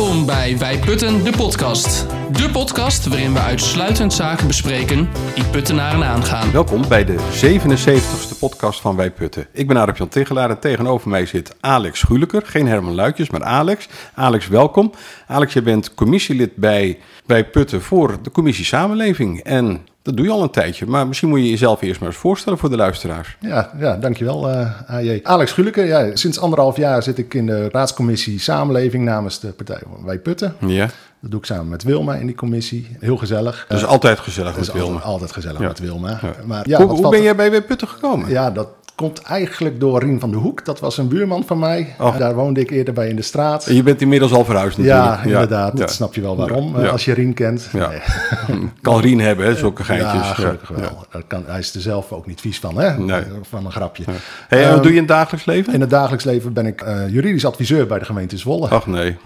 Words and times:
Michael 0.00 0.09
Welkom 0.20 0.38
bij 0.38 0.58
Wij 0.58 0.78
Putten, 0.78 1.24
de 1.24 1.32
podcast. 1.36 2.06
De 2.32 2.50
podcast 2.52 3.06
waarin 3.06 3.32
we 3.32 3.38
uitsluitend 3.38 4.12
zaken 4.12 4.46
bespreken 4.46 5.08
die 5.34 5.44
puttenaren 5.44 6.04
aangaan. 6.04 6.52
Welkom 6.52 6.88
bij 6.88 7.04
de 7.04 7.16
77ste 7.16 8.38
podcast 8.38 8.80
van 8.80 8.96
Wij 8.96 9.10
Putten. 9.10 9.46
Ik 9.52 9.68
ben 9.68 9.76
Arep 9.76 9.96
Jan 9.96 10.08
Tegelaar 10.08 10.50
en 10.50 10.58
tegenover 10.58 11.08
mij 11.08 11.26
zit 11.26 11.56
Alex 11.60 11.98
Schuleker. 11.98 12.42
Geen 12.44 12.66
Herman 12.66 12.94
Luikjes, 12.94 13.30
maar 13.30 13.42
Alex. 13.42 13.88
Alex, 14.14 14.48
welkom. 14.48 14.92
Alex, 15.26 15.52
je 15.52 15.62
bent 15.62 15.94
commissielid 15.94 16.56
bij 16.56 16.98
Wij 17.26 17.44
Putten 17.50 17.82
voor 17.82 18.18
de 18.22 18.30
commissie 18.30 18.64
Samenleving. 18.64 19.40
En 19.40 19.80
dat 20.02 20.16
doe 20.16 20.26
je 20.26 20.32
al 20.32 20.42
een 20.42 20.50
tijdje, 20.50 20.86
maar 20.86 21.06
misschien 21.06 21.28
moet 21.28 21.40
je 21.40 21.50
jezelf 21.50 21.82
eerst 21.82 22.00
maar 22.00 22.08
eens 22.08 22.18
voorstellen 22.18 22.58
voor 22.58 22.70
de 22.70 22.76
luisteraars. 22.76 23.36
Ja, 23.40 23.70
ja 23.78 23.96
dankjewel 23.96 24.48
uh, 24.50 24.90
AJ. 24.90 25.20
Alex 25.22 25.50
Schuleker, 25.50 25.86
ja, 25.86 26.16
sinds 26.16 26.38
anderhalf 26.38 26.76
jaar 26.76 27.02
zit 27.02 27.18
ik 27.18 27.34
in 27.34 27.46
de 27.46 27.68
raadscommissie 27.68 28.40
Samenleving 28.40 29.04
namens 29.04 29.40
de 29.40 29.48
partij 29.48 29.80
Wij 30.10 30.18
Putten. 30.18 30.54
Ja. 30.66 30.88
Dat 31.20 31.30
doe 31.30 31.40
ik 31.40 31.46
samen 31.46 31.68
met 31.68 31.82
Wilma 31.82 32.14
in 32.14 32.26
die 32.26 32.34
commissie. 32.34 32.96
Heel 33.00 33.16
gezellig. 33.16 33.66
Is 33.68 33.84
altijd 33.84 34.18
gezellig 34.18 34.56
met 34.56 34.72
Wilma. 34.72 34.86
Altijd, 34.94 35.04
altijd 35.04 35.32
gezellig 35.32 35.60
Ja. 35.60 35.66
met 35.66 35.78
Wilma. 35.78 36.08
Ja. 36.22 36.32
Maar, 36.44 36.68
ja, 36.68 36.82
hoe 36.84 36.96
hoe 36.96 37.10
ben 37.10 37.22
jij 37.22 37.36
bij 37.36 37.50
Wij 37.50 37.62
Putten 37.62 37.88
gekomen? 37.88 38.28
Ja, 38.28 38.50
dat 38.50 38.68
komt 38.94 39.22
eigenlijk 39.22 39.80
door 39.80 40.00
Rien 40.00 40.20
van 40.20 40.30
de 40.30 40.36
Hoek. 40.36 40.64
Dat 40.64 40.80
was 40.80 40.98
een 40.98 41.08
buurman 41.08 41.44
van 41.46 41.58
mij. 41.58 41.94
Oh. 41.98 42.18
Daar 42.18 42.34
woonde 42.34 42.60
ik 42.60 42.70
eerder 42.70 42.94
bij 42.94 43.08
in 43.08 43.16
de 43.16 43.22
straat. 43.22 43.66
En 43.66 43.74
je 43.74 43.82
bent 43.82 44.00
inmiddels 44.00 44.32
al 44.32 44.44
verhuisd 44.44 44.78
natuurlijk. 44.78 45.04
Ja, 45.06 45.22
inderdaad. 45.22 45.76
Dat 45.76 45.90
snap 45.92 46.14
je 46.14 46.20
wel 46.20 46.36
waarom, 46.36 46.74
als 46.76 47.04
je 47.04 47.12
Rien 47.12 47.34
kent. 47.34 47.68
Nee. 47.72 47.98
Kan 48.82 49.00
Rien 49.00 49.20
hebben, 49.20 49.46
hè, 49.46 49.54
zulke 49.54 49.84
geintjes. 49.84 50.12
Ja, 50.12 50.34
gelukkig 50.34 50.68
wel. 50.68 51.04
Kan, 51.26 51.44
hij 51.46 51.58
is 51.58 51.74
er 51.74 51.80
zelf 51.80 52.12
ook 52.12 52.26
niet 52.26 52.40
vies 52.40 52.58
van, 52.58 52.78
hè? 52.80 52.98
Nee. 52.98 53.22
Van 53.42 53.64
een 53.64 53.72
grapje. 53.72 54.02
Hey, 54.48 54.58
en 54.62 54.64
wat 54.64 54.72
Ehm, 54.74 54.82
doe 54.82 54.90
je 54.90 54.96
in 54.98 55.04
het 55.04 55.08
dagelijks 55.08 55.46
leven? 55.46 55.72
In 55.74 55.80
het 55.80 55.90
dagelijks 55.90 56.24
leven 56.24 56.52
ben 56.52 56.66
ik 56.66 56.80
eh, 56.80 57.08
juridisch 57.08 57.44
adviseur 57.46 57.86
bij 57.86 57.98
de 57.98 58.04
gemeente 58.04 58.36
Zwolle. 58.36 58.68
Ach 58.68 58.86
nee, 58.86 59.16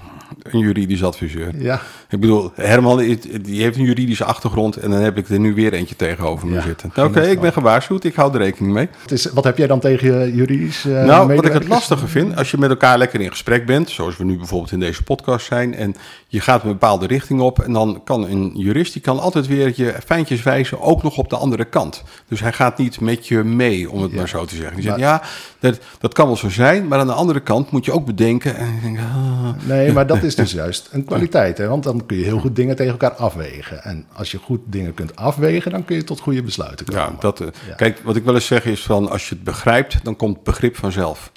een 0.52 0.58
juridisch 0.58 1.04
adviseur. 1.04 1.50
Ja, 1.58 1.80
Ik 2.14 2.20
bedoel, 2.20 2.50
Herman 2.54 2.96
die 3.42 3.62
heeft 3.62 3.76
een 3.76 3.84
juridische 3.84 4.24
achtergrond 4.24 4.76
en 4.76 4.90
dan 4.90 5.00
heb 5.00 5.16
ik 5.18 5.28
er 5.28 5.38
nu 5.40 5.54
weer 5.54 5.72
eentje 5.72 5.96
tegenover 5.96 6.46
me 6.48 6.54
Ja, 6.54 6.60
zitten. 6.62 6.92
Oké, 6.96 7.20
ik 7.20 7.40
ben 7.40 7.52
gewaarschuwd, 7.52 8.04
ik 8.04 8.14
hou 8.14 8.32
er 8.32 8.38
rekening 8.38 8.72
mee. 8.72 8.88
het 9.02 9.12
is, 9.12 9.24
wat 9.24 9.44
heb 9.44 9.58
jij 9.58 9.66
dan 9.66 9.80
tegen 9.80 10.18
je 10.20 10.34
juridisch 10.34 10.84
eh 10.84 11.04
nou, 11.04 11.34
wat 11.34 11.44
ik 11.44 11.52
het 11.52 11.68
lastige 11.68 12.06
vind, 12.06 12.36
als 12.36 12.50
je 12.50 12.58
met 12.58 12.70
elkaar 12.70 12.98
lekker 12.98 13.20
in 13.20 13.30
gesprek 13.30 13.66
bent, 13.66 13.90
zoals 13.90 14.16
we 14.16 14.24
nu 14.24 14.36
bijvoorbeeld 14.36 14.72
in 14.72 14.80
deze 14.80 15.02
podcast 15.02 15.46
zijn, 15.46 15.74
en 15.74 15.94
je 16.28 16.40
gaat 16.40 16.62
een 16.62 16.68
bepaalde 16.68 17.06
richting 17.06 17.40
op, 17.40 17.58
en 17.60 17.72
dan 17.72 18.00
kan 18.04 18.22
een 18.28 18.52
jurist, 18.54 18.92
die 18.92 19.02
kan 19.02 19.20
altijd 19.20 19.46
weer 19.46 19.72
je 19.76 19.94
fijntjes 20.06 20.42
wijzen, 20.42 20.80
ook 20.80 21.02
nog 21.02 21.16
op 21.18 21.30
de 21.30 21.36
andere 21.36 21.64
kant. 21.64 22.02
Dus 22.28 22.40
hij 22.40 22.52
gaat 22.52 22.78
niet 22.78 23.00
met 23.00 23.26
je 23.28 23.42
mee, 23.42 23.90
om 23.90 24.02
het 24.02 24.10
Ja. 24.10 24.16
maar 24.16 24.28
zo 24.28 24.44
te 24.44 24.54
zeggen. 24.56 24.74
Die 24.74 24.84
zegt, 24.84 24.96
Maar- 24.96 25.06
ja, 25.06 25.22
dat, 25.60 25.78
dat 26.00 26.12
kan 26.14 26.26
wel 26.26 26.36
zo 26.36 26.48
zijn, 26.50 26.88
maar 26.88 26.98
aan 26.98 27.06
de 27.06 27.12
andere 27.12 27.40
kant 27.40 27.70
moet 27.70 27.84
je 27.84 27.92
ook 27.92 28.06
bedenken, 28.06 28.56
en 28.56 28.96
ah, 28.98 29.48
Nee, 29.68 29.92
maar 29.92 30.06
dat 30.14 30.22
is 30.22 30.34
dus 30.34 30.52
juist 30.52 30.88
een 30.92 31.04
kwaliteit. 31.04 31.58
Hè? 31.58 31.68
Want 31.68 31.82
dan 31.82 32.03
kun 32.06 32.16
je 32.16 32.24
heel 32.24 32.38
goed 32.38 32.56
dingen 32.56 32.76
tegen 32.76 32.92
elkaar 32.92 33.12
afwegen. 33.14 33.82
En 33.84 34.06
als 34.12 34.30
je 34.30 34.38
goed 34.38 34.60
dingen 34.64 34.94
kunt 34.94 35.16
afwegen, 35.16 35.70
dan 35.70 35.84
kun 35.84 35.96
je 35.96 36.04
tot 36.04 36.20
goede 36.20 36.42
besluiten 36.42 36.86
komen. 36.86 37.02
Ja, 37.02 37.16
dat, 37.20 37.40
eh, 37.40 37.46
Ja. 37.68 37.74
Kijk, 37.74 38.00
wat 38.04 38.16
ik 38.16 38.24
wel 38.24 38.34
eens 38.34 38.46
zeg 38.46 38.64
is 38.64 38.82
van 38.82 39.10
als 39.10 39.28
je 39.28 39.34
het 39.34 39.44
begrijpt, 39.44 40.04
dan 40.04 40.16
komt 40.16 40.42
begrip 40.42 40.76
vanzelf. 40.76 41.32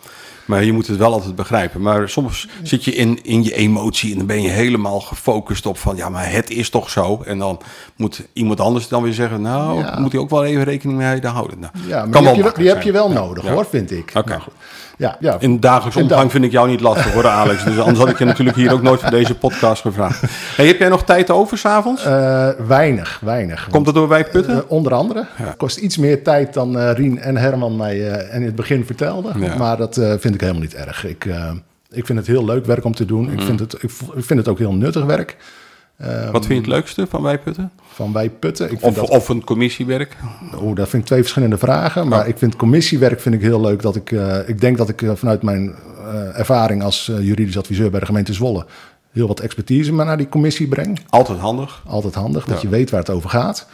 Maar 0.46 0.64
je 0.64 0.72
moet 0.74 0.88
het 0.88 0.98
wel 0.98 1.14
altijd 1.14 1.36
begrijpen. 1.36 1.82
Maar 1.82 2.10
soms 2.10 2.48
zit 2.64 2.84
je 2.84 2.92
in, 2.96 3.20
in 3.24 3.44
je 3.44 3.54
emotie 3.56 4.12
en 4.12 4.18
dan 4.18 4.28
ben 4.28 4.42
je 4.42 4.50
helemaal 4.50 5.00
gefocust 5.00 5.66
op 5.66 5.78
van 5.78 5.96
ja, 5.96 6.10
maar 6.10 6.32
het 6.32 6.50
is 6.50 6.70
toch 6.70 6.90
zo. 6.90 7.22
En 7.26 7.38
dan 7.40 7.60
moet 7.96 8.28
iemand 8.34 8.60
anders 8.60 8.88
dan 8.88 9.04
weer 9.04 9.14
zeggen, 9.14 9.42
nou, 9.42 9.80
Ja. 9.80 10.00
moet 10.00 10.12
hij 10.12 10.22
ook 10.22 10.30
wel 10.30 10.46
even 10.46 10.64
rekening 10.64 10.98
mee 10.98 11.22
houden. 11.22 11.60
Nou, 11.60 11.72
Ja, 11.88 12.06
maar 12.06 12.22
die, 12.22 12.44
heb 12.44 12.56
je, 12.56 12.62
die 12.62 12.68
heb 12.70 12.82
je 12.82 12.92
wel 12.92 13.10
nodig, 13.12 13.44
Ja. 13.44 13.52
hoor, 13.52 13.66
vind 13.66 13.92
ik. 13.92 14.12
Oké. 14.16 14.30
Nou. 14.30 14.42
Ja, 14.98 15.18
ja. 15.20 15.38
In 15.40 15.60
dagelijks 15.60 15.96
omgang 15.98 16.22
dag- 16.22 16.32
vind 16.32 16.44
ik 16.44 16.52
jou 16.52 16.68
niet 16.70 16.82
lastig 16.82 17.14
hoor, 17.14 17.28
Alex. 17.28 17.64
Dus 17.64 17.78
anders 17.80 17.98
had 18.00 18.10
ik 18.10 18.18
je 18.18 18.26
natuurlijk 18.26 18.58
hier 18.58 18.74
ook 18.74 18.82
nooit 18.82 19.00
voor 19.02 19.10
deze 19.10 19.36
podcast 19.36 19.82
gevraagd. 19.82 20.22
Hey, 20.56 20.68
heb 20.68 20.80
jij 20.80 20.90
nog 20.90 21.04
tijd 21.04 21.30
over 21.32 21.58
s'avonds? 21.58 22.06
Eh, 22.06 22.50
weinig, 22.68 23.20
weinig. 23.24 23.68
Komt 23.72 23.86
dat 23.86 23.94
door 23.94 24.08
wij 24.08 24.24
putten? 24.26 24.56
Eh, 24.56 24.72
onder 24.72 24.94
andere. 24.94 25.26
Kost 25.58 25.78
iets 25.78 25.98
meer 25.98 26.24
tijd 26.24 26.54
dan 26.54 26.80
eh, 26.80 26.92
Rien 26.92 27.20
en 27.20 27.38
Herman 27.38 27.76
mij 27.76 28.12
eh, 28.12 28.36
in 28.36 28.44
het 28.44 28.56
begin 28.56 28.86
vertelden. 28.86 29.40
Ja. 29.42 29.56
Maar 29.56 29.78
dat 29.78 29.94
vind 30.20 30.34
ik 30.34 30.42
helemaal 30.42 30.62
niet 30.62 30.76
erg. 30.76 31.06
Ik, 31.06 31.26
ik 31.92 32.06
vind 32.06 32.18
het 32.18 32.28
heel 32.28 32.46
leuk 32.46 32.66
werk 32.66 32.84
om 32.86 32.96
te 32.96 33.06
doen. 33.06 33.24
Mm. 33.24 33.34
Ik, 33.34 33.42
vind 33.42 33.60
het, 33.60 33.74
ik 33.84 33.90
vind 34.16 34.40
het 34.40 34.48
ook 34.48 34.58
heel 34.58 34.74
nuttig 34.74 35.06
werk. 35.06 35.36
Eh, 35.98 36.30
Wat 36.32 36.46
vind 36.46 36.48
je 36.66 36.72
het 36.72 36.80
leukste 36.80 37.08
van 37.08 37.22
wij 37.22 37.40
putten? 37.40 37.72
Van 37.88 38.14
wij 38.14 38.30
putten. 38.30 38.66
Ik 38.72 38.80
vind 38.80 38.84
Of, 38.84 38.96
dat, 39.08 39.10
of 39.10 39.30
een 39.30 39.44
commissiewerk? 39.44 40.18
oh, 40.60 40.76
dat 40.76 40.90
vind 40.90 41.02
ik 41.02 41.08
twee 41.08 41.20
verschillende 41.22 41.58
vragen. 41.58 42.08
Maar 42.08 42.28
ik 42.28 42.38
vind 42.38 42.56
commissiewerk 42.56 43.20
vind 43.22 43.36
ik 43.36 43.42
heel 43.42 43.62
leuk. 43.62 43.82
Dat 43.82 43.96
ik, 43.96 44.12
eh, 44.12 44.38
ik 44.50 44.62
denk 44.62 44.78
dat 44.78 44.90
ik 44.90 45.02
eh, 45.02 45.12
vanuit 45.16 45.42
mijn 45.42 45.76
eh, 46.06 46.40
ervaring 46.40 46.84
als 46.84 47.06
juridisch 47.20 47.58
adviseur 47.58 47.90
bij 47.90 48.00
de 48.00 48.06
gemeente 48.06 48.34
Zwolle... 48.34 48.66
heel 49.12 49.28
wat 49.28 49.40
expertise 49.40 49.94
maar 49.94 50.06
naar 50.06 50.18
die 50.18 50.30
commissie 50.30 50.68
breng. 50.68 51.00
Altijd 51.10 51.40
handig. 51.40 51.84
Altijd 51.86 52.16
handig, 52.16 52.46
dat 52.46 52.56
Ja. 52.56 52.62
je 52.62 52.70
weet 52.76 52.90
waar 52.90 53.00
het 53.00 53.10
over 53.10 53.30
gaat. 53.30 53.68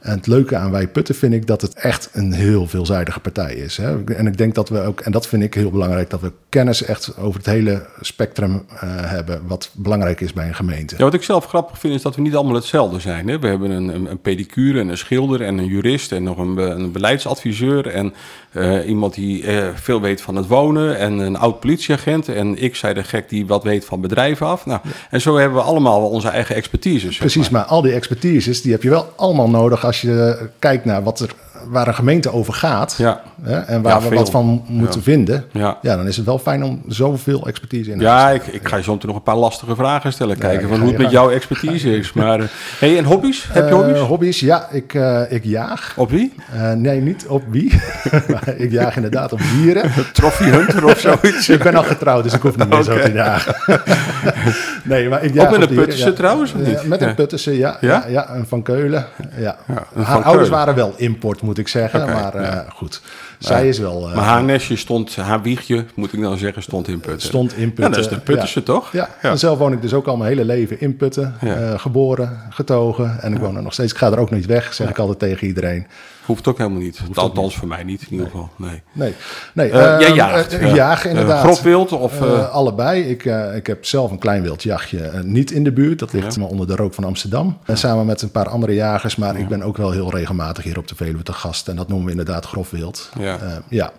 En 0.00 0.16
het 0.16 0.26
leuke 0.26 0.56
aan 0.56 0.70
Wij 0.70 0.88
Putten 0.88 1.14
vind 1.14 1.32
ik 1.32 1.46
dat 1.46 1.60
het 1.60 1.74
echt 1.74 2.08
een 2.12 2.32
heel 2.32 2.66
veelzijdige 2.66 3.20
partij 3.20 3.54
is. 3.54 3.76
Hè? 3.76 4.04
En 4.04 4.26
ik 4.26 4.38
denk 4.38 4.54
dat 4.54 4.68
we 4.68 4.80
ook, 4.80 5.00
en 5.00 5.12
dat 5.12 5.26
vind 5.26 5.42
ik 5.42 5.54
heel 5.54 5.70
belangrijk, 5.70 6.10
dat 6.10 6.20
we 6.20 6.32
kennis 6.48 6.82
echt 6.82 7.16
over 7.18 7.36
het 7.36 7.46
hele 7.46 7.86
spectrum 8.00 8.64
eh, 8.68 8.80
hebben. 8.82 9.42
wat 9.46 9.70
belangrijk 9.72 10.20
is 10.20 10.32
bij 10.32 10.48
een 10.48 10.54
gemeente. 10.54 10.94
Ja, 10.98 11.04
wat 11.04 11.14
ik 11.14 11.22
zelf 11.22 11.46
grappig 11.46 11.78
vind 11.78 11.94
is 11.94 12.02
dat 12.02 12.16
we 12.16 12.22
niet 12.22 12.34
allemaal 12.34 12.54
hetzelfde 12.54 13.00
zijn. 13.00 13.28
Hè? 13.28 13.38
We 13.38 13.46
hebben 13.46 13.70
een, 13.70 13.88
een, 13.88 14.10
een 14.10 14.20
pedicure 14.20 14.80
en 14.80 14.88
een 14.88 14.98
schilder 14.98 15.42
en 15.42 15.58
een 15.58 15.66
jurist 15.66 16.12
en 16.12 16.22
nog 16.22 16.38
een, 16.38 16.56
een 16.56 16.92
beleidsadviseur 16.92 17.86
en 17.86 18.14
eh, 18.52 18.88
iemand 18.88 19.14
die 19.14 19.46
eh, 19.46 19.68
veel 19.74 20.00
weet 20.00 20.20
van 20.20 20.36
het 20.36 20.46
wonen 20.46 20.98
en 20.98 21.18
een 21.18 21.36
oud 21.36 21.60
politieagent 21.60 22.28
en 22.28 22.62
ik 22.62 22.76
zei 22.76 22.94
de 22.94 23.04
gek 23.04 23.28
die 23.28 23.46
wat 23.46 23.64
weet 23.64 23.84
van 23.84 24.00
bedrijven 24.00 24.46
af. 24.46 24.66
Nou, 24.66 24.80
En 25.10 25.20
zo 25.20 25.36
hebben 25.36 25.58
we 25.58 25.64
allemaal 25.64 26.08
onze 26.08 26.28
eigen 26.28 26.54
expertise. 26.54 27.06
zeg 27.06 27.18
Precies, 27.18 27.50
maar. 27.50 27.60
maar 27.60 27.70
al 27.70 27.82
die 27.82 27.92
expertises 27.92 28.62
die 28.62 28.72
heb 28.72 28.82
je 28.82 28.90
wel 28.90 29.12
allemaal 29.16 29.50
nodig 29.50 29.84
als 29.90 30.00
je 30.00 30.48
kijkt 30.58 30.84
naar 30.84 31.02
wat 31.02 31.20
er, 31.20 31.34
waar 31.68 31.88
een 31.88 31.94
gemeente 31.94 32.32
over 32.32 32.52
gaat. 32.52 32.94
Ja. 32.98 33.20
Hè? 33.42 33.58
En 33.58 33.82
waar 33.82 34.02
Ja, 34.02 34.08
we 34.08 34.14
wat 34.14 34.30
van 34.30 34.64
moeten 34.66 34.98
Ja. 34.98 35.04
vinden. 35.04 35.44
Ja. 35.52 35.78
Dan 35.82 36.06
is 36.06 36.16
het 36.16 36.26
wel 36.26 36.38
fijn 36.38 36.64
om 36.64 36.82
zoveel 36.88 37.46
expertise 37.46 37.90
in 37.90 37.98
te 37.98 38.04
Ja, 38.04 38.30
ik, 38.30 38.46
ik 38.46 38.68
ga 38.68 38.76
je 38.76 38.82
zo 38.82 38.92
meteen 38.92 39.06
nog 39.08 39.16
een 39.16 39.22
paar 39.22 39.36
lastige 39.36 39.74
vragen 39.74 40.12
stellen. 40.12 40.38
Kijken 40.38 40.68
van 40.68 40.78
hoe 40.80 40.88
het 40.88 40.98
met 40.98 41.10
jouw 41.10 41.30
expertise 41.30 41.96
is. 41.96 42.12
Maar, 42.12 42.40
eh, 42.40 42.46
hey, 42.78 42.98
en 42.98 43.04
hobby's? 43.04 43.48
Heb 43.52 43.64
je 43.64 43.70
Eh, 43.70 43.76
hobby's? 43.76 43.98
hobby's, 44.00 44.40
ja. 44.40 44.68
Ik, 44.70 44.94
eh, 44.94 45.22
ik 45.32 45.44
jaag. 45.44 45.94
Op 45.96 46.10
wie? 46.10 46.32
Nee, 46.76 47.00
niet 47.00 47.26
op 47.26 47.42
wie. 47.48 47.80
maar 48.32 48.48
ik 48.56 48.70
jaag 48.70 48.96
inderdaad 48.96 49.32
op 49.32 49.40
dieren. 49.52 49.90
Trophy 50.12 50.44
Hunter 50.44 50.84
of 50.84 50.98
zoiets? 50.98 51.48
ik 51.48 51.62
ben 51.62 51.74
al 51.74 51.82
getrouwd, 51.82 52.22
dus 52.22 52.32
ik 52.32 52.42
hoef 52.42 52.56
niet 52.56 52.68
meer 52.68 52.82
zo 52.82 53.00
te 53.00 53.12
jagen. 53.12 53.54
nee, 54.84 55.08
maar 55.08 55.24
ik 55.24 55.34
jaag 55.34 55.44
Ook 55.46 55.50
met 55.58 55.62
op 55.62 55.70
een 55.70 55.76
Puttense 55.76 56.12
trouwens, 56.12 56.52
of 56.52 56.60
Ja, 56.60 56.66
niet? 56.68 56.86
met 56.86 57.00
een. 57.02 57.14
Puttense, 57.14 57.56
ja. 57.58 57.76
Ja? 57.80 58.04
Ja, 58.08 58.34
een 58.34 58.46
Van 58.46 58.62
Keulen. 58.62 59.06
Ja. 59.38 59.56
Haar 60.02 60.22
ouders 60.22 60.48
waren 60.48 60.74
wel 60.74 60.94
import, 60.96 61.42
moet 61.50 61.58
ik 61.58 61.68
zeggen. 61.68 62.06
Maar 62.06 62.34
eh, 62.34 62.42
ja. 62.42 62.66
goed, 62.68 63.02
zij 63.48 63.68
is 63.68 63.78
wel... 63.78 64.08
eh, 64.08 64.14
Maar 64.14 64.24
haar 64.24 64.44
nestje 64.44 64.76
stond, 64.76 65.16
haar 65.16 65.42
wiegje, 65.42 65.84
moet 65.94 66.12
ik 66.12 66.20
dan 66.20 66.38
zeggen, 66.38 66.62
stond 66.62 66.88
in 66.88 67.00
Putten. 67.00 67.28
Stond 67.28 67.52
in 67.56 67.60
Ja, 67.60 67.66
Putten. 67.66 67.90
dat 67.92 68.00
is 68.00 68.08
de 68.08 68.18
Puttense 68.20 68.58
ja. 68.58 68.64
toch? 68.64 68.92
Ja, 68.92 69.08
en 69.22 69.38
zelf 69.38 69.58
woon 69.58 69.72
ik 69.72 69.82
dus 69.82 69.92
ook 69.92 70.06
al 70.06 70.16
mijn 70.16 70.28
hele 70.30 70.44
leven 70.44 70.80
in 70.80 70.96
Putten. 70.96 71.34
Ja. 71.40 71.54
eh, 71.54 71.78
geboren, 71.78 72.38
getogen. 72.50 73.20
En 73.20 73.32
ik 73.34 73.38
woon 73.38 73.56
er 73.56 73.62
nog 73.62 73.72
steeds. 73.72 73.92
Ik 73.92 73.98
ga 73.98 74.10
er 74.12 74.18
ook 74.18 74.30
niet 74.30 74.46
weg, 74.46 74.74
zeg 74.74 74.88
ik 74.88 74.98
altijd 74.98 75.18
tegen 75.18 75.46
iedereen. 75.46 75.86
Hoeft 76.24 76.48
ook 76.48 76.58
helemaal 76.58 76.80
niet. 76.80 77.00
Althans 77.14 77.56
voor 77.56 77.68
mij 77.68 77.82
niet 77.84 78.00
in 78.02 78.08
ieder 78.10 78.26
geval. 78.26 78.50
Nee. 78.56 78.82
Nee, 78.92 79.14
nee 79.54 79.70
Eh, 79.70 79.94
eh, 79.94 80.00
jij 80.00 80.12
jaagt. 80.14 80.52
eh, 80.52 80.66
ja. 80.68 80.74
jagen, 80.74 81.10
inderdaad. 81.10 81.40
Grof 81.44 81.62
wild 81.62 81.92
of... 81.92 82.22
Allebei. 82.52 83.02
Ik, 83.02 83.24
ik 83.54 83.66
heb 83.66 83.84
zelf 83.84 84.10
een 84.10 84.18
klein 84.18 84.42
wildjachtje 84.42 85.10
niet 85.24 85.50
in 85.50 85.64
de 85.64 85.72
buurt. 85.72 85.98
Dat 85.98 86.12
ligt 86.12 86.36
maar 86.38 86.48
onder 86.48 86.66
de 86.66 86.76
rook 86.76 86.94
van 86.94 87.04
Amsterdam. 87.04 87.58
En 87.64 87.78
samen 87.78 88.06
met 88.06 88.22
een 88.22 88.30
paar 88.30 88.48
andere 88.48 88.74
jagers. 88.74 89.16
Maar 89.16 89.38
ik 89.38 89.48
ben 89.48 89.62
ook 89.62 89.76
wel 89.76 89.90
heel 89.90 90.10
regelmatig 90.10 90.64
hier 90.64 90.78
op 90.78 90.88
de 90.88 90.94
Veluwe 90.94 91.22
te 91.22 91.32
gast. 91.32 91.68
En 91.68 91.76
dat 91.76 91.88
noemen 91.88 92.04
we 92.06 92.10
inderdaad 92.10 92.44
grof 92.46 92.70
wild. 92.70 93.10
Ja. 93.30 93.46
Eh, 93.46 93.56
ja. 93.68 93.92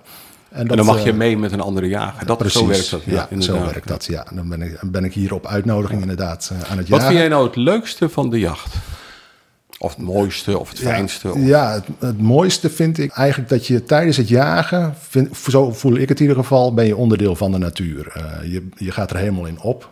en 0.50 0.68
dan 0.68 0.86
mag 0.86 1.04
je 1.04 1.10
eh, 1.10 1.16
mee 1.16 1.38
met 1.38 1.52
een 1.52 1.62
andere 1.62 1.88
jager. 1.88 2.26
Dat, 2.26 2.38
Precies, 2.38 2.60
zo 2.60 2.68
werkt 2.68 2.90
dat. 2.90 3.02
Ja, 3.06 3.42
zo 3.42 3.66
werkt 3.66 3.88
dat. 3.88 4.06
Ja. 4.06 4.26
Dan 4.34 4.50
ben 4.50 4.62
ik, 4.62 4.80
ben 4.82 5.04
ik 5.04 5.14
hier 5.14 5.34
op 5.34 5.46
uitnodiging 5.46 6.02
inderdaad 6.02 6.52
eh, 6.52 6.72
aan 6.72 6.78
het 6.78 6.90
Wat 6.90 7.00
jagen. 7.00 7.06
vind 7.06 7.20
jij 7.20 7.28
nou 7.28 7.46
het 7.46 7.56
leukste 7.56 8.10
van 8.10 8.30
de 8.30 8.40
jacht? 8.40 8.76
Of 9.80 9.96
het 9.96 10.06
mooiste, 10.06 10.60
of 10.60 10.70
het 10.70 10.80
fijnste? 10.80 11.32
Of... 11.32 11.38
Ja, 11.40 11.74
het, 11.74 11.84
het 12.00 12.22
mooiste 12.22 12.70
vind 12.70 12.98
ik 12.98 13.12
eigenlijk 13.12 13.50
dat 13.50 13.68
je 13.68 13.84
tijdens 13.84 14.18
het 14.18 14.28
jagen, 14.28 14.96
vind, 15.10 15.38
zo 15.50 15.72
voel 15.72 15.96
ik 15.96 16.10
het 16.10 16.20
in 16.20 16.28
ieder 16.28 16.44
geval, 16.44 16.74
ben 16.74 16.86
je 16.86 16.96
onderdeel 16.96 17.36
van 17.36 17.52
de 17.52 17.58
natuur. 17.58 18.14
Je, 18.44 18.68
je 18.78 18.92
gaat 18.92 19.12
er 19.12 19.18
helemaal 19.18 19.46
in 19.46 19.62
op. 19.62 19.90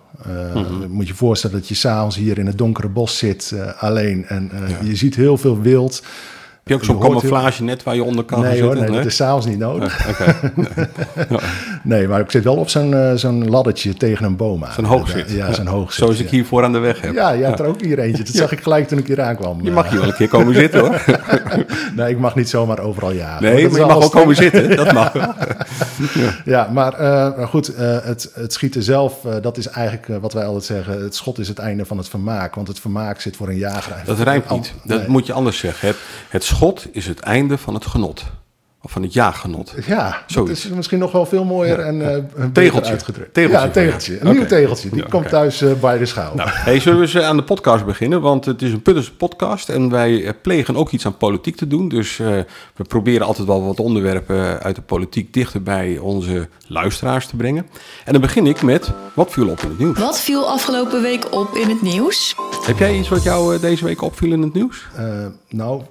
Mhm. 0.54 0.90
Moet 0.90 1.08
je 1.08 1.14
voorstellen 1.14 1.60
dat 1.60 1.68
je 1.68 1.76
s'avonds 1.76 2.16
hier 2.16 2.38
in 2.38 2.46
het 2.46 2.58
donkere 2.58 2.90
bos 2.90 3.18
zit, 3.18 3.54
alleen. 3.78 4.26
En 4.28 4.52
je 4.84 4.96
ziet 4.96 5.16
heel 5.16 5.38
veel 5.38 5.62
wild. 5.62 6.02
Heb 6.70 6.82
je 6.82 6.94
ook 6.94 7.00
zo'n 7.00 7.10
camouflage 7.10 7.64
net 7.64 7.84
waar 7.84 7.96
je 7.96 8.04
onder 8.04 8.24
kan 8.24 8.42
gaan 8.42 8.52
nee 8.52 8.62
hoor, 8.62 8.72
zitten? 8.72 8.92
nee, 8.92 8.98
dat 8.98 9.12
is 9.12 9.16
s'avonds 9.16 9.46
niet 9.46 9.58
nodig. 9.58 10.10
Oké. 10.10 10.54
Nee, 11.84 12.08
maar 12.08 12.20
ik 12.20 12.32
zit 12.32 12.44
wel 12.44 12.56
op 12.56 12.70
zo'n 12.70 12.94
eh, 12.94 13.14
zo'n 13.16 13.50
laddertje 13.50 13.94
tegen 13.94 14.26
een 14.26 14.36
boom 14.36 14.64
aan. 14.64 14.74
Zo'n 14.74 14.84
hoogzit. 14.84 15.32
Ja, 15.32 15.54
zo'n 15.54 15.68
hoogzit. 15.68 16.04
Zoals 16.04 16.20
ik 16.20 16.26
ja. 16.26 16.32
hier 16.32 16.46
voor 16.46 16.64
aan 16.64 16.72
de 16.72 16.78
weg 16.80 17.02
heb. 17.02 17.14
Ja, 17.14 17.32
je 17.32 17.44
hebt 17.44 17.60
er 17.60 17.66
ook 17.66 17.82
hier 17.82 18.00
eentje. 18.00 18.24
Dat 18.24 18.34
zag 18.36 18.52
ik 18.52 18.62
gelijk 18.62 18.88
toen 18.88 18.98
ik 18.98 19.08
hier 19.08 19.22
aankwam. 19.22 19.62
Je 19.64 19.72
mag 19.72 19.90
hier 19.90 20.00
wel 20.00 20.08
een 20.08 20.16
keer 20.16 20.28
komen 20.28 20.54
zitten 20.56 20.80
hoor. 20.80 21.02
Nee, 21.96 22.10
ik 22.10 22.20
mag 22.20 22.36
niet 22.36 22.50
zomaar 22.50 22.80
overal 22.80 23.12
jagen. 23.12 23.44
Nee, 23.44 23.62
Dat 23.64 23.72
maar 23.72 23.80
je 23.80 23.86
mag 23.86 24.04
ook 24.04 24.12
komen 24.12 24.36
zitten. 24.36 24.76
Dat 24.76 24.94
mag 24.94 25.12
wel. 25.22 25.34
Ja, 26.46 26.70
maar 26.74 26.94
eh, 26.94 27.48
goed, 27.48 27.76
eh, 27.76 27.98
het, 28.04 28.32
het 28.34 28.54
schieten 28.54 28.84
zelf, 28.84 29.26
eh, 29.26 29.34
dat 29.42 29.58
is 29.58 29.68
eigenlijk 29.68 30.10
eh, 30.10 30.18
wat 30.18 30.34
wij 30.34 30.46
altijd 30.46 30.64
zeggen. 30.64 31.02
Het 31.04 31.16
schot 31.16 31.40
is 31.40 31.48
het 31.48 31.60
einde 31.60 31.86
van 31.86 31.98
het 31.98 32.10
vermaak. 32.10 32.56
Want 32.56 32.68
het 32.68 32.80
vermaak 32.80 33.22
zit 33.22 33.36
voor 33.36 33.48
een 33.48 33.58
jager. 33.58 33.96
Dat 34.06 34.20
rijmt 34.20 34.50
niet. 34.50 34.74
Dat 34.84 35.00
Nee. 35.00 35.08
moet 35.10 35.26
je 35.26 35.34
anders 35.34 35.58
zeggen. 35.58 35.88
Het, 35.88 35.98
het 36.30 36.44
schot 36.44 36.88
is 36.92 37.08
het 37.08 37.20
einde 37.20 37.58
van 37.58 37.74
het 37.74 37.86
genot. 37.86 38.24
Of 38.82 38.92
van 38.92 39.02
het 39.02 39.14
jaaggenot. 39.14 39.74
Ja, 39.88 40.10
dat 40.10 40.22
Zoiets. 40.28 40.66
is 40.66 40.72
misschien 40.72 41.00
nog 41.00 41.12
wel 41.12 41.26
veel 41.26 41.44
mooier 41.44 41.80
en 41.80 42.02
eh, 42.02 42.24
beter 42.36 42.52
Tegeltje. 42.52 42.92
uitgedrukt. 42.92 43.34
Tegeltje 43.34 43.66
ja, 43.68 43.72
tegeltje. 43.74 44.20
Een 44.22 44.32
nieuw 44.34 44.46
tegeltje. 44.46 44.90
Die 44.90 45.00
Ja, 45.02 45.06
komt 45.10 45.30
thuis 45.30 45.62
eh, 45.62 45.72
bij 45.74 45.98
de 45.98 46.06
schouw. 46.06 46.36
Nou, 46.36 46.50
hey, 46.52 46.80
zullen 46.80 47.00
we 47.00 47.06
eens 47.06 47.18
aan 47.18 47.38
de 47.38 47.44
podcast 47.44 47.86
beginnen? 47.86 48.22
Want 48.22 48.46
het 48.46 48.62
is 48.62 48.72
een 48.72 48.82
Putters 48.82 49.12
podcast 49.12 49.70
en 49.70 49.90
wij 49.90 50.24
eh, 50.26 50.34
plegen 50.42 50.76
ook 50.76 50.92
iets 50.92 51.06
aan 51.06 51.18
politiek 51.18 51.56
te 51.56 51.68
doen. 51.68 51.90
Dus 51.90 52.20
eh, 52.20 52.28
we 52.76 52.84
proberen 52.88 53.26
altijd 53.28 53.48
wel 53.48 53.66
wat 53.66 53.80
onderwerpen 53.80 54.60
uit 54.62 54.76
de 54.76 54.82
politiek 54.82 55.34
dichter 55.34 55.64
bij 55.64 55.98
onze 55.98 56.48
luisteraars 56.68 57.28
te 57.28 57.36
brengen. 57.36 57.68
En 58.06 58.12
dan 58.12 58.22
begin 58.22 58.48
ik 58.48 58.62
met, 58.62 58.92
wat 59.14 59.32
viel 59.32 59.50
op 59.50 59.60
in 59.60 59.70
het 59.70 59.80
nieuws? 59.80 60.00
Wat 60.00 60.20
viel 60.20 60.48
afgelopen 60.50 61.02
week 61.02 61.34
op 61.36 61.56
in 61.56 61.70
het 61.70 61.82
nieuws? 61.82 62.36
Heb 62.66 62.78
jij 62.78 62.98
iets 62.98 63.10
wat 63.10 63.24
jou 63.24 63.56
eh, 63.56 63.62
deze 63.62 63.86
week 63.86 64.02
opviel 64.02 64.32
in 64.32 64.42
het 64.42 64.54
nieuws? 64.54 64.88
Eh, 64.96 65.06
nou, 65.50 65.82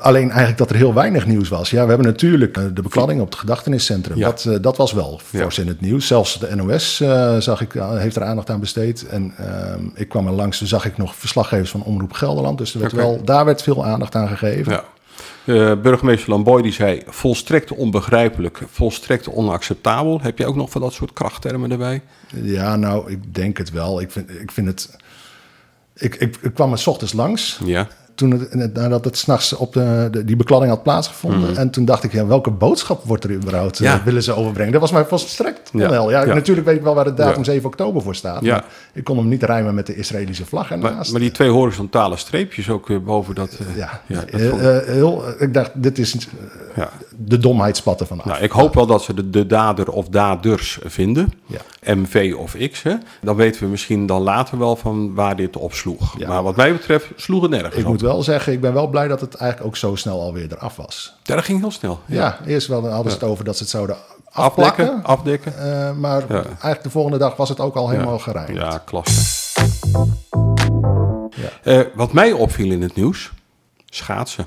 alleen 0.00 0.28
eigenlijk 0.28 0.58
dat 0.58 0.70
er 0.70 0.76
heel 0.76 0.94
weinig 0.94 1.26
nieuws 1.26 1.48
was. 1.48 1.70
Ja, 1.70 1.82
we 1.82 1.88
hebben 1.88 2.06
natuurlijk 2.06 2.56
eh, 2.56 2.64
de 2.74 2.82
bekladding 2.82 3.20
op 3.20 3.26
het 3.26 3.38
gedachteniscentrum. 3.38 4.16
Ja. 4.18 4.24
Dat, 4.26 4.44
eh, 4.44 4.56
dat 4.60 4.76
was 4.76 4.92
wel 4.92 5.20
Ja. 5.30 5.40
fors 5.40 5.58
in 5.58 5.68
het 5.68 5.80
nieuws. 5.80 6.06
Zelfs 6.06 6.38
de 6.38 6.54
NOS 6.56 7.00
eh, 7.00 7.36
zag 7.38 7.60
ik, 7.60 7.72
heeft 7.72 8.16
er 8.16 8.22
aandacht 8.22 8.50
aan 8.50 8.60
besteed. 8.60 9.06
En 9.06 9.34
ehm, 9.36 9.84
ik 9.94 10.08
kwam 10.08 10.26
er 10.26 10.32
langs, 10.32 10.58
toen 10.58 10.66
zag 10.66 10.84
ik 10.84 10.96
nog 10.96 11.14
verslaggevers 11.16 11.70
van 11.70 11.82
Omroep 11.82 12.12
Gelderland. 12.12 12.58
Dus 12.58 12.74
er 12.74 12.80
werd 12.80 12.92
wel, 12.92 13.20
daar 13.24 13.44
werd 13.44 13.62
veel 13.62 13.84
aandacht 13.84 14.14
aan 14.14 14.28
gegeven. 14.28 14.72
Ja. 14.72 14.84
Burgemeester 15.76 16.30
Lamboy 16.30 16.62
die 16.62 16.72
zei 16.72 17.02
volstrekt 17.06 17.72
onbegrijpelijk, 17.72 18.62
volstrekt 18.70 19.28
onacceptabel. 19.28 20.20
Heb 20.22 20.38
je 20.38 20.46
ook 20.46 20.56
nog 20.56 20.70
van 20.70 20.80
dat 20.80 20.92
soort 20.92 21.12
krachttermen 21.12 21.70
erbij? 21.70 22.02
Ja, 22.42 22.76
nou, 22.76 23.10
ik 23.10 23.34
denk 23.34 23.58
het 23.58 23.70
wel. 23.70 24.00
Ik 24.00 24.10
vind, 24.10 24.30
ik 24.30 24.50
vind 24.50 24.66
het... 24.66 24.96
Ik, 25.94 26.14
ik, 26.14 26.36
ik 26.42 26.54
kwam 26.54 26.72
er 26.72 26.78
's 26.78 26.86
ochtends 26.86 27.12
langs. 27.12 27.60
Ja. 27.64 27.88
Toen 28.18 28.30
het, 28.30 28.74
nadat 28.74 29.04
het 29.04 29.16
s'nachts 29.18 29.52
op 29.52 29.72
de, 29.72 30.08
de- 30.10 30.24
die 30.24 30.36
bekladding 30.36 30.72
had 30.72 30.82
plaatsgevonden. 30.82 31.56
En 31.56 31.70
toen 31.70 31.84
dacht 31.84 32.02
ik, 32.04 32.12
ja, 32.12 32.26
welke 32.26 32.50
boodschap 32.50 33.04
wordt 33.04 33.24
er 33.24 33.30
überhaupt? 33.32 33.80
Mhm. 33.80 33.88
Ja. 33.88 33.98
eh, 33.98 34.04
willen 34.04 34.22
ze 34.22 34.32
overbrengen? 34.34 34.72
Dat 34.72 34.80
was 34.80 34.92
mij 34.92 35.04
volstrekt 35.04 35.70
Ja. 35.72 35.84
onheil. 35.86 36.10
Ja, 36.10 36.24
Ja. 36.24 36.34
Natuurlijk 36.34 36.66
weet 36.66 36.76
ik 36.76 36.82
wel 36.82 36.94
waar 36.94 37.04
de 37.04 37.14
datum 37.14 37.38
Ja. 37.38 37.44
7 37.44 37.66
oktober 37.68 38.02
voor 38.02 38.14
staat. 38.14 38.42
Ja. 38.44 38.52
Maar 38.54 38.64
ik 38.92 39.04
kon 39.04 39.16
hem 39.16 39.28
niet 39.28 39.42
rijmen 39.42 39.74
met 39.74 39.86
de 39.86 39.94
Israëlische 39.96 40.46
vlag 40.46 40.70
Maar, 40.70 40.90
ernaast. 40.90 41.10
maar 41.12 41.20
die 41.20 41.30
twee 41.30 41.48
horizontale 41.50 42.16
streepjes 42.16 42.70
ook 42.70 42.88
weer 42.88 43.02
boven 43.02 43.34
dat... 43.34 43.58
eh, 43.70 43.76
ja, 43.76 44.00
dat 44.08 44.24
eh, 44.24 44.76
eh, 44.76 44.86
heel, 44.86 45.22
ik 45.38 45.54
dacht, 45.54 45.70
dit 45.74 45.98
is 45.98 46.16
eh, 46.74 46.84
de 47.16 47.38
domheidsspatten 47.38 48.06
van 48.06 48.18
af. 48.18 48.24
Nou, 48.24 48.42
ik 48.42 48.50
hoop 48.50 48.74
wel 48.74 48.86
dat 48.86 49.02
ze 49.02 49.14
de, 49.14 49.30
de 49.30 49.46
dader 49.46 49.90
of 49.90 50.08
daders 50.08 50.78
vinden. 50.84 51.32
MV 51.84 52.34
of 52.38 52.56
X. 52.70 52.82
Hè? 52.82 52.94
Dan 53.22 53.36
weten 53.36 53.62
we 53.62 53.68
misschien 53.68 54.06
dan 54.06 54.22
later 54.22 54.58
wel 54.58 54.76
van 54.76 55.14
waar 55.14 55.36
dit 55.36 55.56
op 55.56 55.72
sloeg. 55.72 56.18
Ja. 56.18 56.28
Maar 56.28 56.42
wat 56.42 56.56
mij 56.56 56.72
betreft 56.72 57.06
sloeg 57.16 57.42
het 57.42 57.50
nergens 57.50 57.74
ik 57.74 57.84
op. 57.84 57.88
moet 57.90 58.00
wel 58.08 58.22
zeggen, 58.22 58.52
ik 58.52 58.60
ben 58.60 58.72
wel 58.72 58.86
blij 58.86 59.08
dat 59.08 59.20
het 59.20 59.34
eigenlijk 59.34 59.70
ook 59.70 59.76
zo 59.76 59.94
snel 59.94 60.20
alweer 60.20 60.52
eraf 60.52 60.76
was. 60.76 61.14
Ja, 61.22 61.34
dat 61.34 61.44
ging 61.44 61.60
heel 61.60 61.70
snel. 61.70 62.00
Ja, 62.06 62.38
eerst 62.46 62.66
wel, 62.66 62.88
hadden 62.88 63.12
ze 63.12 63.18
het 63.18 63.26
over 63.28 63.44
dat 63.44 63.56
ze 63.56 63.62
het 63.62 63.70
zouden 63.72 63.96
afplakken. 64.30 65.00
Afdekken. 65.04 65.58
Eh, 65.58 65.92
maar 65.92 66.24
Ja. 66.28 66.42
eigenlijk 66.44 66.82
de 66.82 66.90
volgende 66.90 67.18
dag 67.18 67.36
was 67.36 67.48
het 67.48 67.60
ook 67.60 67.74
al 67.74 67.88
helemaal 67.88 68.14
ja. 68.16 68.20
gereinigd. 68.22 68.72
Ja, 68.72 68.82
klasse. 68.84 69.20
Eh, 71.62 71.80
wat 71.94 72.12
mij 72.12 72.32
opviel 72.32 72.70
in 72.70 72.82
het 72.82 72.94
nieuws, 72.94 73.30
schaatsen. 73.86 74.46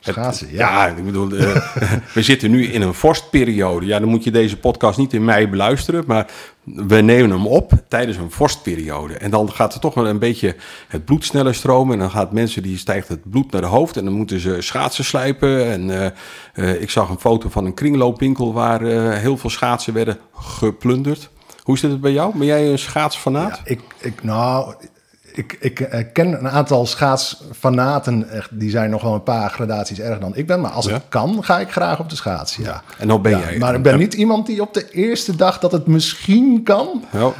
Het- 0.00 0.14
Schaatsen, 0.14 0.48
ja. 0.52 0.86
ik 0.86 1.04
bedoel, 1.04 1.32
eh, 1.32 1.62
we 2.14 2.22
zitten 2.22 2.50
nu 2.50 2.66
in 2.66 2.82
een 2.82 2.94
vorstperiode. 2.94 3.86
Ja, 3.86 3.98
dan 3.98 4.08
moet 4.08 4.24
je 4.24 4.30
deze 4.30 4.56
podcast 4.56 4.98
niet 4.98 5.12
in 5.12 5.24
mei 5.24 5.48
beluisteren, 5.48 6.04
maar 6.06 6.26
we 6.74 7.00
nemen 7.00 7.30
hem 7.30 7.46
op 7.46 7.72
tijdens 7.88 8.16
een 8.16 8.30
vorstperiode. 8.30 9.14
En 9.14 9.30
dan 9.30 9.52
gaat 9.52 9.74
er 9.74 9.80
toch 9.80 9.94
wel 9.94 10.06
een 10.06 10.18
beetje 10.18 10.56
het 10.88 11.04
bloed 11.04 11.24
sneller 11.24 11.54
stromen. 11.54 11.92
En 11.92 11.98
dan 11.98 12.10
gaat 12.10 12.32
mensen, 12.32 12.62
die 12.62 12.78
stijgt 12.78 13.08
het 13.08 13.30
bloed 13.30 13.52
naar 13.52 13.60
de 13.60 13.66
hoofd 13.66 13.96
en 13.96 14.04
dan 14.04 14.12
moeten 14.12 14.40
ze 14.40 14.56
schaatsen 14.60 15.04
slijpen. 15.04 15.70
En 15.70 15.90
eh, 15.90 16.06
eh, 16.54 16.82
ik 16.82 16.90
zag 16.90 17.08
een 17.08 17.18
foto 17.18 17.48
van 17.48 17.64
een 17.64 17.74
kringloopwinkel 17.74 18.52
waar 18.52 18.82
eh, 18.82 19.18
heel 19.18 19.36
veel 19.36 19.50
schaatsen 19.50 19.94
werden 19.94 20.18
geplunderd. 20.34 21.30
Hoe 21.62 21.78
zit 21.78 21.90
het 21.90 22.00
bij 22.00 22.12
jou? 22.12 22.38
Ben 22.38 22.46
jij 22.46 22.70
een 22.70 22.78
schaatsfanaat? 22.78 23.60
Ik, 23.64 23.80
ik, 23.98 24.22
nou, 24.22 24.74
ik, 25.38 25.56
ik 25.80 26.06
ken 26.12 26.32
een 26.38 26.48
aantal 26.48 26.86
schaatsfanaten. 26.86 28.28
Echt, 28.30 28.48
die 28.52 28.70
zijn 28.70 28.90
nog 28.90 29.02
wel 29.02 29.14
een 29.14 29.22
paar 29.22 29.50
gradaties 29.50 30.00
erger 30.00 30.20
dan 30.20 30.36
ik 30.36 30.46
ben. 30.46 30.60
Maar 30.60 30.70
als 30.70 30.86
Ja? 30.86 30.92
het 30.92 31.02
kan, 31.08 31.38
ga 31.44 31.58
ik 31.60 31.70
graag 31.70 31.98
op 31.98 32.10
de 32.10 32.16
schaats. 32.16 32.56
Ja. 32.56 32.82
En 32.98 33.06
nou 33.06 33.20
ben 33.20 33.32
Ja, 33.32 33.38
jij- 33.38 33.58
Maar 33.58 33.74
ik 33.74 33.82
ben 33.82 33.98
niet 33.98 34.14
iemand 34.14 34.46
die 34.46 34.60
op 34.60 34.74
de 34.74 34.90
eerste 34.90 35.36
dag 35.36 35.58
dat 35.58 35.72
het 35.72 35.86
misschien 35.86 36.60
kan... 36.64 37.04
Ja. 37.12 37.32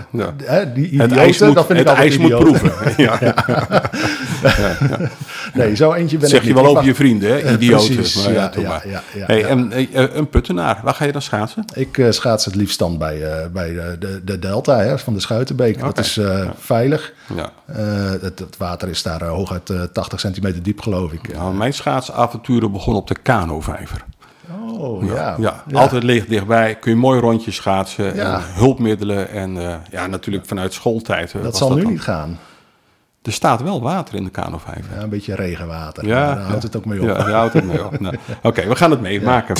Hè, 0.44 0.72
die 0.72 0.84
Het 0.84 0.93
idioten, 0.93 1.16
ijs 1.16 1.40
moet, 1.40 1.54
dat 1.54 1.66
vind 1.66 1.78
ik 1.78 1.87
het 1.87 1.96
altijd 1.98 2.08
ijs 2.12 2.19
moet 2.19 2.38
proeven. 2.38 2.72
Ja. 3.04 3.19
Nee, 5.54 5.75
zo 5.76 5.93
eentje 5.93 6.19
ben 6.19 6.28
zeg 6.28 6.38
ik 6.40 6.46
je 6.46 6.52
niet. 6.52 6.62
wel 6.62 6.70
over 6.70 6.84
je 6.84 6.94
vrienden, 6.94 7.28
hè? 7.31 7.37
Eh, 7.38 7.52
idioten. 7.52 7.94
precies, 7.94 8.25
Maar 8.25 8.32
ja, 8.32 8.50
ja, 8.84 9.02
hey. 9.26 9.44
En 9.44 9.72
eh, 9.72 9.87
een 9.93 10.28
puttenaar, 10.28 10.81
waar 10.82 10.94
ga 10.94 11.04
je 11.04 11.12
dan 11.12 11.22
schaatsen? 11.22 11.64
Ik 11.75 11.98
eh, 11.98 12.10
schaats 12.10 12.44
het 12.44 12.54
liefst 12.54 12.78
dan 12.78 12.98
bij, 12.98 13.48
bij 13.52 13.72
de, 13.72 13.96
de, 13.98 14.20
de 14.25 14.38
Delta 14.38 14.78
hè, 14.78 14.98
van 14.98 15.14
de 15.14 15.20
Schuitenbeek. 15.20 15.81
Dat 15.81 15.98
is 15.98 16.16
eh, 16.16 16.48
veilig. 16.58 17.12
Ja. 17.34 17.50
Eh, 17.67 18.11
het, 18.23 18.38
het 18.38 18.56
water 18.56 18.88
is 18.88 19.02
daar 19.02 19.23
eh, 19.23 19.28
hooguit 19.28 19.70
eh, 19.70 19.82
80 19.82 20.20
centimeter 20.20 20.62
diep, 20.62 20.81
geloof 20.81 21.12
ik. 21.12 21.34
Nou, 21.34 21.55
mijn 21.55 21.75
schaatsavonturen 21.75 22.73
begonnen 22.73 23.02
op 23.02 23.08
de 23.08 23.14
kanovijver. 23.23 24.05
Oh, 24.78 25.05
ja. 25.05 25.37
Ja, 25.38 25.62
altijd 25.73 26.02
licht 26.02 26.28
dichtbij. 26.28 26.75
Kun 26.75 26.90
je 26.93 26.96
mooi 26.99 27.20
rondjes 27.20 27.55
schaatsen. 27.56 28.14
Ja. 28.14 28.34
En 28.37 28.43
hulpmiddelen. 28.55 29.28
En 29.28 29.56
eh, 29.69 29.75
ja, 29.90 30.06
natuurlijk 30.06 30.46
vanuit 30.46 30.73
schooltijd. 30.73 31.32
eh, 31.34 31.43
Dat 31.43 31.56
zal 31.56 31.75
nu 31.75 31.82
dan. 31.82 31.90
niet 31.90 32.00
gaan. 32.00 32.38
Er 33.23 33.32
staat 33.32 33.62
wel 33.62 33.81
water 33.82 34.14
in 34.14 34.25
de 34.25 34.31
kanovijver. 34.31 34.94
Ja, 34.96 35.02
een 35.02 35.08
beetje 35.08 35.34
regenwater. 35.34 36.06
Ja, 36.06 36.34
daar 36.34 36.44
houdt 36.44 36.62
het 36.62 36.76
ook 36.76 36.84
mee 36.84 37.00
op. 37.00 37.06
Ja, 37.06 37.14
daar 37.14 37.31
houdt 37.31 37.52
het 37.52 37.64
mee 37.64 37.84
op. 37.84 37.99
Nou, 38.00 38.17
Oké, 38.43 38.67
we 38.69 38.76
gaan 38.76 38.90
het 38.90 39.00
meemaken. 39.00 39.56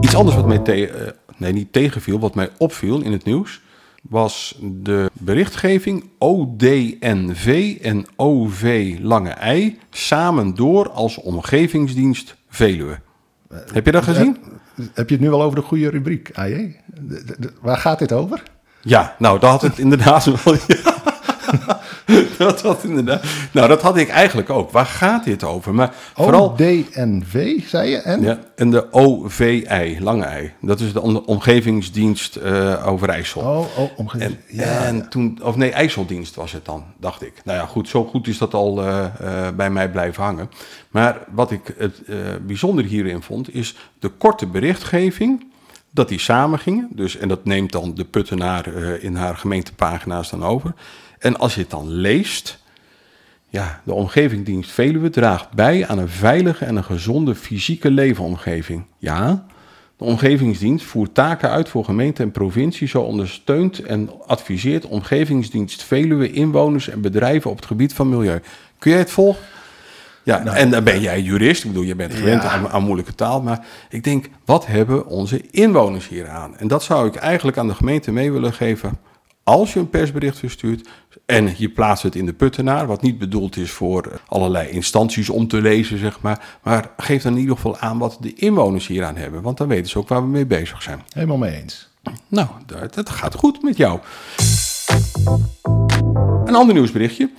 Iets 0.00 0.14
anders 0.14 0.36
wat 0.36 0.46
mij 0.46 0.58
te- 0.58 0.88
eh, 0.88 1.10
nee, 1.36 1.52
niet 1.52 1.72
tegenviel, 1.72 2.18
wat 2.18 2.34
mij 2.34 2.50
opviel 2.58 3.00
in 3.00 3.12
het 3.12 3.24
nieuws, 3.24 3.60
was 4.08 4.58
de 4.60 5.10
berichtgeving 5.12 6.04
ODNV 6.18 7.76
en 7.82 8.04
OV 8.16 8.96
Lange 9.00 9.30
Ei 9.30 9.78
samen 9.90 10.54
door 10.54 10.90
als 10.90 11.16
omgevingsdienst 11.18 12.36
Veluwe. 12.48 13.00
Heb 13.72 13.86
je 13.86 13.92
dat 13.92 14.04
gezien? 14.04 14.36
Heb 14.94 15.08
je 15.08 15.14
het 15.14 15.24
nu 15.24 15.32
al 15.32 15.42
over 15.42 15.56
de 15.60 15.64
goede 15.66 15.88
rubriek, 15.90 16.30
AJ? 16.34 16.50
De- 16.86 17.24
de- 17.24 17.36
de- 17.38 17.52
waar 17.60 17.76
gaat 17.76 17.98
dit 17.98 18.12
over? 18.12 18.42
Ja, 18.82 19.14
nou, 19.18 19.38
dat 19.38 19.50
had 19.50 19.62
het 19.62 19.78
inderdaad 19.86 20.24
wel. 20.24 20.56
dat 22.38 22.62
had 22.62 22.84
inderdaad. 22.84 23.24
Nou, 23.52 23.68
dat 23.68 23.82
had 23.82 23.96
ik 23.96 24.08
eigenlijk 24.08 24.50
ook. 24.50 24.70
Waar 24.70 24.86
gaat 24.86 25.24
dit 25.24 25.44
over? 25.44 25.74
Maar 25.74 25.94
vooral. 26.14 26.50
ODNV, 26.50 27.68
zei 27.68 27.90
je? 27.90 27.96
En? 27.96 28.22
Ja, 28.22 28.38
en 28.56 28.70
de 28.70 28.92
OVI, 28.92 29.96
lange 30.00 30.24
ei. 30.24 30.52
Dat 30.60 30.80
is 30.80 30.92
de 30.92 31.00
om- 31.00 31.16
omgevingsdienst 31.16 32.36
eh 32.36 32.86
Overijssel. 32.86 33.40
Oh, 33.40 33.78
oh 33.78 33.98
omgeving. 33.98 34.30
En, 34.30 34.56
ja. 34.56 34.84
en 34.84 35.08
toen, 35.08 35.38
of 35.42 35.56
nee, 35.56 35.70
IJsseldienst 35.70 36.34
was 36.34 36.52
het 36.52 36.64
dan, 36.64 36.84
dacht 37.00 37.22
ik. 37.22 37.32
Nou 37.44 37.58
ja, 37.58 37.66
goed, 37.66 37.88
zo 37.88 38.04
goed 38.04 38.26
is 38.26 38.38
dat 38.38 38.54
al 38.54 38.82
eh, 38.82 39.04
eh, 39.04 39.54
bij 39.54 39.70
mij 39.70 39.90
blijven 39.90 40.22
hangen. 40.22 40.50
Maar 40.90 41.18
wat 41.30 41.50
ik 41.50 41.74
het 41.78 42.02
bijzonder 42.46 42.84
hierin 42.84 43.22
vond, 43.22 43.54
is 43.54 43.76
de 43.98 44.08
korte 44.08 44.46
berichtgeving. 44.46 45.52
Dat 45.90 46.08
die 46.08 46.18
samen 46.18 46.58
gingen. 46.58 46.88
Dus, 46.90 47.16
en 47.16 47.28
dat 47.28 47.44
neemt 47.44 47.72
dan 47.72 47.94
de 47.94 48.04
puttenaar 48.04 48.66
in 49.02 49.16
haar 49.16 49.36
gemeentepagina's 49.36 50.30
dan 50.30 50.44
over. 50.44 50.74
En 51.24 51.38
als 51.38 51.54
je 51.54 51.60
het 51.60 51.70
dan 51.70 51.88
leest. 51.88 52.58
Ja, 53.48 53.80
de 53.84 53.92
omgevingsdienst 53.92 54.70
Veluwe 54.70 55.10
draagt 55.10 55.50
bij 55.50 55.86
aan 55.86 55.98
een 55.98 56.08
veilige 56.08 56.64
en 56.64 56.76
een 56.76 56.84
gezonde 56.84 57.34
fysieke 57.34 57.90
leefomgeving. 57.90 58.84
Ja, 58.98 59.46
de 59.96 60.04
omgevingsdienst 60.04 60.84
voert 60.84 61.14
taken 61.14 61.50
uit 61.50 61.68
voor 61.68 61.84
gemeente 61.84 62.22
en 62.22 62.30
provincie. 62.30 62.88
Zo 62.88 63.00
ondersteunt 63.00 63.78
en 63.82 64.10
adviseert 64.26 64.86
omgevingsdienst 64.86 65.82
Veluwe 65.82 66.30
inwoners 66.32 66.88
en 66.88 67.00
bedrijven 67.00 67.50
op 67.50 67.56
het 67.56 67.66
gebied 67.66 67.92
van 67.94 68.08
milieu. 68.08 68.40
Kun 68.78 68.90
jij 68.90 69.00
het 69.00 69.10
volgen? 69.10 69.42
Ja, 70.22 70.44
en 70.44 70.70
dan 70.70 70.84
ben 70.84 71.00
jij 71.00 71.20
jurist. 71.22 71.64
Ik 71.64 71.70
bedoel, 71.70 71.86
je 71.86 71.94
bent 71.94 72.14
gewend 72.14 72.42
Ja. 72.42 72.48
aan, 72.48 72.68
aan 72.68 72.82
moeilijke 72.82 73.14
taal. 73.14 73.42
Maar 73.42 73.66
ik 73.88 74.04
denk, 74.04 74.28
wat 74.44 74.66
hebben 74.66 75.06
onze 75.06 75.40
inwoners 75.50 76.08
hier 76.08 76.28
aan? 76.28 76.56
En 76.56 76.68
dat 76.68 76.82
zou 76.82 77.06
ik 77.08 77.14
eigenlijk 77.14 77.56
aan 77.58 77.68
de 77.68 77.74
gemeente 77.74 78.12
mee 78.12 78.32
willen 78.32 78.52
geven. 78.52 78.98
als 79.42 79.72
je 79.72 79.78
een 79.80 79.90
persbericht 79.90 80.38
verstuurt 80.38 80.88
en 81.26 81.54
je 81.56 81.68
plaatst 81.68 82.02
het 82.02 82.14
in 82.14 82.26
de 82.26 82.32
puttenaar, 82.32 82.86
wat 82.86 83.02
niet 83.02 83.18
bedoeld 83.18 83.56
is 83.56 83.70
voor 83.70 84.20
allerlei 84.26 84.68
instanties 84.68 85.30
om 85.30 85.48
te 85.48 85.60
lezen, 85.60 85.98
zeg 85.98 86.20
maar. 86.20 86.58
Maar 86.62 86.90
geef 86.96 87.22
dan 87.22 87.32
in 87.32 87.38
ieder 87.38 87.54
geval 87.54 87.78
aan 87.78 87.98
wat 87.98 88.16
de 88.20 88.34
inwoners 88.34 88.86
hieraan 88.86 89.16
hebben, 89.16 89.42
want 89.42 89.56
dan 89.56 89.68
weten 89.68 89.90
ze 89.90 89.98
ook 89.98 90.08
waar 90.08 90.22
we 90.22 90.28
mee 90.28 90.46
bezig 90.46 90.82
zijn. 90.82 91.02
Helemaal 91.12 91.36
mee 91.36 91.62
eens. 91.62 91.88
Nou, 92.28 92.48
dat, 92.66 92.94
dat 92.94 93.10
gaat 93.10 93.34
goed 93.34 93.62
met 93.62 93.76
jou. 93.76 94.00
Een 96.44 96.54
ander 96.54 96.74
nieuwsberichtje. 96.74 97.30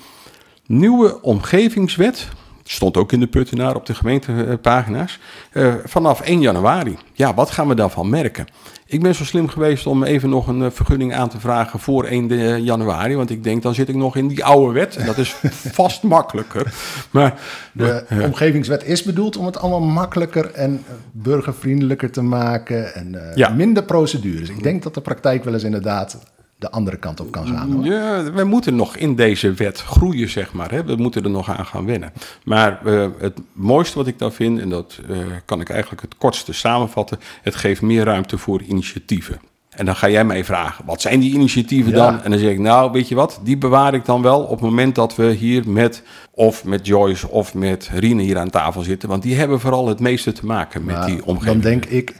Nieuwe 0.65 1.21
omgevingswet. 1.21 2.27
Stond 2.67 2.97
ook 2.97 3.11
in 3.11 3.19
de 3.19 3.27
puttenaar 3.27 3.75
op 3.75 3.85
de 3.85 3.95
gemeentepagina's. 3.95 5.19
Uh, 5.53 5.73
vanaf 5.83 6.21
1 6.21 6.41
januari. 6.41 6.97
Ja, 7.13 7.33
wat 7.33 7.51
gaan 7.51 7.67
we 7.67 7.75
daarvan 7.75 8.09
merken? 8.09 8.45
Ik 8.85 9.01
ben 9.01 9.15
zo 9.15 9.23
slim 9.23 9.47
geweest 9.47 9.87
om 9.87 10.03
even 10.03 10.29
nog 10.29 10.47
een 10.47 10.63
eh, 10.63 10.71
vergunning 10.71 11.13
aan 11.13 11.29
te 11.29 11.39
vragen 11.39 11.79
voor 11.79 12.03
1 12.03 12.63
januari. 12.63 13.15
Want 13.15 13.29
ik 13.29 13.43
denk, 13.43 13.61
dan 13.61 13.73
zit 13.73 13.89
ik 13.89 13.95
nog 13.95 14.15
in 14.15 14.27
die 14.27 14.45
oude 14.45 14.73
wet. 14.73 14.95
En 14.95 15.05
dat 15.05 15.17
is 15.17 15.35
vast 15.79 16.03
makkelijker. 16.03 16.73
Maar, 17.11 17.39
de 17.71 18.05
uh, 18.09 18.23
omgevingswet 18.23 18.83
is 18.83 19.03
bedoeld 19.03 19.37
om 19.37 19.45
het 19.45 19.57
allemaal 19.57 19.89
makkelijker 19.89 20.51
en 20.51 20.83
burgervriendelijker 21.11 22.11
te 22.11 22.21
maken. 22.21 22.95
En 22.95 23.13
uh, 23.13 23.35
ja. 23.35 23.49
minder 23.49 23.83
procedures. 23.83 24.49
Ik 24.49 24.63
denk 24.63 24.83
dat 24.83 24.93
de 24.93 25.01
praktijk 25.01 25.43
wel 25.43 25.53
eens 25.53 25.63
inderdaad 25.63 26.34
de 26.57 26.71
andere 26.71 26.97
kant 26.97 27.19
op 27.19 27.31
kan 27.31 27.47
gaan. 27.47 27.71
Hoor. 27.71 27.85
Ja, 27.85 28.31
we 28.31 28.43
moeten 28.43 28.75
nog 28.75 28.95
in 28.95 29.15
deze 29.15 29.53
wet 29.53 29.81
groeien, 29.81 30.29
zeg 30.29 30.53
maar. 30.53 30.71
Hè? 30.71 30.83
We 30.83 30.95
moeten 30.95 31.23
er 31.23 31.29
nog 31.29 31.49
aan 31.49 31.65
gaan 31.65 31.85
wennen. 31.85 32.13
Maar 32.43 32.79
uh, 32.85 33.07
het 33.17 33.39
mooiste 33.51 33.97
wat 33.97 34.07
ik 34.07 34.19
dan 34.19 34.31
vind, 34.31 34.59
en 34.59 34.69
dat 34.69 34.99
uh, 35.09 35.17
kan 35.45 35.61
ik 35.61 35.69
eigenlijk 35.69 36.01
het 36.01 36.17
kortste 36.17 36.53
samenvatten, 36.53 37.19
het 37.41 37.55
geeft 37.55 37.81
meer 37.81 38.03
ruimte 38.03 38.37
voor 38.37 38.61
initiatieven. 38.61 39.39
En 39.69 39.85
dan 39.85 39.95
ga 39.95 40.09
jij 40.09 40.25
mij 40.25 40.45
vragen, 40.45 40.85
wat 40.85 41.01
zijn 41.01 41.19
die 41.19 41.33
initiatieven 41.33 41.91
ja. 41.91 41.97
dan? 41.97 42.21
En 42.21 42.29
dan 42.29 42.39
zeg 42.39 42.51
ik, 42.51 42.59
nou, 42.59 42.91
weet 42.91 43.07
je 43.07 43.15
wat, 43.15 43.39
die 43.43 43.57
bewaar 43.57 43.93
ik 43.93 44.05
dan 44.05 44.21
wel 44.21 44.41
op 44.41 44.49
het 44.49 44.69
moment 44.69 44.95
dat 44.95 45.15
we 45.15 45.31
hier 45.31 45.69
met, 45.69 46.03
of 46.31 46.63
met 46.63 46.87
Joyce 46.87 47.29
of 47.29 47.53
met 47.53 47.89
Rine 47.93 48.21
hier 48.21 48.37
aan 48.37 48.49
tafel 48.49 48.81
zitten. 48.81 49.09
Want 49.09 49.23
die 49.23 49.35
hebben 49.35 49.59
vooral 49.59 49.87
het 49.87 49.99
meeste 49.99 50.31
te 50.31 50.45
maken 50.45 50.85
met 50.85 50.95
Maar 50.95 51.05
die 51.05 51.25
omgeving. 51.25 51.61
Dan 51.61 51.71
denk 51.71 51.85
ik, 51.85 52.15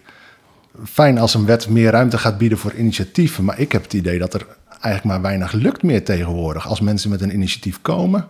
fijn 0.84 1.18
als 1.18 1.34
een 1.34 1.46
wet 1.46 1.70
meer 1.70 1.92
ruimte 1.92 2.18
gaat 2.18 2.38
bieden 2.38 2.58
voor 2.58 2.74
initiatieven. 2.74 3.44
Maar 3.44 3.60
ik 3.60 3.72
heb 3.72 3.84
het 3.84 3.94
idee 3.94 4.20
dat 4.20 4.34
er 4.34 4.46
eigenlijk 4.70 5.04
maar 5.04 5.22
weinig 5.22 5.52
lukt 5.52 5.84
meer 5.84 6.04
tegenwoordig. 6.04 6.68
Als 6.68 6.80
mensen 6.80 7.10
met 7.10 7.22
een 7.22 7.34
initiatief 7.34 7.82
komen. 7.82 8.28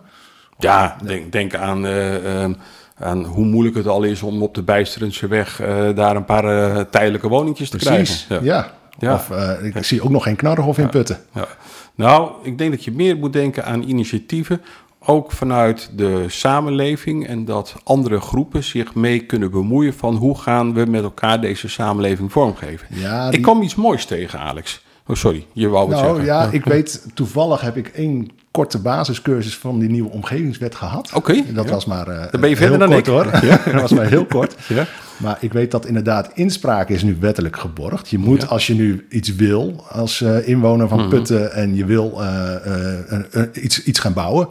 Ja, 0.58 0.96
denk, 1.04 1.32
denk 1.32 1.54
aan, 1.54 1.86
uh, 1.86 2.24
uh, 2.24 2.50
aan 2.98 3.24
hoe 3.24 3.44
moeilijk 3.44 3.76
het 3.76 3.86
al 3.86 4.02
is 4.02 4.22
om 4.22 4.42
op 4.42 4.54
de 4.54 4.62
Bijsterendse 4.62 5.26
weg 5.26 5.60
uh, 5.60 5.94
daar 5.94 6.16
een 6.16 6.24
paar 6.24 6.88
tijdelijke 6.88 7.28
woningjes 7.28 7.70
te 7.70 7.76
Precies, 7.76 8.24
krijgen. 8.24 8.46
ja. 8.46 8.72
ja. 8.98 9.14
Of 9.14 9.30
ik 9.62 9.84
zie 9.84 10.02
ook 10.02 10.10
nog 10.10 10.22
geen 10.22 10.36
knarrenhof 10.36 10.78
in 10.78 10.88
Putten. 10.88 11.18
Ja. 11.34 11.46
Nou, 11.94 12.32
ik 12.42 12.58
denk 12.58 12.70
dat 12.70 12.84
je 12.84 12.92
meer 12.92 13.16
moet 13.16 13.32
denken 13.32 13.64
aan 13.64 13.82
initiatieven 13.82 14.60
ook 15.06 15.32
vanuit 15.32 15.90
de 15.96 16.24
samenleving 16.28 17.26
en 17.26 17.44
dat 17.44 17.74
andere 17.84 18.20
groepen 18.20 18.64
zich 18.64 18.94
mee 18.94 19.20
kunnen 19.20 19.50
bemoeien 19.50 19.94
van 19.94 20.14
hoe 20.14 20.38
gaan 20.38 20.74
we 20.74 20.86
met 20.86 21.02
elkaar 21.02 21.40
deze 21.40 21.68
samenleving 21.68 22.32
vormgeven. 22.32 22.86
Ja, 22.90 23.30
Ik 23.30 23.42
kwam 23.42 23.62
iets 23.62 23.74
moois 23.74 24.04
tegen, 24.04 24.40
Alex. 24.40 24.84
Oh, 25.06 25.16
sorry, 25.16 25.46
je 25.52 25.68
wou 25.68 25.88
het 25.88 26.00
nou, 26.00 26.06
zeggen. 26.06 26.24
Ja, 26.24 26.48
ik 26.50 26.64
weet, 26.64 27.06
toevallig 27.14 27.60
heb 27.60 27.76
ik 27.76 27.88
één 27.88 28.30
korte 28.56 28.78
basiscursus 28.78 29.56
van 29.56 29.78
die 29.78 29.88
nieuwe 29.88 30.10
omgevingswet 30.10 30.74
gehad. 30.74 31.10
Oké. 31.14 31.42
Dat 31.52 31.64
ja. 31.64 31.70
was 31.70 31.84
maar 31.84 32.08
uh, 32.08 32.24
Dan 32.30 32.40
ben 32.40 32.50
je 32.50 32.56
verder 32.56 32.78
dan 32.78 32.88
kort, 32.88 33.06
ik. 33.06 33.12
hoor. 33.12 33.26
Ja, 33.44 33.60
dat 33.72 33.80
was 33.80 33.92
maar 33.92 34.06
heel 34.06 34.24
kort. 34.24 34.54
Ja. 34.68 34.86
Maar 35.16 35.36
ik 35.40 35.52
weet 35.52 35.70
dat 35.70 35.86
inderdaad 35.86 36.30
inspraak 36.34 36.88
is 36.88 37.02
nu 37.02 37.16
wettelijk 37.20 37.56
geborgd. 37.58 38.08
Je 38.08 38.18
moet, 38.18 38.40
Ja. 38.42 38.46
als 38.48 38.66
je 38.66 38.74
nu 38.74 39.06
iets 39.10 39.34
wil 39.34 39.84
als 39.88 40.20
uh, 40.20 40.48
inwoner 40.48 40.88
van 40.88 41.08
Putten 41.08 41.52
en 41.52 41.74
je 41.74 41.84
wil 41.84 42.18
uh, 42.20 43.42
iets, 43.52 43.82
iets 43.82 43.98
gaan 43.98 44.12
bouwen, 44.12 44.48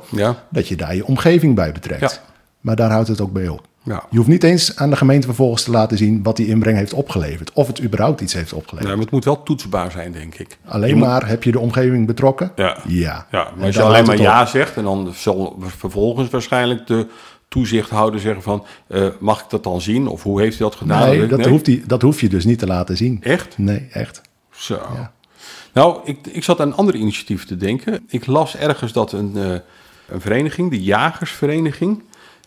dat 0.51 0.67
je 0.67 0.75
daar 0.75 0.95
je 0.95 1.05
omgeving 1.05 1.55
bij 1.55 1.71
betrekt. 1.71 2.21
Maar 2.61 2.75
daar 2.75 2.91
houdt 2.91 3.07
het 3.07 3.21
ook 3.21 3.31
bij 3.33 3.47
op. 3.47 3.67
Ja. 3.85 4.03
Je 4.09 4.17
hoeft 4.17 4.29
niet 4.29 4.43
eens 4.43 4.75
aan 4.75 4.89
de 4.89 4.95
gemeente 4.95 5.27
vervolgens 5.27 5.63
te 5.63 5.71
laten 5.71 5.97
zien 5.97 6.23
wat 6.23 6.35
die 6.35 6.47
inbreng 6.47 6.77
heeft 6.77 6.93
opgeleverd. 6.93 7.51
Of 7.53 7.67
het 7.67 7.81
überhaupt 7.83 8.21
iets 8.21 8.33
heeft 8.33 8.53
opgeleverd. 8.53 8.83
Nou, 8.83 8.95
maar 8.95 9.03
het 9.05 9.13
moet 9.13 9.25
wel 9.25 9.43
toetsbaar 9.43 9.91
zijn, 9.91 10.11
denk 10.11 10.35
ik. 10.35 10.57
Alleen 10.65 10.89
Je 10.89 10.95
moet- 10.95 11.07
maar 11.07 11.27
heb 11.27 11.43
je 11.43 11.51
de 11.51 11.59
omgeving 11.59 12.07
betrokken? 12.07 12.51
Ja. 12.55 12.77
Ja. 12.87 13.27
Ja, 13.31 13.51
maar 13.55 13.65
als 13.65 13.75
je 13.75 13.81
alleen 13.81 14.05
maar 14.05 14.15
op. 14.15 14.21
ja 14.21 14.45
zegt 14.45 14.75
en 14.77 14.83
dan 14.83 15.11
zal 15.15 15.57
vervolgens 15.65 16.29
waarschijnlijk 16.29 16.87
de 16.87 17.07
toezichthouder 17.47 18.19
zeggen 18.19 18.41
van... 18.43 18.65
eh, 18.87 19.07
mag 19.19 19.39
ik 19.43 19.49
dat 19.49 19.63
dan 19.63 19.81
zien? 19.81 20.07
Of 20.07 20.23
hoe 20.23 20.41
heeft 20.41 20.57
hij 20.59 20.67
dat 20.67 20.77
gedaan? 20.77 21.09
Nee, 21.09 21.27
dat, 21.27 21.45
Hoeft 21.45 21.65
die, 21.65 21.83
dat 21.87 22.01
hoef 22.01 22.21
je 22.21 22.29
dus 22.29 22.45
niet 22.45 22.59
te 22.59 22.67
laten 22.67 22.97
zien. 22.97 23.17
Echt? 23.21 23.57
Nee, 23.57 23.87
echt. 23.91 24.21
Zo. 24.51 24.79
Nou, 25.73 25.99
ik, 26.03 26.27
ik 26.31 26.43
zat 26.43 26.59
aan 26.59 26.67
een 26.67 26.75
ander 26.75 26.95
initiatief 26.95 27.45
te 27.45 27.57
denken. 27.57 28.03
Ik 28.07 28.25
las 28.25 28.55
ergens 28.57 28.91
dat 28.93 29.11
een, 29.11 29.31
eh, 29.35 29.51
een 30.07 30.21
vereniging, 30.21 30.69
de 30.69 30.83
Jagersvereniging... 30.83 32.03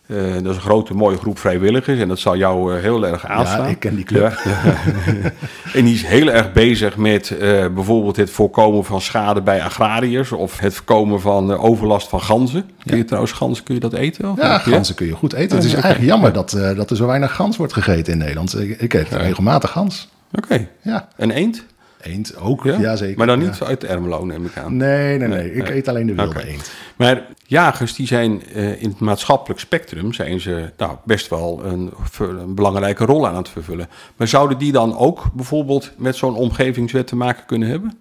eh, 0.08 0.32
dat 0.32 0.46
is 0.46 0.56
een 0.56 0.60
grote 0.60 0.94
mooie 0.94 1.16
groep 1.16 1.38
vrijwilligers 1.38 1.98
en 1.98 2.08
dat 2.08 2.18
zal 2.18 2.36
jou 2.36 2.74
eh, 2.74 2.82
heel 2.82 3.06
erg 3.06 3.26
aanstaan. 3.26 3.68
ik 3.68 3.78
ken 3.78 3.94
die 3.94 4.04
club. 4.04 4.40
Ja. 4.44 4.74
en 5.78 5.84
die 5.84 5.94
is 5.94 6.06
heel 6.06 6.30
erg 6.30 6.52
bezig 6.52 6.96
met 6.96 7.30
eh, 7.30 7.66
bijvoorbeeld 7.74 8.16
het 8.16 8.30
voorkomen 8.30 8.84
van 8.84 9.00
schade 9.00 9.42
bij 9.42 9.62
agrariërs... 9.62 10.32
of 10.32 10.58
het 10.58 10.74
voorkomen 10.74 11.20
van 11.20 11.56
overlast 11.56 12.08
van 12.08 12.20
ganzen. 12.20 12.70
Kun 12.86 12.96
je 12.96 13.04
trouwens 13.04 13.32
ganzen, 13.32 13.64
kun 13.64 13.74
je 13.74 13.80
dat 13.80 13.92
eten? 13.92 14.30
Of 14.30 14.36
Ja, 14.36 14.58
ganzen 14.58 14.94
kun 14.94 15.06
je 15.06 15.12
goed 15.12 15.32
eten. 15.32 15.56
Het 15.56 15.66
is 15.66 15.72
eigenlijk 15.72 16.04
jammer 16.04 16.32
dat, 16.32 16.50
dat 16.50 16.90
er 16.90 16.96
zo 16.96 17.06
weinig 17.06 17.34
gans 17.34 17.56
wordt 17.56 17.72
gegeten 17.72 18.12
in 18.12 18.18
Nederland. 18.18 18.60
Ik, 18.60 18.80
ik 18.80 18.94
eet 18.94 19.08
regelmatig 19.08 19.70
gans. 19.70 20.08
Oké. 20.32 20.68
Ja, 20.82 21.08
En 21.16 21.30
eend? 21.30 21.64
Eend 22.00 22.36
ook. 22.36 22.64
Ja? 22.64 22.96
Maar 23.16 23.26
dan 23.26 23.40
Ja. 23.40 23.46
niet 23.46 23.62
uit 23.62 23.84
Ermelo, 23.84 24.24
neem 24.24 24.44
ik 24.44 24.56
aan. 24.56 24.76
Nee, 24.76 25.18
nee, 25.18 25.28
nee. 25.28 25.52
Ik 25.54 25.68
eet 25.68 25.88
alleen 25.88 26.06
de 26.06 26.14
wilde 26.14 26.30
Oké. 26.38 26.46
eend. 26.46 26.70
Maar 26.96 27.26
jagers 27.46 27.94
die 27.94 28.06
zijn 28.06 28.42
eh, 28.46 28.82
in 28.82 28.88
het 28.88 28.98
maatschappelijk 29.00 29.60
spectrum 29.60 30.12
zijn 30.12 30.40
ze 30.40 30.70
nou, 30.76 30.96
best 31.04 31.28
wel 31.28 31.60
een, 31.64 31.92
een 32.18 32.54
belangrijke 32.54 33.04
rol 33.04 33.26
aan 33.28 33.36
het 33.36 33.48
vervullen. 33.48 33.88
Maar 34.16 34.28
zouden 34.28 34.58
die 34.58 34.72
dan 34.72 34.96
ook 34.96 35.24
bijvoorbeeld 35.32 35.92
met 35.96 36.16
zo'n 36.16 36.34
omgevingswet 36.34 37.06
te 37.06 37.16
maken 37.16 37.46
kunnen 37.46 37.68
hebben? 37.68 37.98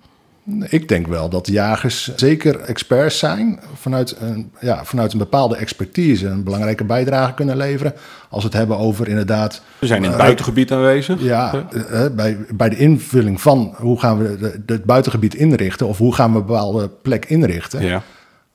Ik 0.69 0.87
denk 0.87 1.07
wel 1.07 1.29
dat 1.29 1.47
jagers 1.47 2.15
zeker 2.15 2.59
experts 2.59 3.17
zijn. 3.19 3.59
Vanuit 3.75 4.15
een, 4.19 4.51
ja, 4.59 4.85
vanuit 4.85 5.11
een 5.13 5.17
bepaalde 5.19 5.55
expertise 5.55 6.27
een 6.27 6.43
belangrijke 6.43 6.83
bijdrage 6.83 7.33
kunnen 7.33 7.57
leveren. 7.57 7.93
Als 8.29 8.43
we 8.43 8.49
het 8.49 8.57
hebben 8.57 8.77
over 8.77 9.07
inderdaad... 9.07 9.61
We 9.79 9.87
zijn 9.87 9.99
in 10.03 10.09
het 10.09 10.17
eh, 10.17 10.19
buitengebied 10.23 10.71
aanwezig. 10.71 11.21
Ja, 11.21 11.65
eh, 11.71 12.05
eh, 12.05 12.11
bij, 12.13 12.37
bij 12.55 12.69
de 12.69 12.77
invulling 12.77 13.41
van 13.41 13.73
hoe 13.77 13.99
gaan 13.99 14.17
we 14.17 14.37
de, 14.37 14.61
de- 14.65 14.73
het 14.73 14.83
buitengebied 14.83 15.35
inrichten... 15.35 15.87
of 15.87 15.97
hoe 15.97 16.13
gaan 16.13 16.31
we 16.33 16.39
een 16.39 16.45
bepaalde 16.45 16.89
plek 17.01 17.25
inrichten... 17.25 17.81
Ja. 17.85 18.01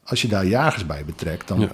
als 0.05 0.23
je 0.23 0.29
daar 0.29 0.47
jagers 0.47 0.87
bij 0.87 1.03
betrekt... 1.07 1.49
dan, 1.49 1.69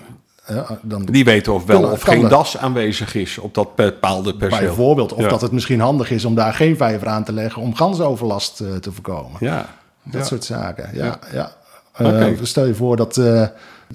Ja. 0.47 0.79
dan 0.83 1.05
Die 1.05 1.25
weten 1.25 1.55
of 1.55 1.65
wel 1.65 1.81
Kan- 1.81 1.91
of 1.91 2.05
kan 2.05 2.13
geen 2.13 2.23
dat. 2.23 2.31
das 2.31 2.57
aanwezig 2.59 3.15
is 3.15 3.39
op 3.39 3.55
dat 3.55 3.75
bepaalde 3.75 4.37
perceel. 4.37 4.61
bijvoorbeeld... 4.67 5.13
of 5.13 5.23
Ja. 5.23 5.29
dat 5.29 5.41
het 5.41 5.53
misschien 5.53 5.81
handig 5.81 6.11
is 6.11 6.25
om 6.25 6.35
daar 6.35 6.55
geen 6.55 6.77
vijver 6.77 7.09
aan 7.09 7.25
te 7.25 7.33
leggen... 7.33 7.63
om 7.63 7.75
gansoverlast 7.75 8.57
te 8.57 8.93
voorkomen. 8.93 9.37
Ja. 9.41 9.67
Dat 10.11 10.27
soort 10.27 10.45
zaken, 10.45 10.91
ja. 10.93 11.19
Ja. 11.33 11.53
Eh, 11.93 12.27
stel 12.43 12.67
je 12.67 12.75
voor 12.75 12.97
dat, 12.97 13.17
eh, 13.17 13.47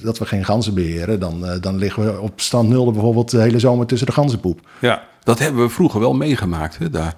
dat 0.01 0.17
we 0.17 0.25
geen 0.25 0.45
ganzen 0.45 0.73
beheren... 0.73 1.19
Dan, 1.19 1.45
eh, 1.45 1.61
dan 1.61 1.77
liggen 1.77 2.05
we 2.05 2.19
op 2.19 2.41
stand 2.41 2.69
nul 2.69 2.91
bijvoorbeeld 2.91 3.31
de 3.31 3.41
hele 3.41 3.59
zomer 3.59 3.85
tussen 3.85 4.07
de 4.07 4.13
ganzenpoep. 4.13 4.59
ja, 4.79 5.03
dat 5.23 5.39
hebben 5.39 5.61
we 5.61 5.69
vroeger 5.69 5.99
wel 5.99 6.13
meegemaakt 6.13 6.77
hè, 6.77 6.89
daar. 6.89 7.13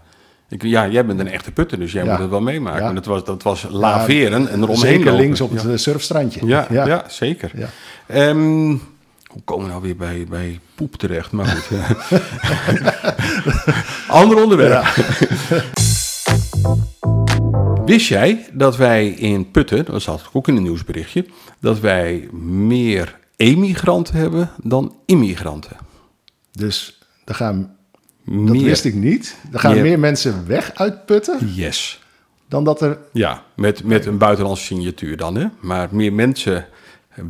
Ik, 0.50 0.64
ja, 0.64 0.88
jij 0.88 1.06
bent 1.06 1.20
een 1.20 1.28
echte 1.28 1.52
putter, 1.52 1.80
dus 1.80 1.92
jij 1.92 2.04
Ja. 2.04 2.12
moet 2.12 2.20
het 2.20 2.30
wel 2.30 2.42
meemaken. 2.42 2.80
Ja. 2.80 2.86
Maar 2.86 2.96
dat 2.96 3.06
was, 3.06 3.24
dat 3.24 3.44
was 3.44 3.66
laveren 3.70 4.48
en 4.50 4.58
eromheen 4.58 4.78
Zeker 4.78 5.06
lopen. 5.06 5.20
links 5.20 5.42
op 5.42 5.52
het 5.52 5.82
surfstrandje. 5.82 6.46
Ja, 6.48 6.68
ja. 6.70 7.04
zeker. 7.08 7.52
Ja. 7.56 7.68
Ehm, 8.08 8.68
hoe 9.25 9.42
komen 9.44 9.66
we 9.66 9.72
nou 9.72 9.82
weer 9.84 9.96
bij, 9.96 10.25
bij 10.30 10.60
poep 10.75 10.96
terecht? 10.96 11.32
Maar 11.32 11.46
goed. 11.46 11.78
Ander 14.08 14.44
onderwerp. 14.44 14.86
Wist 17.86 18.08
jij 18.08 18.46
dat 18.54 18.77
wij 18.77 19.08
in 19.08 19.51
Putten, 19.51 19.86
dat 19.86 20.01
zat 20.01 20.30
ook 20.34 20.48
in 20.48 20.56
een 20.56 20.63
nieuwsberichtje, 20.63 21.25
dat 21.60 21.80
wij 21.80 22.27
meer 22.42 23.20
emigranten 23.36 24.15
hebben 24.15 24.50
dan 24.63 24.96
immigranten? 25.06 25.77
Dus 26.51 27.00
er 27.25 27.36
gaan, 27.36 27.75
dat 28.25 28.36
Meer. 28.36 28.63
wist 28.63 28.86
ik 28.86 28.94
niet. 28.94 29.36
Er 29.51 29.60
gaan 29.60 29.74
Meer. 29.74 29.82
meer 29.84 30.00
mensen 30.00 30.48
weg 30.48 30.72
uit 30.75 31.06
Putten 31.06 31.54
Yes. 31.54 32.01
dan 32.48 32.63
dat 32.63 32.82
er... 32.82 32.98
Ja, 33.13 33.44
met, 33.56 33.84
met 33.84 34.06
een 34.06 34.18
buitenlandse 34.18 34.63
signatuur 34.63 35.18
dan, 35.18 35.36
hè? 35.36 35.46
Maar 35.60 35.88
meer 35.92 36.13
mensen 36.13 36.65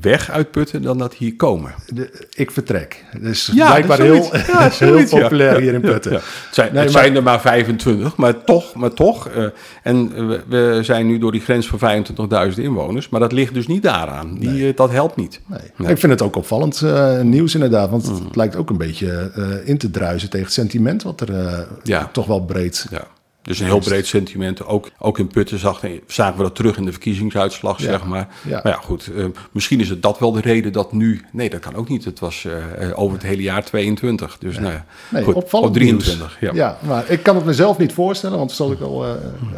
weg 0.01 0.29
uit 0.31 0.51
Putten 0.51 0.81
dan 0.81 0.97
dat 0.97 1.13
hier 1.13 1.35
komen. 1.35 1.73
De, 1.93 2.27
ik 2.33 2.51
vertrek. 2.51 3.03
Dus 3.21 3.51
Ja, 3.53 3.67
blijkbaar 3.67 3.99
heel, 3.99 4.29
Ja, 4.35 4.69
heel 4.79 5.07
populair 5.07 5.53
Ja, 5.53 5.59
hier 5.59 5.73
in 5.73 5.81
Putten. 5.81 6.11
Het 6.13 6.23
zijn, 6.51 6.73
Nee, 6.73 6.83
het 6.83 6.93
maar- 6.93 7.03
zijn 7.03 7.15
er 7.15 7.23
maar 7.23 7.41
25, 7.41 8.15
maar 8.17 8.43
toch. 8.43 8.75
Maar 8.75 8.93
toch 8.93 9.27
eh, 9.29 9.45
en 9.83 10.27
we, 10.27 10.41
we 10.47 10.79
zijn 10.81 11.07
nu 11.07 11.17
door 11.17 11.31
die 11.31 11.41
grens 11.41 11.67
van 11.67 12.05
25.000 12.51 12.63
inwoners. 12.63 13.09
Maar 13.09 13.19
dat 13.19 13.31
ligt 13.31 13.53
dus 13.53 13.67
niet 13.67 13.83
daaraan. 13.83 14.35
Die, 14.39 14.67
eh, 14.67 14.75
dat 14.75 14.91
helpt 14.91 15.15
niet. 15.15 15.41
Nee. 15.47 15.89
Ik 15.91 15.97
vind 15.99 16.11
het 16.11 16.21
ook 16.21 16.35
opvallend 16.35 16.81
eh, 16.81 17.21
nieuws 17.21 17.53
inderdaad. 17.53 17.89
Want 17.89 18.05
het 18.07 18.35
lijkt 18.35 18.55
ook 18.55 18.69
een 18.69 18.77
beetje 18.77 19.31
in 19.65 19.77
te 19.77 19.91
druisen 19.91 20.29
tegen 20.29 20.45
het 20.45 20.55
sentiment... 20.55 21.03
wat 21.03 21.21
er 21.21 21.67
toch 22.11 22.25
wel 22.25 22.45
breed 22.45 22.85
Ja. 22.91 23.07
Dus 23.45 23.59
een 23.59 23.65
heel 23.65 23.79
breed 23.79 24.07
sentiment. 24.07 24.65
Ook, 24.65 24.89
ook 24.99 25.19
in 25.19 25.27
Putten 25.27 25.59
zag, 25.59 25.81
zagen 26.07 26.37
we 26.37 26.43
dat 26.43 26.55
terug 26.55 26.77
in 26.77 26.85
de 26.85 26.91
verkiezingsuitslag, 26.91 27.79
Ja. 27.79 27.83
zeg 27.85 28.03
maar. 28.05 28.27
Ja. 28.47 28.59
Maar 28.63 28.71
ja, 28.71 28.79
goed. 28.79 29.11
eh, 29.15 29.25
misschien 29.51 29.79
is 29.79 29.89
het 29.89 30.01
dat 30.01 30.19
wel 30.19 30.31
de 30.31 30.41
reden 30.41 30.71
dat 30.71 30.91
nu... 30.93 31.25
Nee, 31.31 31.49
dat 31.49 31.59
kan 31.59 31.75
ook 31.75 31.89
niet. 31.89 32.05
Het 32.05 32.19
was 32.19 32.45
eh, 32.45 32.89
eh, 32.89 32.99
over 32.99 33.17
het 33.17 33.25
hele 33.25 33.41
jaar 33.41 33.63
22. 33.63 34.37
Dus 34.39 34.59
nou 34.59 34.73
ja, 34.73 34.85
Nee, 35.09 35.23
goed. 35.23 35.33
opvallend 35.33 35.69
Op 35.69 35.75
23. 35.75 36.37
nieuws. 36.41 36.55
Ja. 36.55 36.77
maar 36.87 37.09
ik 37.09 37.23
kan 37.23 37.35
het 37.35 37.45
mezelf 37.45 37.77
niet 37.77 37.93
voorstellen, 37.93 38.37
want 38.37 38.51
zal 38.51 38.71
ik 38.71 38.79
al. 38.81 39.05
eh, 39.05 39.11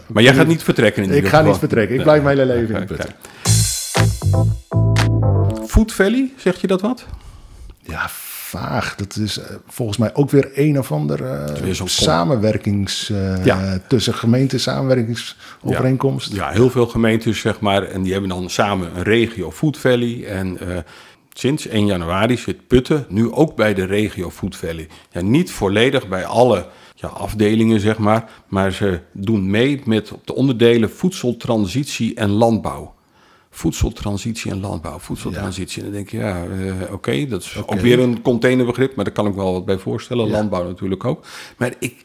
Maar 0.08 0.24
jij 0.24 0.34
gaat 0.34 0.48
niet 0.48 0.64
vertrekken 0.64 1.04
in 1.04 1.10
ik 1.10 1.16
ieder 1.16 1.30
ga 1.30 1.42
niet 1.42 1.58
vertrekken. 1.58 1.96
Ik 1.96 2.04
blijf 2.04 2.24
mijn 2.24 2.38
hele 2.38 2.54
leven 2.54 2.76
in 2.80 2.86
Putten. 2.86 3.10
Food 5.68 5.94
Valley, 5.94 6.32
zeg 6.38 6.62
je 6.62 6.68
dat 6.68 6.82
wat? 6.82 7.06
Ja, 7.82 8.10
vaag. 8.48 8.96
Dat 8.96 9.16
is 9.16 9.38
eh, 9.40 9.46
volgens 9.68 9.98
mij 9.98 10.16
ook 10.16 10.30
weer 10.30 10.50
een 10.54 10.80
of 10.80 10.92
ander 10.92 11.18
com- 11.78 11.88
samenwerkings... 11.88 13.10
eh, 13.10 13.46
Ja. 13.46 13.80
tussen 13.88 14.14
gemeenten 14.14 14.60
samenwerkingsovereenkomst. 14.60 16.34
Ja, 16.34 16.50
heel 16.50 16.70
veel 16.70 16.88
gemeentes, 16.88 17.40
zeg 17.40 17.60
maar. 17.60 17.84
En 17.84 18.02
die 18.02 18.12
hebben 18.12 18.30
dan 18.30 18.50
samen 18.50 18.98
een 18.98 19.04
regio 19.04 19.52
Food 19.52 19.78
Valley. 19.78 20.26
En 20.26 20.58
sinds 21.34 21.68
1 21.68 21.86
januari 21.86 22.38
zit 22.38 22.68
Putten 22.68 23.06
nu 23.10 23.32
ook 23.32 23.56
bij 23.56 23.74
de 23.74 23.86
regio 23.86 24.30
Food 24.30 24.56
Valley. 24.56 24.88
Ja, 25.12 25.22
niet 25.22 25.52
volledig 25.52 26.08
bij 26.08 26.26
alle 26.26 26.66
ja, 26.96 27.08
afdelingen, 27.08 27.80
zeg 27.80 27.98
maar. 27.98 28.30
Maar 28.48 28.72
ze 28.72 29.00
doen 29.14 29.50
mee 29.50 29.82
met 29.86 30.12
de 30.26 30.36
onderdelen 30.36 30.90
voedseltransitie 30.92 32.16
en 32.16 32.30
landbouw. 32.30 32.94
Voedseltransitie 33.58 34.52
en 34.52 34.60
landbouw. 34.60 35.00
Voedseltransitie. 35.00 35.78
En 35.78 35.84
dan 35.88 35.96
denk 35.96 36.10
je, 36.10 36.18
ja, 36.18 36.44
eh, 36.44 36.94
oké, 36.94 37.26
dat 37.28 37.42
is 37.42 37.58
ook 37.66 37.80
weer 37.80 38.00
een 38.00 38.22
containerbegrip, 38.22 38.96
maar 38.96 39.06
daar 39.06 39.14
kan 39.14 39.28
ik 39.28 39.34
wel 39.34 39.54
wat 39.54 39.66
bij 39.66 39.78
voorstellen. 39.78 40.30
Landbouw 40.30 40.64
natuurlijk 40.68 41.06
ook. 41.06 41.26
Maar 41.58 41.74
ik 41.80 41.96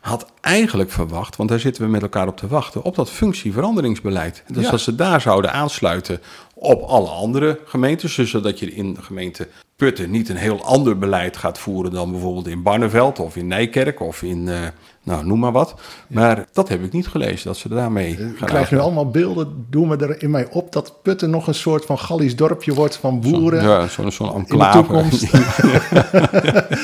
had 0.00 0.32
eigenlijk 0.40 0.90
verwacht, 0.90 1.36
want 1.36 1.48
daar 1.48 1.58
zitten 1.60 1.82
we 1.84 1.88
met 1.90 2.02
elkaar 2.02 2.28
op 2.28 2.36
te 2.36 2.46
wachten, 2.46 2.82
op 2.82 2.94
dat 2.94 3.10
functieveranderingsbeleid. 3.10 4.42
Dus 4.46 4.64
Ja. 4.64 4.70
dat 4.70 4.80
ze 4.80 4.94
daar 4.94 5.20
zouden 5.20 5.52
aansluiten 5.52 6.20
op 6.54 6.82
alle 6.82 7.08
andere 7.08 7.60
gemeentes. 7.64 8.14
Dus 8.14 8.30
zodat 8.30 8.58
je 8.58 8.74
in 8.74 8.94
de 8.94 9.02
gemeente 9.02 9.48
Putten 9.76 10.10
niet 10.10 10.28
een 10.28 10.36
heel 10.36 10.64
ander 10.64 10.98
beleid 10.98 11.36
gaat 11.36 11.58
voeren 11.58 11.92
dan 11.92 12.10
bijvoorbeeld 12.10 12.46
in 12.46 12.62
Barneveld 12.62 13.18
of 13.18 13.36
in 13.36 13.46
Nijkerk 13.46 14.00
of 14.00 14.22
in, 14.22 14.48
eh, 14.48 14.60
nou 15.02 15.26
noem 15.26 15.38
maar 15.38 15.52
wat. 15.52 15.74
Maar 16.06 16.46
dat 16.52 16.68
heb 16.68 16.84
ik 16.84 16.92
niet 16.92 17.08
gelezen, 17.08 17.46
dat 17.46 17.56
ze 17.56 17.68
daarmee 17.68 18.10
Ik 18.10 18.36
gaan 18.36 18.48
krijg 18.48 18.70
nu 18.70 18.78
allemaal 18.78 19.10
beelden, 19.10 19.66
doen 19.70 19.88
me 19.88 19.96
er 19.96 20.22
in 20.22 20.30
mij 20.30 20.48
op 20.50 20.72
dat 20.72 21.02
Putten 21.02 21.30
nog 21.30 21.46
een 21.46 21.54
soort 21.54 21.84
van 21.84 21.98
Gallisch 21.98 22.36
dorpje 22.36 22.74
wordt 22.74 22.96
van 22.96 23.20
boeren. 23.20 23.62
Ja, 23.62 23.88
zo'n 23.88 24.08
de 24.08 24.32
enclave. 24.34 24.92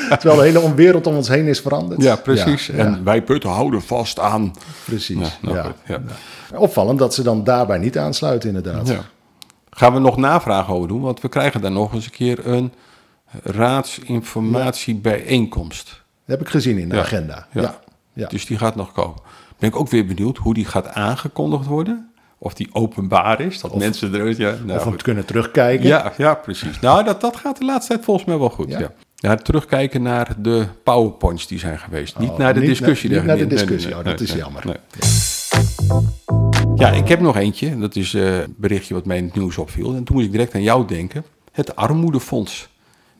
Terwijl 0.19 0.35
de 0.35 0.41
hele 0.41 0.75
wereld 0.75 1.07
om 1.07 1.15
ons 1.15 1.27
heen 1.27 1.47
is 1.47 1.59
veranderd. 1.59 2.01
Ja, 2.01 2.15
precies. 2.15 2.67
Ja, 2.67 2.73
en 2.73 2.91
ja, 2.91 3.03
wij 3.03 3.23
Putten 3.23 3.49
houden 3.49 3.81
vast 3.81 4.19
aan. 4.19 4.53
precies. 4.85 5.37
Ja, 5.41 5.51
nou 5.51 5.73
ja. 5.85 6.01
Opvallend 6.55 6.99
dat 6.99 7.13
ze 7.13 7.23
dan 7.23 7.43
daarbij 7.43 7.77
niet 7.77 7.97
aansluiten, 7.97 8.49
inderdaad. 8.49 8.87
Ja. 8.87 8.99
Gaan 9.69 9.93
we 9.93 9.99
nog 9.99 10.17
navragen 10.17 10.73
over 10.73 10.87
doen, 10.87 11.01
want 11.01 11.21
we 11.21 11.29
krijgen 11.29 11.61
daar 11.61 11.71
nog 11.71 11.93
eens 11.93 12.05
een 12.05 12.11
keer 12.11 12.47
een 12.47 12.73
raadsinformatiebijeenkomst. 13.43 15.85
Dat 15.85 16.37
heb 16.37 16.41
ik 16.41 16.49
gezien 16.49 16.77
in 16.77 16.89
de 16.89 16.99
agenda. 16.99 17.47
Ja. 17.51 17.79
Ja. 18.19 18.27
Dus 18.27 18.45
die 18.45 18.57
gaat 18.57 18.75
nog 18.75 18.91
komen. 18.91 19.17
Ben 19.59 19.69
ik 19.69 19.75
ook 19.75 19.89
weer 19.89 20.05
benieuwd 20.05 20.37
hoe 20.37 20.53
die 20.53 20.65
gaat 20.65 20.87
aangekondigd 20.87 21.65
worden. 21.65 22.09
Of 22.37 22.53
die 22.53 22.69
openbaar 22.71 23.41
is, 23.41 23.59
dat 23.61 23.75
mensen 23.75 24.13
er... 24.13 24.39
Ja, 24.39 24.55
nou, 24.65 24.77
of 24.79 24.83
we 24.83 24.89
goed. 24.89 25.01
kunnen 25.01 25.25
terugkijken. 25.25 25.87
ja, 25.87 26.13
ja, 26.17 26.33
precies. 26.33 26.79
Nou, 26.79 27.03
dat, 27.03 27.21
dat 27.21 27.35
gaat 27.35 27.57
de 27.57 27.65
laatste 27.65 27.93
tijd 27.93 28.05
volgens 28.05 28.25
mij 28.25 28.37
wel 28.37 28.49
goed. 28.49 28.69
Ja. 28.69 28.79
Ja. 28.79 28.91
Ja. 29.15 29.35
terugkijken 29.35 30.01
naar 30.01 30.35
de 30.37 30.65
powerpoints 30.83 31.47
die 31.47 31.59
zijn 31.59 31.79
geweest. 31.79 32.19
niet 32.19 32.29
Oh, 32.29 32.37
naar 32.37 32.53
de 32.53 32.59
niet 32.59 32.69
discussie. 32.69 33.09
naar- 33.09 33.17
niet 33.19 33.27
naar 33.27 33.37
de 33.37 33.45
nee, 33.45 33.53
discussie. 33.55 33.89
nee, 33.89 33.99
Oh, 33.99 34.05
dat 34.05 34.19
nee, 34.19 34.27
is 34.27 34.33
jammer. 34.35 34.79
Ja, 36.75 36.89
ik 36.91 37.07
heb 37.07 37.19
nog 37.19 37.35
eentje. 37.37 37.77
Dat 37.79 37.95
is 37.95 38.13
eh, 38.13 38.37
een 38.39 38.53
berichtje 38.57 38.93
wat 38.93 39.05
mij 39.05 39.17
in 39.17 39.23
het 39.25 39.35
nieuws 39.35 39.57
opviel. 39.57 39.95
En 39.95 40.03
toen 40.03 40.15
moest 40.15 40.25
ik 40.27 40.31
direct 40.31 40.55
aan 40.55 40.61
jou 40.61 40.87
denken. 40.87 41.25
Het 41.51 41.75
Armoedefonds. 41.75 42.69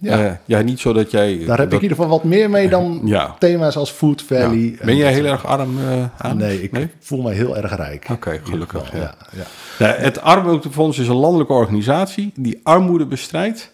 Ja. 0.01 0.20
Ja, 0.20 0.39
ja 0.46 0.62
niet 0.62 0.79
zo 0.79 0.94
dat 0.94 1.12
jij... 1.12 1.44
Daar 1.46 1.58
heb 1.58 1.68
ik 1.68 1.74
in 1.74 1.82
ieder 1.82 1.98
geval 1.98 2.12
wat 2.12 2.24
meer 2.24 2.50
mee 2.50 2.70
dan 2.70 3.01
Ja. 3.06 3.36
thema's 3.39 3.75
als 3.75 3.91
Food 3.91 4.24
ja. 4.27 4.41
Valley. 4.41 4.77
Ben 4.84 4.96
jij 4.96 5.13
heel 5.13 5.25
erg 5.25 5.46
arm 5.46 5.77
eh, 5.79 6.03
aan? 6.18 6.38
Nee, 6.38 6.62
ik 6.62 6.88
voel 7.00 7.22
me 7.22 7.32
heel 7.32 7.58
erg 7.58 7.75
rijk. 7.75 8.08
Oké, 8.12 8.39
gelukkig, 8.44 8.91
ja. 8.94 9.15
ja. 9.32 9.44
Ja, 9.79 9.96
het 9.98 10.22
Armoedefonds 10.22 10.98
is 10.98 11.08
een 11.08 11.15
landelijke 11.15 11.53
organisatie 11.53 12.32
die 12.36 12.60
armoede 12.63 13.06
bestrijdt. 13.06 13.72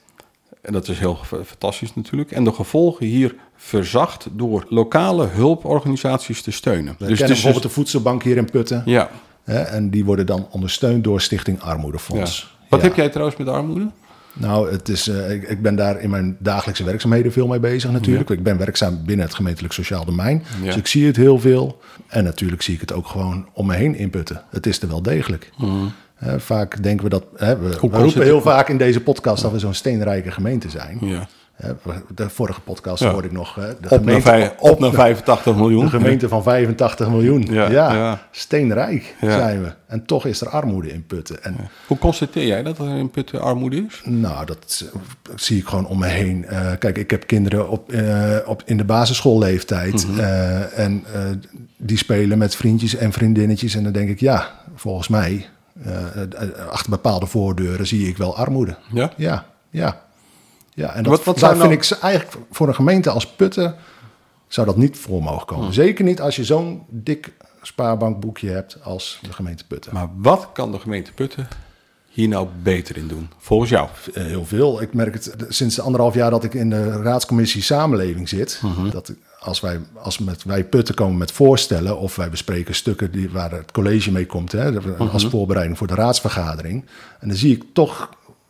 En 0.61 0.73
dat 0.73 0.87
is 0.87 0.99
heel 0.99 1.19
fantastisch 1.45 1.95
natuurlijk. 1.95 2.31
En 2.31 2.43
de 2.43 2.51
gevolgen 2.51 3.05
hier 3.05 3.35
verzacht 3.55 4.27
door 4.31 4.65
lokale 4.69 5.25
hulporganisaties 5.27 6.41
te 6.41 6.51
steunen. 6.51 6.95
We 6.99 7.05
kennen 7.05 7.21
is 7.23 7.27
bijvoorbeeld 7.27 7.63
de 7.63 7.69
voedselbank 7.69 8.23
hier 8.23 8.37
in 8.37 8.49
Putten. 8.49 8.81
Ja. 8.85 9.09
Hè, 9.43 9.59
en 9.59 9.89
die 9.89 10.05
worden 10.05 10.25
dan 10.25 10.47
ondersteund 10.51 11.03
door 11.03 11.21
Stichting 11.21 11.59
ja. 11.61 11.65
Armoedefonds. 11.69 12.57
Wat 12.69 12.81
Ja. 12.81 12.87
heb 12.87 12.95
jij 12.95 13.09
trouwens 13.09 13.37
met 13.37 13.47
armoede? 13.47 13.89
Nou, 14.37 14.71
het 14.71 14.89
is, 14.89 15.07
eh, 15.07 15.31
ik, 15.31 15.43
ik 15.43 15.61
ben 15.61 15.75
daar 15.75 16.01
in 16.01 16.09
mijn 16.09 16.37
dagelijkse 16.39 16.83
werkzaamheden 16.83 17.31
veel 17.31 17.47
mee 17.47 17.59
bezig 17.59 17.91
natuurlijk. 17.91 18.29
Ik 18.29 18.43
ben 18.43 18.57
werkzaam 18.57 19.05
binnen 19.05 19.25
het 19.25 19.35
gemeentelijk 19.35 19.73
sociaal 19.73 20.05
domein. 20.05 20.43
Ja. 20.59 20.65
Dus 20.65 20.75
ik 20.75 20.87
zie 20.87 21.05
het 21.05 21.15
heel 21.15 21.39
veel. 21.39 21.81
En 22.07 22.23
natuurlijk 22.23 22.61
zie 22.61 22.73
ik 22.73 22.79
het 22.79 22.93
ook 22.93 23.07
gewoon 23.07 23.47
om 23.53 23.65
me 23.65 23.75
heen 23.75 23.95
inputten. 23.95 24.41
Het 24.49 24.65
is 24.65 24.81
er 24.81 24.87
wel 24.87 25.01
degelijk. 25.01 25.51
Hè, 26.15 26.39
vaak 26.39 26.83
denken 26.83 27.03
we 27.03 27.09
dat... 27.09 27.25
Hè, 27.35 27.57
we, 27.57 27.71
roepen 27.71 28.21
heel 28.21 28.41
vaak 28.41 28.69
in 28.69 28.77
deze 28.77 29.01
podcast 29.01 29.41
dat 29.41 29.51
we 29.51 29.59
zo'n 29.59 29.73
steenrijke 29.73 30.31
gemeente 30.31 30.69
zijn. 30.69 30.97
Ja. 31.01 31.27
Hè, 31.55 31.71
de 32.15 32.29
vorige 32.29 32.61
podcast 32.61 33.03
Ja. 33.03 33.11
hoorde 33.11 33.27
ik 33.27 33.33
nog... 33.33 33.53
De, 33.53 33.61
Op, 33.71 33.89
naar 33.89 33.99
gemeente, 33.99 34.21
vij- 34.21 34.53
op 34.59 34.79
naar 34.79 34.91
85 34.91 35.55
miljoen. 35.55 35.83
de 35.85 35.89
gemeente 35.89 36.27
van 36.27 36.43
85 36.43 37.09
miljoen. 37.09 37.41
Ja, 37.49 37.69
Ja, 37.69 37.93
ja. 37.93 38.19
steenrijk 38.31 39.15
zijn 39.21 39.63
we. 39.63 39.73
En 39.87 40.05
toch 40.05 40.25
is 40.25 40.41
er 40.41 40.49
armoede 40.49 40.93
in 40.93 41.05
Putten. 41.05 41.43
En 41.43 41.55
Hoe 41.87 41.97
constateer 41.97 42.45
jij 42.45 42.63
dat 42.63 42.77
er 42.77 42.87
in 42.97 43.09
Putten 43.09 43.41
armoede 43.41 43.85
is? 43.85 44.01
Nou, 44.05 44.45
dat 44.45 44.85
eh, 44.93 44.99
zie 45.35 45.57
ik 45.59 45.67
gewoon 45.67 45.87
om 45.87 45.99
me 45.99 46.07
heen. 46.07 46.45
Eh, 46.45 46.71
kijk, 46.79 46.97
ik 46.97 47.11
heb 47.11 47.27
kinderen 47.27 47.69
op, 47.69 47.91
eh, 47.91 48.37
op, 48.45 48.61
in 48.65 48.77
de 48.77 48.85
basisschoolleeftijd. 48.85 50.07
Mhm. 50.07 50.19
eh, 50.19 50.79
en 50.79 51.03
eh, 51.13 51.21
die 51.77 51.97
spelen 51.97 52.37
met 52.37 52.55
vriendjes 52.55 52.95
en 52.95 53.11
vriendinnetjes. 53.11 53.75
En 53.75 53.83
dan 53.83 53.91
denk 53.93 54.09
ik, 54.09 54.19
ja, 54.19 54.51
volgens 54.75 55.07
mij, 55.07 55.45
eh, 55.83 55.95
eh, 56.21 56.49
achter 56.71 56.89
bepaalde 56.89 57.25
voordeuren 57.25 57.87
zie 57.87 58.07
ik 58.07 58.17
wel 58.17 58.37
armoede. 58.37 58.75
Ja? 58.93 59.11
Ja, 59.17 59.45
ja. 59.69 60.03
Ja 60.75 60.93
en 60.93 61.03
dat, 61.03 61.11
Wat- 61.11 61.23
wat 61.23 61.39
daar 61.39 61.55
zou 61.55 61.69
vind 61.69 61.81
nou- 61.89 61.95
ik 61.97 62.03
eigenlijk 62.03 62.45
voor 62.51 62.67
een 62.67 62.75
gemeente 62.75 63.09
als 63.09 63.27
Putten... 63.27 63.75
zou 64.47 64.67
dat 64.67 64.77
niet 64.77 64.97
voor 64.97 65.23
mogen 65.23 65.45
Mhm. 65.45 65.55
komen. 65.55 65.73
Zeker 65.73 66.05
niet 66.05 66.21
als 66.21 66.35
je 66.35 66.43
zo'n 66.43 66.83
dik 66.89 67.33
spaarbankboekje 67.61 68.49
hebt 68.49 68.77
als 68.83 69.19
de 69.21 69.33
gemeente 69.33 69.65
Putten. 69.67 69.93
Maar 69.93 70.07
wat 70.15 70.49
kan 70.53 70.71
de 70.71 70.79
gemeente 70.79 71.11
Putten 71.13 71.47
hier 72.09 72.27
nou 72.27 72.47
beter 72.63 72.97
in 72.97 73.07
doen? 73.07 73.29
Volgens 73.37 73.69
jou? 73.69 73.87
Eh, 74.13 74.23
Heel 74.23 74.45
veel. 74.45 74.81
Ik 74.81 74.93
merk 74.93 75.13
het 75.13 75.27
eh, 75.35 75.45
sinds 75.49 75.75
de 75.75 75.81
anderhalf 75.81 76.13
jaar 76.13 76.29
dat 76.29 76.43
ik 76.43 76.53
in 76.53 76.69
de 76.69 77.01
raadscommissie 77.01 77.61
samenleving 77.63 78.29
zit. 78.29 78.61
Dat 78.91 79.13
als 79.39 79.59
wij 79.59 79.79
als 79.93 80.19
met 80.19 80.43
wij 80.43 80.63
putten 80.65 80.95
komen 80.95 81.17
met 81.17 81.31
voorstellen 81.31 81.97
of 81.97 82.15
wij 82.15 82.29
bespreken 82.29 82.75
stukken 82.75 83.11
die, 83.11 83.29
waar 83.29 83.51
het 83.51 83.71
college 83.71 84.11
mee 84.11 84.25
komt, 84.25 84.51
hè, 84.51 84.81
als 84.97 85.25
voorbereiding 85.27 85.77
voor 85.77 85.87
de 85.87 85.95
raadsvergadering. 85.95 86.85
En 87.19 87.27
dan 87.27 87.37
zie 87.37 87.55
ik 87.55 87.63
toch 87.73 88.09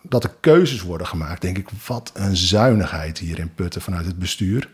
dat 0.09 0.23
er 0.23 0.31
keuzes 0.39 0.81
worden 0.81 1.07
gemaakt. 1.07 1.41
Denk 1.41 1.57
ik, 1.57 1.67
wat 1.87 2.11
een 2.13 2.37
zuinigheid 2.37 3.17
hier 3.17 3.39
in 3.39 3.51
Putten 3.55 3.81
vanuit 3.81 4.05
het 4.05 4.19
bestuur. 4.19 4.69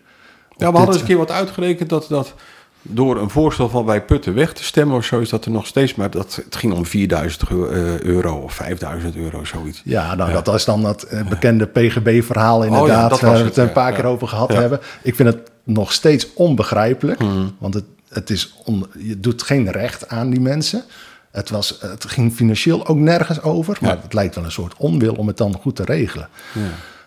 Ja, 0.57 0.71
we 0.71 0.77
hadden 0.77 0.87
eens 0.87 0.99
een 1.01 1.07
keer 1.07 1.17
wat 1.17 1.31
uitgerekend 1.31 1.89
dat, 1.89 2.05
dat 2.09 2.33
door 2.81 3.17
een 3.21 3.29
voorstel 3.29 3.69
van 3.69 3.85
wij 3.85 4.01
Putten 4.05 4.33
weg 4.33 4.53
te 4.53 4.63
stemmen 4.63 4.97
of 4.97 5.05
zo 5.05 5.19
is 5.19 5.29
dat 5.29 5.45
er 5.45 5.51
nog 5.51 5.65
steeds 5.67 5.95
maar 5.95 6.09
dat 6.09 6.35
het 6.45 6.55
ging 6.55 6.73
om 6.73 6.85
4000 6.85 7.49
eu- 7.49 7.69
eh, 7.69 7.99
euro 7.99 8.35
of 8.35 8.53
5000 8.53 9.15
euro 9.15 9.43
zoiets. 9.43 9.81
Ja, 9.85 10.15
nou, 10.15 10.43
dat 10.43 10.55
is 10.55 10.65
dan 10.65 10.81
dat 10.81 11.03
eh, 11.03 11.27
bekende 11.27 11.65
PGB-verhaal 11.65 12.63
inderdaad, 12.63 13.09
dat 13.09 13.19
was 13.19 13.29
waar 13.29 13.39
we 13.39 13.45
het, 13.45 13.57
een 13.57 13.65
ja, 13.65 13.71
paar 13.71 13.89
ja. 13.89 13.95
keer 13.95 14.05
over 14.05 14.27
gehad 14.27 14.51
Ja. 14.53 14.59
hebben. 14.59 14.79
Ik 15.01 15.15
vind 15.15 15.29
het 15.29 15.51
nog 15.63 15.91
steeds 15.93 16.33
onbegrijpelijk, 16.33 17.19
Hmm. 17.19 17.55
want 17.59 17.73
het, 17.73 17.85
het 18.09 18.29
is 18.29 18.53
on, 18.65 18.85
je 18.97 19.19
doet 19.19 19.41
geen 19.41 19.71
recht 19.71 20.07
aan 20.09 20.29
die 20.29 20.39
mensen. 20.41 20.83
Het, 21.31 21.49
was, 21.49 21.77
het 21.79 22.05
ging 22.05 22.33
financieel 22.33 22.87
ook 22.87 22.97
nergens 22.97 23.41
over, 23.41 23.77
maar 23.81 23.97
het 24.01 24.13
lijkt 24.13 24.35
wel 24.35 24.43
een 24.43 24.51
soort 24.51 24.73
onwil 24.77 25.13
om 25.13 25.27
het 25.27 25.37
dan 25.37 25.55
goed 25.61 25.75
te 25.75 25.83
regelen. 25.83 26.29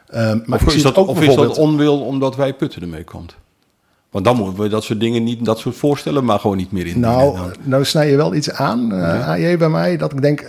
Ehm, 0.09 0.39
maar 0.45 0.63
Of, 0.67 0.75
is 0.75 0.83
dat, 0.83 0.97
ook 0.97 1.09
of 1.09 1.21
is 1.21 1.27
dat 1.27 1.37
bijvoorbeeld- 1.37 1.59
onwil 1.59 2.01
omdat 2.01 2.37
wij 2.37 2.55
Putten 2.55 2.83
ermee 2.83 3.05
komt? 3.05 3.35
Want 4.11 4.25
dan 4.25 4.37
moeten 4.37 4.63
we 4.63 4.69
dat 4.69 4.85
soort 4.85 5.01
dingen 5.01 5.25
niet, 5.25 5.45
dat 5.45 5.59
soort 5.59 5.77
voorstellen 5.77 6.25
maar 6.25 6.39
gewoon 6.41 6.57
niet 6.57 6.73
meer 6.73 6.87
in. 6.87 7.01
Nou, 7.01 7.39
nou 7.63 7.85
snij 7.85 8.11
je 8.11 8.17
wel 8.17 8.35
iets 8.35 8.51
aan, 8.51 8.93
eh 8.93 9.29
AJ, 9.29 9.57
bij 9.59 9.69
mij, 9.69 9.97
dat 9.97 10.13
ik 10.13 10.23
denk... 10.23 10.45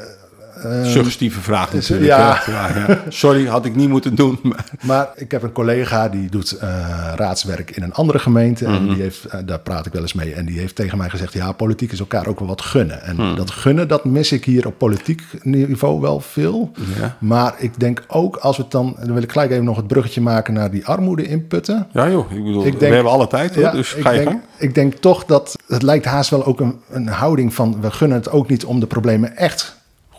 eh, 0.66 0.80
Ehm, 0.82 0.90
Suggestieve 0.92 1.42
vraag 1.42 1.74
natuurlijk. 1.74 2.10
ja. 2.10 2.42
Ja. 2.48 3.00
Sorry, 3.10 3.46
had 3.46 3.66
ik 3.66 3.76
niet 3.76 3.90
moeten 3.90 4.16
doen. 4.16 4.40
maar- 4.44 4.66
Maar 4.82 5.10
ik 5.16 5.32
heb 5.32 5.44
een 5.44 5.52
collega 5.52 6.10
die 6.10 6.30
doet 6.30 6.52
eh, 6.52 6.70
raadswerk 7.16 7.72
in 7.72 7.84
een 7.84 7.94
andere 7.94 8.20
gemeente. 8.20 8.64
Mhm. 8.64 8.74
En 8.76 8.88
die 8.94 9.02
heeft, 9.02 9.26
eh, 9.26 9.40
daar 9.46 9.60
praat 9.60 9.86
ik 9.86 9.94
wel 9.94 10.02
eens 10.02 10.14
mee. 10.14 10.34
En 10.34 10.46
die 10.46 10.60
heeft 10.60 10.76
tegen 10.76 10.98
mij 10.98 11.10
gezegd: 11.10 11.34
ja, 11.34 11.52
politiek 11.52 11.92
is 11.92 12.00
elkaar 12.00 12.28
ook 12.28 12.40
wel 12.40 12.48
wat 12.48 12.62
gunnen. 12.62 13.04
En 13.04 13.16
Mhm. 13.16 13.36
dat 13.36 13.52
gunnen, 13.52 13.88
dat 13.88 14.06
mis 14.06 14.32
ik 14.32 14.46
hier 14.46 14.68
op 14.68 14.78
politiek 14.78 15.22
niveau 15.42 16.02
wel 16.02 16.20
veel. 16.20 16.72
Ja. 17.00 17.16
Maar 17.20 17.54
ik 17.58 17.80
denk 17.80 18.04
ook 18.08 18.36
als 18.38 18.58
we 18.58 18.64
het 18.64 18.72
dan. 18.72 18.96
Dan 19.00 19.14
wil 19.14 19.24
ik 19.24 19.32
gelijk 19.32 19.52
even 19.52 19.64
nog 19.64 19.78
het 19.78 19.88
bruggetje 19.88 20.22
maken 20.22 20.54
naar 20.54 20.72
die 20.72 20.86
armoede 20.86 21.28
inputten. 21.28 21.88
Ja 21.92 22.10
joh, 22.10 22.32
ik 22.32 22.44
bedoel, 22.44 22.66
Ik 22.66 22.78
we 22.80 22.86
hebben 22.86 23.12
alle 23.12 23.28
tijd 23.28 23.56
hoor, 23.56 23.64
Ja, 23.64 23.72
dus 23.72 23.94
ik 23.96 24.02
ga 24.02 24.10
je 24.10 24.18
denk, 24.18 24.30
gang. 24.30 24.42
Ik 24.58 24.76
denk 24.76 24.94
toch 24.94 25.26
dat 25.26 25.56
het 25.68 25.82
lijkt 25.82 26.06
haast 26.06 26.30
wel 26.30 26.46
ook 26.46 26.60
een, 26.60 26.80
een 26.90 27.08
houding 27.08 27.54
van... 27.54 27.82
we 27.82 27.92
gunnen 27.92 28.18
het 28.18 28.30
ook 28.30 28.50
niet 28.50 28.66
om 28.66 28.80
de 28.80 28.86
problemen 28.88 29.38
echt 29.38 29.76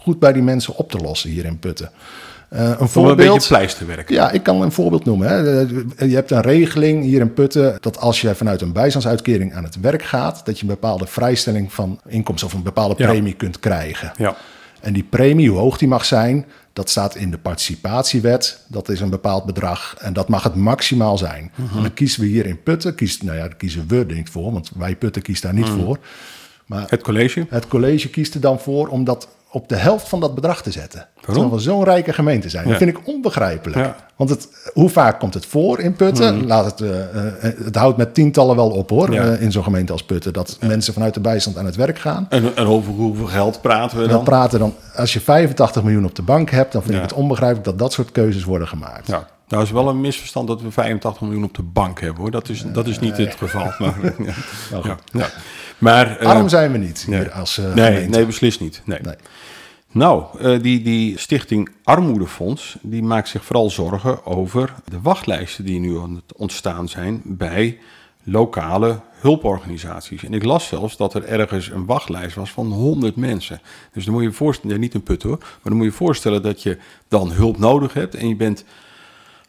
goed 0.07 0.19
bij 0.19 0.33
die 0.33 0.42
mensen 0.42 0.77
op 0.77 0.90
te 0.90 0.99
lossen 0.99 1.31
hier 1.31 1.45
in 1.45 1.59
Putten. 1.59 1.90
Eh, 2.49 2.61
een 2.61 2.66
Om 2.77 2.81
een 2.81 2.88
voorbeeld... 2.88 3.16
beetje 3.16 3.49
pleisterwerk. 3.49 4.09
Ja, 4.09 4.31
ik 4.31 4.42
kan 4.42 4.62
een 4.62 4.73
voorbeeld 4.73 5.05
noemen. 5.05 5.29
Hè. 5.29 5.61
Eh, 5.97 6.09
Je 6.09 6.14
hebt 6.14 6.31
een 6.31 6.40
regeling 6.40 7.03
hier 7.05 7.21
in 7.21 7.33
Putten 7.33 7.77
dat 7.81 7.99
als 7.99 8.21
je 8.21 8.35
vanuit 8.35 8.61
een 8.61 8.73
bijstandsuitkering 8.73 9.55
aan 9.55 9.64
het 9.64 9.81
werk 9.81 10.03
gaat, 10.03 10.40
dat 10.45 10.57
je 10.59 10.62
een 10.62 10.71
bepaalde 10.71 11.07
vrijstelling 11.07 11.73
van 11.73 12.01
inkomsten 12.09 12.47
of 12.47 12.53
een 12.55 12.62
bepaalde 12.62 12.95
Ja. 12.99 13.07
premie 13.11 13.33
kunt 13.35 13.61
krijgen. 13.61 14.12
Ja. 14.16 14.37
En 14.81 14.92
die 14.92 15.03
premie, 15.11 15.49
hoe 15.51 15.59
hoog 15.59 15.79
die 15.79 15.88
mag 15.88 16.05
zijn, 16.05 16.47
dat 16.73 16.90
staat 16.90 17.14
in 17.16 17.31
de 17.31 17.38
participatiewet. 17.38 18.61
Dat 18.69 18.88
is 18.88 19.01
een 19.01 19.11
bepaald 19.11 19.45
bedrag 19.45 19.95
en 19.99 20.12
dat 20.12 20.29
mag 20.29 20.42
het 20.42 20.55
maximaal 20.55 21.19
zijn. 21.19 21.53
Mhm. 21.55 21.77
En 21.77 21.83
dan 21.83 21.95
kiezen 21.95 22.21
we 22.21 22.27
hier 22.27 22.47
in 22.47 22.62
Putten, 22.62 22.95
kiest, 22.95 23.23
nou 23.23 23.37
ja, 23.37 23.42
daar 23.42 23.57
kiezen 23.57 23.85
we 23.88 24.05
er 24.09 24.14
niet 24.14 24.31
voor, 24.31 24.53
want 24.53 24.71
wij 24.77 24.97
Putten 24.97 25.23
kiest 25.23 25.42
daar 25.42 25.55
niet 25.55 25.69
Mhm. 25.75 25.79
voor. 25.85 25.99
Maar 26.66 26.85
Het 26.88 27.03
college? 27.03 27.47
het 27.51 27.69
college 27.69 28.09
kiest 28.11 28.35
er 28.35 28.40
dan 28.40 28.61
voor 28.61 28.88
om 28.88 29.05
dat 29.05 29.29
op 29.50 29.68
de 29.68 29.76
helft 29.76 30.09
van 30.09 30.20
dat 30.20 30.35
bedrag 30.35 30.62
te 30.62 30.70
zetten. 30.70 31.06
Terwijl 31.20 31.50
we 31.50 31.59
zo'n 31.59 31.85
rijke 31.85 32.12
gemeente 32.12 32.48
zijn. 32.48 32.68
Dat 32.68 32.76
vind 32.76 32.90
ik 32.90 33.06
onbegrijpelijk. 33.06 33.78
Ja. 33.78 33.96
Want 34.16 34.30
het, 34.30 34.48
hoe 34.72 34.88
vaak 34.88 35.18
komt 35.18 35.35
het 35.35 35.46
voor 35.46 35.80
in 35.80 35.94
Putten? 35.94 36.46
Laat 36.46 36.64
het, 36.64 36.80
eh, 36.80 37.00
eh, 37.00 37.54
het 37.64 37.76
houdt 37.76 37.96
met 37.96 38.14
tientallen 38.14 38.56
wel 38.56 38.70
op 38.70 38.90
hoor, 38.90 39.12
Ja. 39.12 39.22
eh, 39.22 39.42
in 39.42 39.52
zo'n 39.52 39.62
gemeente 39.62 39.92
als 39.92 40.04
Putten. 40.04 40.32
Dat 40.32 40.59
mensen 40.61 40.92
vanuit 40.92 41.14
de 41.14 41.20
bijstand 41.20 41.59
aan 41.59 41.64
het 41.66 41.76
werk 41.76 41.98
gaan. 41.98 42.26
En, 42.28 42.56
en 42.56 42.66
over 42.66 42.92
hoeveel 42.92 43.26
geld 43.26 43.61
praten 43.61 43.98
we 43.98 44.06
dan? 44.06 44.24
praten 44.24 44.59
dan, 44.59 44.74
als 44.94 45.12
je 45.12 45.20
85 45.20 45.82
miljoen 45.82 46.04
op 46.04 46.14
de 46.14 46.22
bank 46.22 46.50
hebt, 46.50 46.72
dan 46.72 46.82
vind 46.82 46.94
ik 46.94 47.02
het 47.02 47.12
onbegrijpelijk 47.12 47.64
dat 47.66 47.78
dat 47.78 47.92
soort 47.92 48.12
keuzes 48.12 48.44
worden 48.44 48.68
gemaakt. 48.68 49.06
Ja. 49.06 49.26
Nou 49.48 49.62
is 49.62 49.70
wel 49.70 49.88
een 49.88 50.00
misverstand 50.00 50.48
dat 50.48 50.62
we 50.62 50.70
85 50.70 51.22
miljoen 51.22 51.44
op 51.44 51.54
de 51.54 51.62
bank 51.62 52.00
hebben 52.00 52.22
hoor. 52.22 52.30
Dat 52.30 52.48
is, 52.48 52.64
dat 52.72 52.87
is 52.87 52.98
niet 52.98 53.16
het 53.16 53.35
geval. 53.35 53.72
Maar, 53.78 53.94
ja. 54.18 54.35
Ja. 54.82 54.96
Ja. 55.12 55.28
maar 55.78 56.18
Arm 56.18 56.48
zijn 56.48 56.72
we 56.72 56.78
niet 56.78 57.04
hier 57.06 57.30
als 57.30 57.61
nee, 57.74 58.09
nee, 58.09 58.26
beslist 58.26 58.61
niet. 58.61 58.82
Nee. 58.85 58.98
Nee. 59.02 59.14
Nou, 59.92 60.38
eh, 60.38 60.62
die, 60.62 60.83
die 60.83 61.18
stichting 61.18 61.68
Armoedefonds, 61.85 62.77
die 62.83 63.03
maakt 63.03 63.29
zich 63.29 63.44
vooral 63.44 63.70
zorgen 63.70 64.27
over 64.27 64.75
de 64.85 65.01
wachtlijsten 65.01 65.64
die 65.64 65.81
nu 65.81 65.99
ontstaan 66.37 66.88
zijn 66.88 67.22
bij 67.25 67.79
lokale 68.22 69.01
hulporganisaties. 69.12 70.25
En 70.25 70.35
ik 70.35 70.44
las 70.44 70.66
zelfs 70.66 70.96
dat 70.96 71.14
er 71.14 71.25
ergens 71.25 71.70
een 71.70 71.87
wachtlijst 71.87 72.37
was 72.37 72.51
van 72.51 72.66
100 72.66 73.16
mensen. 73.16 73.61
Dus 73.92 74.05
dan 74.05 74.14
moet 74.14 74.22
je 74.22 74.29
je 74.29 74.35
voorstellen, 74.35 74.81
niet 74.81 74.94
een 74.94 75.03
put 75.03 75.22
hoor, 75.22 75.38
maar 75.38 75.59
dan 75.62 75.72
moet 75.72 75.85
je 75.85 75.90
je 75.90 75.96
voorstellen 75.96 76.42
dat 76.42 76.62
je 76.62 76.79
dan 77.09 77.33
hulp 77.33 77.59
nodig 77.59 77.92
hebt 77.92 78.14
en 78.14 78.29
je 78.29 78.37
bent 78.37 78.64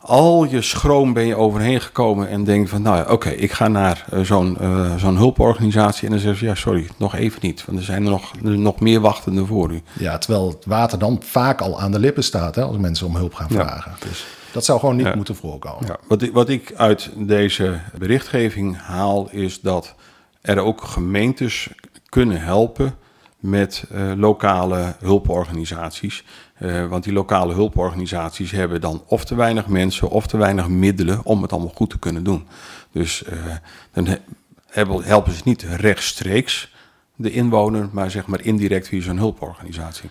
al 0.08 0.43
je 0.46 0.62
schroom 0.62 1.13
ben 1.13 1.26
je 1.26 1.36
overheen 1.36 1.82
gekomen 1.82 2.30
en 2.30 2.43
denkt 2.43 2.70
van, 2.70 2.82
nou 2.82 2.98
ja, 2.98 3.06
oké, 3.12 3.30
ik 3.30 3.52
ga 3.52 3.67
naar 3.67 4.06
eh, 4.12 4.20
zo'n 4.22 4.58
eh, 4.60 4.96
zo'n 4.96 5.17
hulporganisatie 5.17 6.04
en 6.06 6.10
dan 6.12 6.20
zeggen 6.20 6.39
ze, 6.39 6.46
ja, 6.46 6.56
sorry, 6.56 6.88
nog 6.98 7.15
even 7.15 7.39
niet, 7.41 7.65
want 7.65 7.78
er 7.78 7.84
zijn 7.84 8.04
er 8.04 8.10
nog, 8.10 8.32
er 8.43 8.58
nog 8.60 8.80
meer 8.80 9.00
wachtenden 9.00 9.48
voor 9.48 9.72
u. 9.72 9.82
Ja, 10.00 10.17
terwijl 10.17 10.48
het 10.48 10.65
water 10.65 11.00
dan 11.00 11.22
vaak 11.24 11.62
al 11.62 11.80
aan 11.82 11.91
de 11.91 12.00
lippen 12.00 12.24
staat 12.24 12.56
hè, 12.56 12.62
als 12.63 12.78
mensen 12.78 13.08
om 13.08 13.15
hulp 13.15 13.34
gaan 13.34 13.48
Ja. 13.50 13.56
vragen. 13.65 13.91
Dus 14.00 14.26
dat 14.52 14.65
zou 14.65 14.80
gewoon 14.80 14.96
niet 14.96 15.06
Ja. 15.06 15.15
moeten 15.15 15.36
voorkomen. 15.36 15.88
Ja, 15.88 15.98
wat, 16.08 16.22
ik, 16.22 16.34
wat 16.34 16.50
ik 16.50 16.74
uit 16.76 17.10
deze 17.15 17.80
berichtgeving 17.98 18.78
haal 18.82 19.28
is 19.32 19.62
dat 19.62 19.96
er 20.41 20.60
ook 20.60 20.82
gemeentes 20.84 21.70
kunnen 22.10 22.41
helpen 22.41 22.96
met 23.39 23.84
eh, 23.91 24.12
lokale 24.15 24.96
hulporganisaties. 25.00 26.24
Eh, 26.58 26.86
want 26.88 27.04
die 27.04 27.13
lokale 27.13 27.54
hulporganisaties 27.54 28.52
hebben 28.52 28.82
dan 28.82 29.04
of 29.06 29.26
te 29.26 29.36
weinig 29.36 29.67
mensen 29.67 30.10
of 30.10 30.28
te 30.28 30.38
weinig 30.38 30.67
middelen 30.67 31.20
om 31.24 31.41
het 31.41 31.52
allemaal 31.52 31.72
goed 31.76 31.89
te 31.89 32.00
kunnen 32.00 32.24
doen. 32.24 32.48
Dus 32.91 33.24
eh, 33.24 33.38
dan 33.93 34.08
he- 34.08 34.86
helpen 35.04 35.34
ze 35.34 35.41
niet 35.43 35.62
rechtstreeks 35.62 36.74
de 37.15 37.32
inwoner, 37.32 37.89
maar 37.91 38.12
zeg 38.12 38.26
maar 38.26 38.41
indirect 38.41 38.88
via 38.88 39.02
zo'n 39.02 39.17
hulporganisatie. 39.17 40.10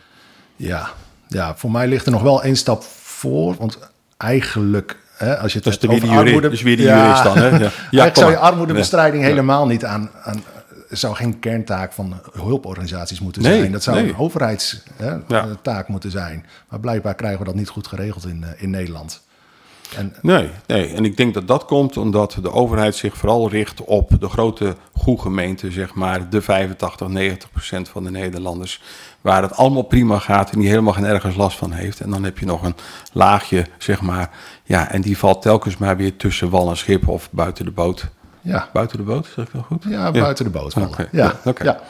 Ja, 0.56 0.88
ja, 1.28 1.56
voor 1.56 1.70
mij 1.70 1.86
ligt 1.88 2.06
er 2.06 2.12
nog 2.12 2.22
wel 2.22 2.42
één 2.42 2.56
stap 2.56 2.82
voor. 3.02 3.54
Want 3.58 3.78
eigenlijk, 4.16 4.96
als 5.40 5.52
je 5.52 5.58
het 5.58 5.66
is 5.66 5.78
de 5.78 5.88
over 5.88 6.08
armoede... 6.08 6.50
is 6.50 6.62
weer 6.62 6.76
de 6.76 6.82
jurist 6.82 7.22
dan, 7.22 7.38
hè? 7.38 7.48
Ja. 7.58 7.70
Ja, 7.90 8.10
zou 8.14 8.30
je 8.30 8.38
armoedebestrijding 8.38 9.22
Ja. 9.22 9.28
helemaal 9.28 9.66
niet 9.66 9.84
aan... 9.84 10.10
aan 10.24 10.42
zou 10.90 11.14
geen 11.14 11.38
kerntaak 11.38 11.92
van 11.92 12.20
hulporganisaties 12.32 13.20
moeten 13.20 13.42
Nee, 13.42 13.58
zijn. 13.58 13.72
Dat 13.72 13.82
zou 13.82 13.96
nee. 14.00 14.08
een 14.08 14.18
overheidstaak 14.18 15.22
Ja. 15.28 15.46
taak 15.62 15.88
moeten 15.88 16.10
zijn. 16.10 16.46
Maar 16.68 16.80
blijkbaar 16.80 17.14
krijgen 17.14 17.38
we 17.38 17.44
dat 17.44 17.54
niet 17.54 17.68
goed 17.68 17.86
geregeld 17.86 18.26
in, 18.26 18.44
eh, 18.44 18.62
in 18.62 18.70
Nederland. 18.70 19.24
En 19.96 20.14
Nee, 20.22 20.50
nee, 20.66 20.88
en 20.94 21.04
ik 21.04 21.16
denk 21.16 21.34
dat 21.34 21.48
dat 21.48 21.64
komt 21.64 21.96
omdat 21.96 22.38
de 22.42 22.52
overheid 22.52 22.94
zich 22.94 23.16
vooral 23.16 23.50
richt 23.50 23.84
op 23.84 24.10
de 24.20 24.28
grote 24.28 24.76
gemeenten, 25.04 25.72
zeg 25.72 25.94
maar, 25.94 26.30
de 26.30 26.42
85, 26.42 27.08
90 27.08 27.50
procent 27.50 27.88
van 27.88 28.04
de 28.04 28.10
Nederlanders, 28.10 28.82
waar 29.20 29.42
het 29.42 29.52
allemaal 29.52 29.82
prima 29.82 30.18
gaat 30.18 30.50
en 30.50 30.58
die 30.58 30.68
helemaal 30.68 30.92
geen 30.92 31.04
ergens 31.04 31.36
last 31.36 31.58
van 31.58 31.72
heeft. 31.72 32.00
En 32.00 32.10
dan 32.10 32.24
heb 32.24 32.38
je 32.38 32.46
nog 32.46 32.62
een 32.62 32.74
laagje, 33.12 33.66
zeg 33.78 34.00
maar, 34.00 34.30
ja, 34.64 34.90
en 34.90 35.00
die 35.00 35.18
valt 35.18 35.42
telkens 35.42 35.76
maar 35.76 35.96
weer 35.96 36.16
tussen 36.16 36.50
wal 36.50 36.70
en 36.70 36.76
schip 36.76 37.08
of 37.08 37.28
buiten 37.30 37.64
de 37.64 37.70
boot. 37.70 38.08
Ja, 38.46 38.68
Buiten 38.72 38.96
de 38.96 39.02
boot, 39.04 39.26
zeg 39.34 39.44
ik 39.46 39.52
dat 39.52 39.64
goed? 39.64 39.84
ja, 39.88 40.10
buiten 40.10 40.44
de 40.44 40.50
boot 40.50 40.72
vallen. 40.72 40.90
Ja, 40.98 41.06
ja, 41.10 41.34
oké. 41.44 41.64
ja. 41.64 41.80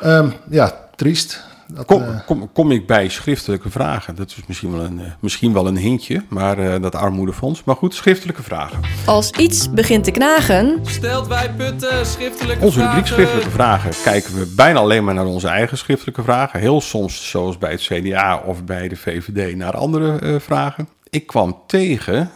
Ehm, 0.00 0.30
ja, 0.50 0.72
triest. 0.96 1.44
Dat, 1.66 1.84
Kom, 1.86 2.02
eh, 2.02 2.26
kom, 2.26 2.52
kom 2.52 2.70
ik 2.70 2.86
bij 2.86 3.08
schriftelijke 3.08 3.70
vragen? 3.70 4.14
Dat 4.14 4.28
is 4.30 4.46
misschien 4.46 4.72
wel 4.72 4.84
een, 4.84 5.00
eh, 5.00 5.06
misschien 5.20 5.52
wel 5.52 5.66
een 5.66 5.76
hintje, 5.76 6.24
maar 6.28 6.58
eh, 6.58 6.82
dat 6.82 6.94
armoedefonds. 6.94 7.64
Maar 7.64 7.76
goed, 7.76 7.94
schriftelijke 7.94 8.42
vragen. 8.42 8.80
Als 9.06 9.30
iets 9.30 9.70
begint 9.70 10.04
te 10.04 10.10
knagen, 10.10 10.78
Stelt 10.82 11.26
wij 11.26 11.50
putten 11.56 12.06
schriftelijke 12.06 12.64
Onze 12.64 12.78
rubriek 12.78 13.06
vragen. 13.06 13.14
schriftelijke 13.14 13.50
vragen 13.50 13.90
kijken 14.02 14.34
we 14.34 14.52
bijna 14.56 14.78
alleen 14.78 15.04
maar 15.04 15.14
naar 15.14 15.26
onze 15.26 15.48
eigen 15.48 15.78
schriftelijke 15.78 16.22
vragen. 16.22 16.60
Heel 16.60 16.80
soms, 16.80 17.30
zoals 17.30 17.58
bij 17.58 17.70
het 17.70 17.80
CDA 17.80 18.42
of 18.46 18.64
bij 18.64 18.88
de 18.88 18.96
VVD, 18.96 19.56
naar 19.56 19.76
andere 19.76 20.18
eh, 20.18 20.34
vragen. 20.40 20.88
Ik 21.10 21.26
kwam 21.26 21.62
tegen 21.66 22.30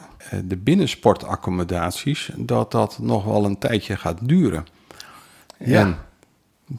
de 0.44 0.56
binnensportaccommodaties 0.56 2.30
dat 2.36 2.70
dat 2.70 2.98
nog 3.00 3.24
wel 3.24 3.44
een 3.44 3.58
tijdje 3.58 3.96
gaat 3.96 4.18
duren. 4.22 4.66
Ja. 5.58 5.80
En 5.80 5.96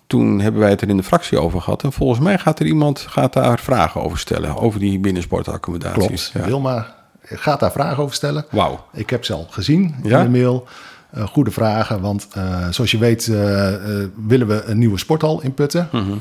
toen 0.07 0.39
hebben 0.39 0.61
wij 0.61 0.69
het 0.69 0.81
er 0.81 0.89
in 0.89 0.97
de 0.97 1.03
fractie 1.03 1.39
over 1.39 1.61
gehad. 1.61 1.83
En 1.83 1.91
volgens 1.93 2.19
mij 2.19 2.37
gaat 2.37 2.59
er 2.59 2.65
iemand 2.65 2.99
gaat 2.99 3.33
daar 3.33 3.59
vragen 3.59 4.01
over 4.01 4.17
stellen, 4.17 4.57
over 4.57 4.79
die 4.79 4.99
binnensportaccommodaties. 4.99 6.29
klopt. 6.29 6.31
Ja. 6.33 6.51
Wilma 6.51 6.95
gaat 7.23 7.59
daar 7.59 7.71
vragen 7.71 8.03
over 8.03 8.15
stellen. 8.15 8.45
Wauw. 8.51 8.85
Ik 8.93 9.09
heb 9.09 9.25
ze 9.25 9.33
al 9.33 9.47
gezien 9.49 9.95
Ja? 10.03 10.17
in 10.23 10.31
de 10.31 10.37
mail. 10.37 10.67
Eh, 11.11 11.27
goede 11.27 11.51
vragen, 11.51 12.01
want 12.01 12.27
eh, 12.33 12.67
zoals 12.69 12.91
je 12.91 12.97
weet 12.97 13.27
eh, 13.27 13.73
eh, 14.01 14.07
willen 14.27 14.47
we 14.47 14.63
een 14.63 14.77
nieuwe 14.77 14.97
sporthal 14.97 15.41
inputten. 15.41 15.89
Mhm. 15.91 16.11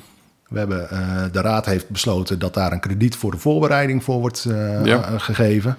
We 0.49 0.59
hebben, 0.59 0.91
eh, 0.91 1.23
de 1.33 1.41
raad 1.41 1.67
heeft 1.67 1.88
besloten 1.88 2.38
dat 2.38 2.55
daar 2.55 2.73
een 2.73 2.81
krediet 2.81 3.17
voor 3.17 3.31
de 3.31 3.38
voorbereiding 3.38 4.05
voor 4.05 4.21
wordt 4.21 4.45
eh, 4.45 4.85
Ja. 4.85 5.03
eh, 5.05 5.14
gegeven. 5.17 5.77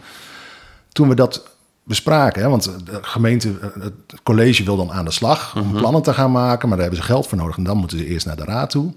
Toen 0.92 1.10
we 1.10 1.16
dat 1.16 1.48
bespraken, 1.84 2.42
hè, 2.42 2.50
want 2.50 2.64
de 2.64 3.00
gemeente, 3.02 3.50
eh, 3.62 3.82
het 3.84 3.94
college 4.24 4.64
wil 4.64 4.78
dan 4.78 4.92
aan 4.92 5.06
de 5.06 5.12
slag 5.12 5.56
Mhm. 5.56 5.64
om 5.66 5.72
plannen 5.78 6.02
te 6.02 6.14
gaan 6.14 6.32
maken, 6.32 6.68
maar 6.70 6.78
daar 6.78 6.88
hebben 6.88 7.06
ze 7.06 7.12
geld 7.12 7.28
voor 7.28 7.38
nodig 7.38 7.58
en 7.58 7.64
dan 7.64 7.78
moeten 7.78 7.98
ze 7.98 8.06
eerst 8.06 8.26
naar 8.26 8.36
de 8.36 8.44
raad 8.44 8.70
toe. 8.70 8.94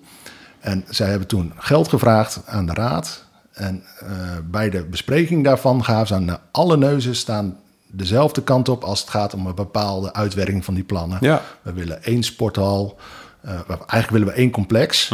En 0.61 0.85
zij 0.89 1.09
hebben 1.09 1.29
toen 1.29 1.53
geld 1.57 1.89
gevraagd 1.89 2.41
aan 2.47 2.67
de 2.67 2.75
raad. 2.75 3.25
En 3.53 3.83
eh, 4.01 4.09
bij 4.51 4.71
de 4.71 4.85
bespreking 4.85 5.45
daarvan 5.45 5.85
gaven 5.85 6.07
ze 6.07 6.15
aan 6.15 6.25
nou, 6.25 6.39
alle 6.51 6.77
neuzen 6.77 7.17
staan 7.17 7.57
dezelfde 7.87 8.43
kant 8.43 8.69
op 8.69 8.85
als 8.85 9.01
het 9.01 9.11
gaat 9.11 9.35
om 9.35 9.47
een 9.47 9.55
bepaalde 9.55 10.13
uitwerking 10.13 10.65
van 10.65 10.75
die 10.75 10.85
plannen. 10.85 11.19
Ja. 11.21 11.43
We 11.63 11.73
willen 11.73 12.03
één 12.05 12.23
sporthal. 12.23 12.99
eh, 13.41 13.53
eigenlijk 13.69 14.11
willen 14.11 14.27
we 14.27 14.33
één 14.33 14.51
complex. 14.51 15.11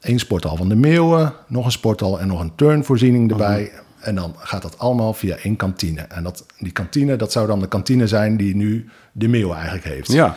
Eén 0.00 0.18
sporthal 0.18 0.56
van 0.56 0.68
de 0.68 0.74
Meeuwen, 0.74 1.32
nog 1.46 1.64
een 1.64 1.70
sporthal 1.72 2.20
en 2.20 2.26
nog 2.28 2.40
een 2.40 2.54
turnvoorziening 2.54 3.30
erbij. 3.30 3.72
En 4.00 4.14
dan 4.14 4.34
gaat 4.38 4.62
dat 4.62 4.78
allemaal 4.78 5.12
via 5.14 5.36
één 5.36 5.56
kantine. 5.56 6.00
En 6.00 6.22
dat, 6.22 6.44
die 6.58 6.72
kantine, 6.72 7.16
dat 7.16 7.32
zou 7.32 7.46
dan 7.46 7.60
de 7.60 7.68
kantine 7.68 8.06
zijn 8.06 8.36
die 8.36 8.56
nu 8.56 8.88
de 9.12 9.28
Meeuwen 9.28 9.56
eigenlijk 9.56 9.84
heeft. 9.86 10.12
Ja, 10.12 10.36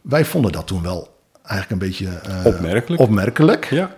Wij 0.00 0.24
vonden 0.24 0.52
dat 0.52 0.66
toen 0.66 0.82
wel 0.82 1.16
eigenlijk 1.46 1.82
een 1.82 1.88
beetje 1.88 2.08
eh, 2.08 2.46
Opmerkelijk. 2.46 3.00
opmerkelijk. 3.02 3.64
ja. 3.70 3.90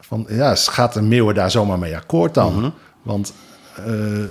Van, 0.00 0.26
ja, 0.28 0.54
gaat 0.54 0.92
de 0.92 1.02
Meeuwen 1.02 1.34
daar 1.34 1.50
zomaar 1.50 1.78
mee 1.78 1.96
akkoord 1.96 2.34
dan? 2.34 2.54
Mhm. 2.58 2.70
Want 3.02 3.32
eh, 3.86 4.22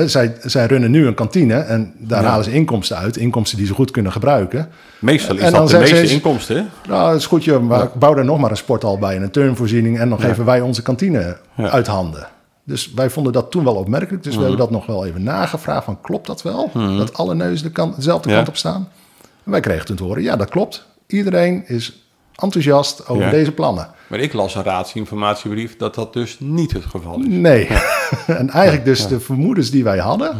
eh, 0.00 0.06
zij, 0.08 0.36
zij 0.42 0.66
runnen 0.66 0.90
nu 0.90 1.06
een 1.06 1.14
kantine 1.14 1.54
en 1.54 1.92
daar 1.98 2.22
Ja. 2.22 2.28
halen 2.28 2.44
ze 2.44 2.52
inkomsten 2.52 2.96
uit. 2.96 3.16
Inkomsten 3.16 3.58
die 3.58 3.66
ze 3.66 3.74
goed 3.74 3.90
kunnen 3.90 4.12
gebruiken. 4.12 4.68
Meestal 4.98 5.36
is 5.36 5.42
En 5.42 5.52
dat 5.52 5.68
de 5.68 5.78
meeste 5.78 6.06
inkomsten, 6.14 6.56
hè? 6.56 6.62
Nou, 6.88 7.10
dat 7.10 7.20
is 7.20 7.26
goed, 7.26 7.60
maar 7.60 7.88
bouw 7.94 8.16
er 8.16 8.24
nog 8.24 8.38
maar 8.38 8.50
een 8.50 8.56
sporthal 8.56 8.98
bij 8.98 9.16
en 9.16 9.22
een 9.22 9.30
turnvoorziening. 9.30 9.98
En 9.98 10.08
dan 10.08 10.20
geven 10.20 10.44
wij 10.44 10.60
onze 10.60 10.82
kantine 10.82 11.36
Ja. 11.54 11.70
Uit 11.70 11.86
handen. 11.86 12.26
Dus 12.64 12.92
wij 12.94 13.10
vonden 13.10 13.32
dat 13.32 13.50
toen 13.50 13.64
wel 13.64 13.74
opmerkelijk. 13.74 14.22
Dus 14.22 14.34
we 14.34 14.40
hebben 14.40 14.58
dat 14.58 14.70
nog 14.70 14.86
wel 14.86 15.06
even 15.06 15.22
nagevraagd 15.22 15.84
van 15.84 16.00
klopt 16.00 16.26
dat 16.26 16.42
wel? 16.42 16.70
Dat 16.74 17.14
alle 17.14 17.34
neuzen 17.34 17.66
de 17.66 17.72
kant, 17.72 17.96
dezelfde 17.96 18.28
Ja. 18.28 18.34
kant 18.36 18.48
op 18.48 18.56
staan? 18.56 18.88
En 19.44 19.50
wij 19.50 19.60
kregen 19.60 19.86
toen 19.86 19.96
te 19.96 20.02
horen, 20.02 20.22
ja 20.22 20.36
dat 20.36 20.48
klopt. 20.48 20.86
Iedereen 21.06 21.68
is 21.68 22.06
enthousiast 22.34 23.08
over 23.08 23.24
Ja. 23.24 23.30
deze 23.30 23.52
plannen. 23.52 23.88
Maar 24.06 24.18
ik 24.20 24.32
las 24.32 24.54
een 24.54 24.62
raadsinformatiebrief 24.62 25.76
dat 25.76 25.94
dat 25.94 26.12
dus 26.12 26.36
niet 26.40 26.72
het 26.72 26.84
geval 26.84 27.18
is. 27.20 27.26
Nee. 27.28 27.66
en 28.26 28.50
eigenlijk 28.50 28.84
dus 28.84 29.06
de 29.06 29.20
vermoedens 29.20 29.70
die 29.70 29.84
wij 29.84 29.98
hadden, 29.98 30.30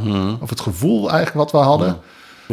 of 0.40 0.50
het 0.50 0.60
gevoel 0.60 1.10
eigenlijk 1.10 1.34
wat 1.38 1.50
we 1.50 1.68
hadden, 1.68 1.88
Mhm. 1.88 1.96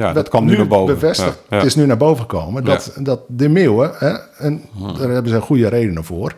Ja, 0.08 0.14
dat 0.14 0.30
kwam 0.30 0.46
nu 0.46 0.58
naar 0.58 0.68
boven. 0.68 0.94
bevestigd. 0.94 1.40
Het 1.50 1.64
is 1.64 1.76
nu 1.76 1.86
naar 1.86 1.98
boven 1.98 2.22
gekomen 2.22 2.64
dat, 2.64 2.94
dat 3.00 3.20
de 3.28 3.50
meeuwen, 3.50 3.92
hè, 3.98 4.14
en 4.38 4.64
Mhm. 4.74 4.98
daar 5.00 5.10
hebben 5.10 5.32
ze 5.32 5.42
goede 5.42 5.68
redenen 5.68 6.04
voor. 6.04 6.36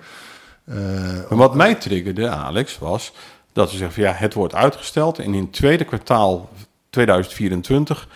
Eh, 0.66 0.76
Maar 1.30 1.38
wat 1.38 1.56
mij 1.56 1.76
triggerde, 1.76 2.30
Alex, 2.30 2.80
was 2.80 3.14
dat 3.54 3.70
ze 3.70 3.78
zeggen 3.78 4.04
van 4.04 4.12
ja, 4.12 4.18
het 4.18 4.34
wordt 4.34 4.56
uitgesteld 4.56 5.20
en 5.20 5.34
in 5.34 5.42
het 5.42 5.54
tweede 5.54 5.84
kwartaal 5.84 6.50
2024 6.90 8.08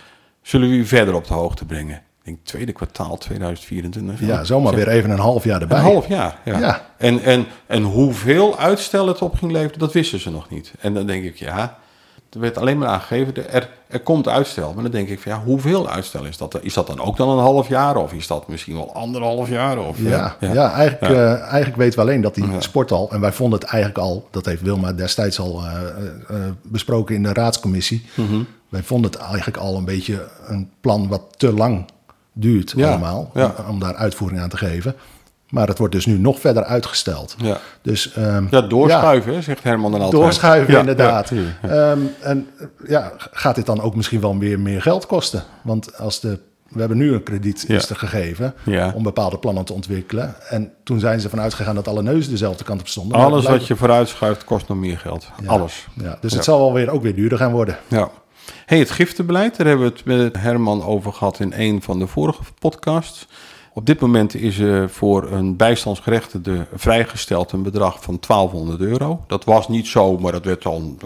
zullen 0.41 0.69
we 0.69 0.75
u 0.75 0.85
verder 0.85 1.13
op 1.13 1.27
de 1.27 1.33
hoogte 1.33 1.65
brengen. 1.65 1.95
Ik 1.95 2.31
denk 2.31 2.37
tweede 2.43 2.71
kwartaal 2.71 3.17
2024. 3.17 4.27
ja, 4.27 4.43
zomaar 4.43 4.73
Zeg, 4.73 4.85
weer 4.85 4.93
even 4.93 5.09
een 5.09 5.19
half 5.19 5.43
jaar 5.43 5.61
erbij. 5.61 5.77
Een 5.77 5.83
half 5.83 6.07
jaar, 6.07 6.39
ja. 6.45 6.59
Ja. 6.59 6.89
En, 6.97 7.23
en, 7.23 7.45
en 7.65 7.83
hoeveel 7.83 8.57
uitstel 8.57 9.07
het 9.07 9.21
op 9.21 9.35
ging 9.35 9.51
leveren, 9.51 9.79
dat 9.79 9.93
wisten 9.93 10.19
ze 10.19 10.31
nog 10.31 10.49
niet. 10.49 10.73
En 10.79 10.93
dan 10.93 11.05
denk 11.05 11.23
ik, 11.23 11.35
ja, 11.35 11.77
er 12.35 12.41
werd 12.41 12.57
alleen 12.57 12.77
maar 12.77 12.87
aangegeven, 12.87 13.51
er, 13.51 13.69
er 13.87 13.99
komt 13.99 14.27
uitstel. 14.27 14.73
Maar 14.73 14.83
dan 14.83 14.91
denk 14.91 15.07
ik 15.09 15.19
van 15.19 15.31
ja, 15.31 15.41
hoeveel 15.43 15.89
uitstel 15.89 16.25
is 16.25 16.37
dat? 16.37 16.57
Is 16.61 16.73
dat 16.73 16.87
dan 16.87 16.99
ook 16.99 17.17
dan 17.17 17.29
een 17.29 17.43
half 17.43 17.67
jaar? 17.67 17.95
Of 17.95 18.13
is 18.13 18.27
dat 18.27 18.47
misschien 18.47 18.75
wel 18.75 18.93
anderhalf 18.93 19.49
jaar? 19.49 19.77
Of, 19.79 19.97
Ja, 19.99 20.35
ja. 20.39 20.71
eigenlijk, 20.71 21.13
eh, 21.13 21.41
eigenlijk 21.41 21.75
weten 21.75 21.99
we 21.99 22.05
alleen 22.05 22.21
dat 22.21 22.35
die 22.35 22.45
sporthal, 22.59 23.11
en 23.11 23.19
wij 23.19 23.31
vonden 23.31 23.59
het 23.59 23.69
eigenlijk 23.69 24.03
al, 24.03 24.27
dat 24.31 24.45
heeft 24.45 24.61
Wilma 24.61 24.93
destijds 24.93 25.39
al 25.39 25.63
eh, 25.63 25.71
eh, 26.27 26.51
besproken 26.63 27.15
in 27.15 27.23
de 27.23 27.33
raadscommissie. 27.33 28.05
Mhm. 28.15 28.41
Wij 28.69 28.83
vonden 28.83 29.11
het 29.11 29.19
eigenlijk 29.19 29.57
al 29.57 29.77
een 29.77 29.85
beetje 29.85 30.27
een 30.47 30.69
plan 30.81 31.07
wat 31.07 31.21
te 31.37 31.53
lang 31.53 31.85
duurt 32.33 32.73
Ja, 32.75 32.89
allemaal, 32.89 33.31
ja. 33.33 33.55
Om, 33.57 33.65
om 33.69 33.79
daar 33.79 33.95
uitvoering 33.95 34.41
aan 34.41 34.49
te 34.49 34.57
geven. 34.57 34.95
Maar 35.49 35.67
het 35.67 35.77
wordt 35.77 35.93
dus 35.93 36.05
nu 36.05 36.17
nog 36.17 36.39
verder 36.39 36.63
uitgesteld. 36.63 37.35
Ja. 37.37 37.57
Dus, 37.81 38.13
ehm, 38.13 38.45
Ja, 38.49 38.61
doorschuiven, 38.61 39.43
zegt 39.43 39.63
Herman 39.63 39.91
dan 39.91 40.01
altijd. 40.01 40.21
Doorschuiven, 40.21 40.73
Ja, 40.73 40.79
inderdaad. 40.79 41.29
ja. 41.29 41.69
Ehm, 41.69 41.99
en 42.21 42.47
eh, 42.57 42.65
ja, 42.89 43.11
gaat 43.17 43.55
dit 43.55 43.65
dan 43.65 43.81
ook 43.81 43.95
misschien 43.95 44.21
wel 44.21 44.37
weer 44.37 44.59
meer 44.59 44.81
geld 44.81 45.05
kosten? 45.05 45.43
Want 45.63 45.97
als 45.97 46.19
de, 46.19 46.39
we 46.69 46.79
hebben 46.79 46.97
nu 46.97 47.13
een 47.13 47.23
krediet 47.23 47.69
is 47.69 47.89
er 47.89 47.95
gegeven 47.95 48.53
om 48.93 49.03
bepaalde 49.03 49.37
plannen 49.37 49.65
te 49.65 49.73
ontwikkelen. 49.73 50.35
En 50.49 50.71
toen 50.83 50.99
zijn 50.99 51.19
ze 51.19 51.29
vanuit 51.29 51.53
gegaan 51.53 51.75
dat 51.75 51.87
alle 51.87 52.01
neuzen 52.01 52.31
dezelfde 52.31 52.63
kant 52.63 52.79
op 52.81 52.87
stonden. 52.87 53.17
Alles 53.17 53.45
wat 53.45 53.67
je 53.67 53.75
vooruitschuift 53.75 54.43
kost 54.43 54.67
nog 54.67 54.77
meer 54.77 54.97
geld. 54.97 55.27
Alles. 55.45 55.87
Ja, 56.01 56.17
dus 56.21 56.33
het 56.33 56.43
zal 56.43 56.59
wel 56.59 56.73
weer, 56.73 56.89
ook 56.89 57.01
weer 57.01 57.15
duurder 57.15 57.37
gaan 57.37 57.51
worden. 57.51 57.77
Ja. 57.87 58.09
Hey, 58.65 58.79
het 58.79 58.91
giftenbeleid, 58.91 59.57
daar 59.57 59.67
hebben 59.67 59.85
we 59.85 59.91
het 59.93 60.05
met 60.05 60.37
Herman 60.43 60.83
over 60.83 61.13
gehad 61.13 61.39
in 61.39 61.53
een 61.55 61.81
van 61.81 61.99
de 61.99 62.07
vorige 62.07 62.41
podcasts. 62.59 63.27
Op 63.77 63.85
dit 63.85 63.99
moment 63.99 64.35
is 64.35 64.59
er 64.59 64.89
voor 64.89 65.31
een 65.31 65.55
bijstandsgerechtigde 65.55 66.65
vrijgesteld 66.73 67.51
een 67.51 67.63
bedrag 67.63 68.03
van 68.03 68.17
1200 68.27 68.79
euro. 68.79 69.23
Dat 69.27 69.43
was 69.43 69.67
niet 69.67 69.87
zo, 69.87 70.17
maar 70.17 70.31
dat 70.31 70.45
werd 70.45 70.63
dan, 70.63 70.99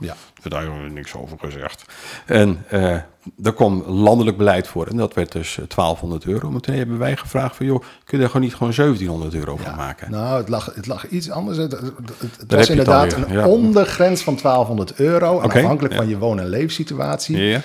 ja, 0.00 0.16
daar 0.42 0.68
niks 0.92 1.14
over 1.14 1.38
gezegd. 1.38 1.84
En 2.26 2.64
eh 2.68 2.96
er 3.42 3.54
kwam 3.54 3.82
landelijk 3.86 4.36
beleid 4.36 4.68
voor 4.68 4.86
en 4.86 4.96
dat 4.96 5.14
werd 5.14 5.32
dus 5.32 5.58
eh, 5.58 5.64
1200 5.68 6.24
euro. 6.24 6.50
Maar 6.50 6.60
toen 6.60 6.74
hebben 6.74 6.98
wij 6.98 7.16
gevraagd 7.16 7.56
van, 7.56 7.66
joh, 7.66 7.82
kun 8.04 8.18
je 8.18 8.24
er 8.24 8.30
gewoon 8.30 8.46
niet 8.46 8.54
gewoon 8.54 8.72
1700 8.76 9.34
euro 9.34 9.56
van 9.56 9.76
maken? 9.76 10.10
Nou, 10.10 10.36
het 10.36 10.48
lag, 10.48 10.74
het 10.74 10.86
lag 10.86 11.08
iets 11.08 11.30
anders. 11.30 11.58
Het, 11.58 11.72
het, 11.72 12.44
was 12.48 12.70
inderdaad 12.70 13.12
een 13.12 13.32
ja. 13.32 13.46
ondergrens 13.46 14.22
van 14.22 14.38
1200 14.42 14.94
euro. 14.94 15.40
En 15.40 15.50
afhankelijk 15.50 15.92
ja. 15.92 16.00
van 16.00 16.08
je 16.08 16.18
woon- 16.18 16.40
en 16.40 16.48
leefsituatie 16.48 17.36
Ja. 17.36 17.60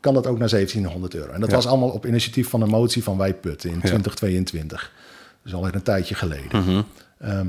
Kan 0.00 0.14
dat 0.14 0.26
ook 0.26 0.38
naar 0.38 0.48
1700 0.48 1.14
euro. 1.14 1.32
En 1.32 1.40
dat 1.40 1.48
Ja. 1.50 1.54
was 1.54 1.66
allemaal 1.66 1.88
op 1.88 2.06
initiatief 2.06 2.48
van 2.48 2.60
een 2.62 2.68
motie 2.68 3.02
van 3.02 3.16
Wij 3.16 3.34
Putten 3.34 3.70
in 3.70 3.78
2022. 3.80 4.92
Dus 5.42 5.54
alweer 5.54 5.74
een 5.74 5.82
tijdje 5.82 6.14
geleden. 6.14 6.62
Mhm. 6.64 6.82
Ehm, 7.18 7.46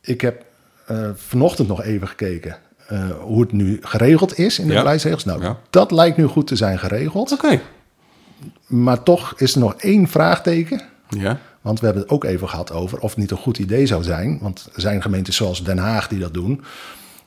ik 0.00 0.20
heb 0.20 0.44
eh, 0.86 1.08
vanochtend 1.14 1.68
nog 1.68 1.82
even 1.82 2.08
gekeken 2.08 2.56
eh, 2.86 3.10
hoe 3.20 3.40
het 3.40 3.52
nu 3.52 3.78
geregeld 3.80 4.38
is 4.38 4.58
in 4.58 4.68
de 4.68 4.74
beleidsregels. 4.74 5.24
Nou, 5.24 5.54
dat 5.70 5.90
lijkt 5.90 6.16
nu 6.16 6.24
goed 6.26 6.46
te 6.46 6.56
zijn 6.56 6.78
geregeld. 6.78 7.32
Oké. 7.32 7.60
Maar 8.66 9.02
toch 9.02 9.34
is 9.36 9.54
er 9.54 9.60
nog 9.60 9.74
één 9.74 10.08
vraagteken. 10.08 10.82
Ja. 11.08 11.38
Want 11.60 11.78
we 11.80 11.84
hebben 11.84 12.02
het 12.02 12.12
ook 12.12 12.24
even 12.24 12.48
gehad 12.48 12.72
over 12.72 12.98
of 12.98 13.10
het 13.10 13.18
niet 13.18 13.30
een 13.30 13.36
goed 13.36 13.58
idee 13.58 13.86
zou 13.86 14.02
zijn. 14.02 14.38
Want 14.40 14.68
er 14.74 14.80
zijn 14.80 15.02
gemeentes 15.02 15.36
zoals 15.36 15.64
Den 15.64 15.78
Haag 15.78 16.08
die 16.08 16.18
dat 16.18 16.34
doen. 16.34 16.64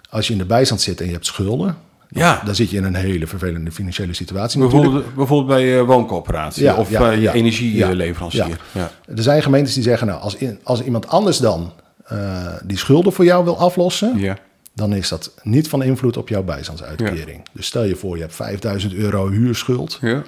Als 0.09 0.27
je 0.27 0.33
in 0.33 0.39
de 0.39 0.45
bijstand 0.45 0.81
zit 0.81 0.99
en 0.99 1.05
je 1.05 1.11
hebt 1.11 1.25
schulden, 1.25 1.77
Ja. 2.09 2.41
dan 2.45 2.55
zit 2.55 2.69
je 2.69 2.77
in 2.77 2.83
een 2.83 2.95
hele 2.95 3.27
vervelende 3.27 3.71
financiële 3.71 4.13
situatie. 4.13 4.59
natuurlijk. 4.59 4.83
Bijvoorbeeld, 4.91 5.15
bijvoorbeeld 5.15 5.57
bij 5.59 5.79
eh, 5.79 5.85
wooncoöperatie 5.85 6.63
Ja, 6.63 6.75
of 6.75 6.89
ja, 6.89 6.99
bij 6.99 7.19
ja. 7.19 7.33
energieleverancier. 7.33 8.47
Ja. 8.47 8.57
Ja. 8.71 8.91
Er 9.15 9.23
zijn 9.23 9.41
gemeentes 9.41 9.73
die 9.73 9.83
zeggen, 9.83 10.07
nou, 10.07 10.21
als, 10.21 10.35
in- 10.35 10.59
als 10.63 10.83
iemand 10.83 11.07
anders 11.07 11.37
dan 11.37 11.71
eh, 12.05 12.53
die 12.63 12.77
schulden 12.77 13.13
voor 13.13 13.25
jou 13.25 13.43
wil 13.43 13.57
aflossen, 13.59 14.35
dan 14.73 14.93
is 14.93 15.09
dat 15.09 15.33
niet 15.43 15.69
van 15.69 15.83
invloed 15.83 16.17
op 16.17 16.29
jouw 16.29 16.43
bijstandsuitkering. 16.43 17.41
Dus 17.51 17.65
stel 17.65 17.83
je 17.83 17.95
voor, 17.95 18.15
je 18.15 18.21
hebt 18.21 18.35
5000 18.35 18.93
euro 18.93 19.29
huurschuld. 19.29 19.97
Ja. 20.01 20.23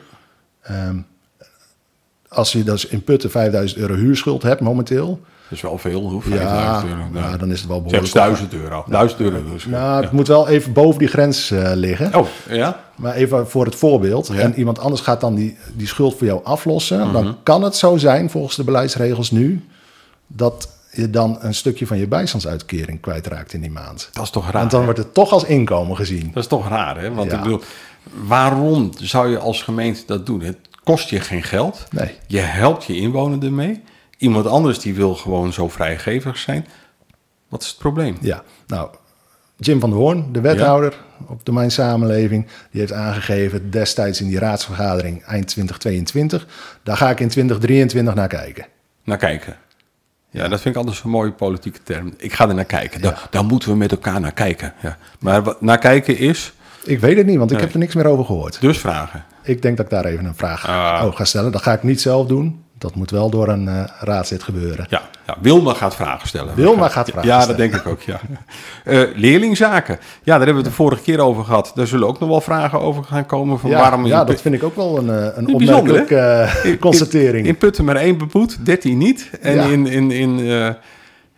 Ehm, 0.62 0.98
als 2.28 2.52
je 2.52 2.64
dus 2.64 2.86
in 2.86 3.04
Putten 3.04 3.32
5000 3.32 3.80
euro 3.82 3.94
huurschuld 3.94 4.44
hebt 4.44 4.62
momenteel, 4.62 5.22
is 5.52 5.62
wel 5.62 5.78
veel, 5.78 6.02
hoe? 6.10 6.22
ja, 6.30 6.80
5000 6.82 6.92
euro. 6.92 7.10
nou, 7.12 7.38
dan 7.38 7.52
is 7.52 7.60
het 7.60 7.68
wel 7.70 7.84
Zelfs 7.88 8.12
behoorlijk. 8.12 8.50
1000 8.50 8.54
euro. 8.54 8.84
1000 8.88 9.20
euro 9.22 9.44
dus. 9.52 9.66
Nou, 9.66 10.02
het 10.04 10.12
moet 10.12 10.28
wel 10.28 10.48
even 10.48 10.74
boven 10.74 11.00
die 11.00 11.08
grens 11.08 11.52
eh, 11.52 11.72
liggen. 11.74 12.16
Oh, 12.16 12.28
ja? 12.50 12.80
Maar 12.96 13.14
even 13.14 13.50
voor 13.50 13.66
het 13.66 13.76
voorbeeld. 13.76 14.28
Ja. 14.28 14.34
Mhm. 14.34 14.42
En 14.44 14.54
iemand 14.56 14.80
anders 14.80 15.02
gaat 15.02 15.22
dan 15.22 15.36
die, 15.36 15.58
die 15.74 15.88
schuld 15.88 16.18
voor 16.18 16.28
jou 16.28 16.44
aflossen. 16.44 17.14
Dan 17.14 17.38
kan 17.44 17.64
het 17.64 17.76
zo 17.76 17.98
zijn, 17.98 18.30
volgens 18.30 18.56
de 18.56 18.64
beleidsregels 18.64 19.32
nu, 19.32 19.64
dat 20.28 20.70
je 20.92 21.10
dan 21.10 21.38
een 21.40 21.54
stukje 21.54 21.88
van 21.88 21.98
je 21.98 22.08
bijstandsuitkering 22.08 23.00
kwijtraakt 23.02 23.54
in 23.54 23.62
die 23.62 23.72
maand. 23.72 24.10
Dat 24.14 24.24
is 24.24 24.30
toch 24.30 24.44
raar. 24.44 24.54
Want 24.54 24.70
dan 24.72 24.80
hè? 24.80 24.86
wordt 24.86 25.00
het 25.00 25.14
toch 25.14 25.32
als 25.32 25.44
inkomen 25.44 25.96
gezien. 25.96 26.32
Dat 26.34 26.44
is 26.44 26.50
toch 26.50 26.68
raar, 26.68 27.02
hè? 27.02 27.14
Want 27.14 27.32
Ja. 27.32 27.38
ik 27.38 27.44
bedoel, 27.44 27.62
waarom 28.28 28.92
zou 29.02 29.30
je 29.30 29.38
als 29.38 29.62
gemeente 29.64 30.02
dat 30.06 30.26
doen? 30.26 30.42
Het 30.42 30.58
kost 30.84 31.10
je 31.10 31.20
geen 31.20 31.44
geld. 31.44 31.86
Nee. 31.92 32.12
Je 32.28 32.40
helpt 32.40 32.84
je 32.86 32.96
inwoner 32.96 33.44
ermee. 33.44 33.82
Iemand 34.20 34.46
anders 34.46 34.80
die 34.80 34.94
wil 34.94 35.16
gewoon 35.16 35.54
zo 35.54 35.70
vrijgevig 35.70 36.38
zijn. 36.38 36.68
Wat 37.50 37.62
is 37.62 37.68
het 37.68 37.78
probleem? 37.78 38.18
Ja, 38.22 38.44
nou, 38.68 38.90
Jim 39.58 39.80
van 39.80 39.90
der 39.90 40.00
Hoorn, 40.00 40.32
de 40.32 40.42
wethouder 40.42 40.94
op 41.28 41.46
domein 41.46 41.72
samenleving, 41.72 42.48
die 42.72 42.80
heeft 42.80 42.94
aangegeven 42.94 43.70
destijds 43.72 44.22
in 44.22 44.28
die 44.28 44.40
raadsvergadering 44.40 45.24
eind 45.24 45.48
2022. 45.48 46.48
Daar 46.84 46.98
ga 46.98 47.10
ik 47.10 47.20
in 47.20 47.28
2023 47.30 48.14
naar 48.14 48.28
kijken. 48.28 48.66
Naar 49.04 49.18
kijken. 49.18 49.58
Ja, 50.30 50.48
dat 50.48 50.62
vind 50.62 50.76
ik 50.76 50.82
altijd 50.82 50.98
zo'n 51.02 51.12
mooie 51.12 51.32
politieke 51.32 51.80
term. 51.84 52.14
Ik 52.18 52.34
ga 52.34 52.48
er 52.48 52.56
naar 52.56 52.66
kijken. 52.66 53.02
Daar, 53.02 53.28
daar 53.30 53.46
moeten 53.46 53.70
we 53.70 53.76
met 53.76 53.92
elkaar 53.92 54.20
naar 54.20 54.32
kijken. 54.34 54.74
Ja. 54.82 54.98
Maar 55.20 55.44
wat, 55.44 55.62
naar 55.62 55.78
kijken 55.78 56.18
is 56.18 56.54
Ik 56.84 57.00
weet 57.00 57.18
het 57.18 57.26
niet, 57.26 57.38
want 57.38 57.52
ik 57.52 57.60
heb 57.60 57.74
er 57.74 57.80
niks 57.80 57.96
meer 57.96 58.06
over 58.06 58.26
gehoord. 58.26 58.62
dus 58.62 58.78
vragen. 58.78 59.26
Ik 59.44 59.62
denk 59.62 59.78
dat 59.78 59.86
ik 59.86 59.92
daar 59.92 60.06
even 60.06 60.26
een 60.26 60.36
vraag 60.36 60.68
Ah. 60.68 61.04
over 61.04 61.18
ga 61.18 61.26
stellen. 61.26 61.52
Dat 61.52 61.62
ga 61.62 61.74
ik 61.74 61.84
niet 61.84 62.02
zelf 62.02 62.28
doen. 62.28 62.64
Dat 62.80 62.96
moet 62.96 63.12
wel 63.12 63.30
door 63.30 63.48
een 63.48 63.88
raadslid 64.00 64.44
gebeuren. 64.44 64.86
Ja, 64.90 65.02
ja, 65.28 65.36
Wilma 65.42 65.74
gaat 65.74 65.96
vragen 65.96 66.28
stellen. 66.28 66.56
Wilma 66.56 66.88
gaat 66.90 67.10
vragen 67.10 67.30
Ja, 67.30 67.42
stellen. 67.42 67.58
dat 67.60 67.70
denk 67.72 67.82
ik 67.86 67.92
ook, 67.92 68.02
ja. 68.02 68.20
Eh, 68.84 69.02
leerlingzaken. 69.16 69.96
Ja, 70.00 70.38
daar 70.38 70.46
hebben 70.46 70.54
we 70.56 70.62
het 70.62 70.70
de 70.70 70.72
vorige 70.84 71.02
keer 71.02 71.20
over 71.20 71.44
gehad. 71.44 71.72
Daar 71.76 71.88
zullen 71.88 72.08
ook 72.08 72.20
nog 72.20 72.30
wel 72.30 72.42
vragen 72.42 72.80
over 72.82 73.04
gaan 73.04 73.26
komen. 73.26 73.60
Van 73.60 73.70
Ja, 73.70 73.80
waarom 73.80 74.06
ja, 74.06 74.24
dat 74.24 74.42
vind 74.42 74.56
ik 74.56 74.64
ook 74.64 74.76
wel 74.76 74.98
een, 74.98 75.10
eh, 75.10 75.38
een 75.38 75.54
opmerkelijke 75.54 76.50
in- 76.64 76.80
constatering. 76.80 77.44
In, 77.44 77.46
in 77.54 77.58
Putten 77.58 77.86
maar 77.86 77.96
één 77.96 78.18
beboet, 78.18 78.66
13 78.66 78.98
niet. 78.98 79.30
En 79.42 79.54
Ja. 79.56 79.64
in, 79.64 79.88
in, 79.88 80.12
in, 80.12 80.40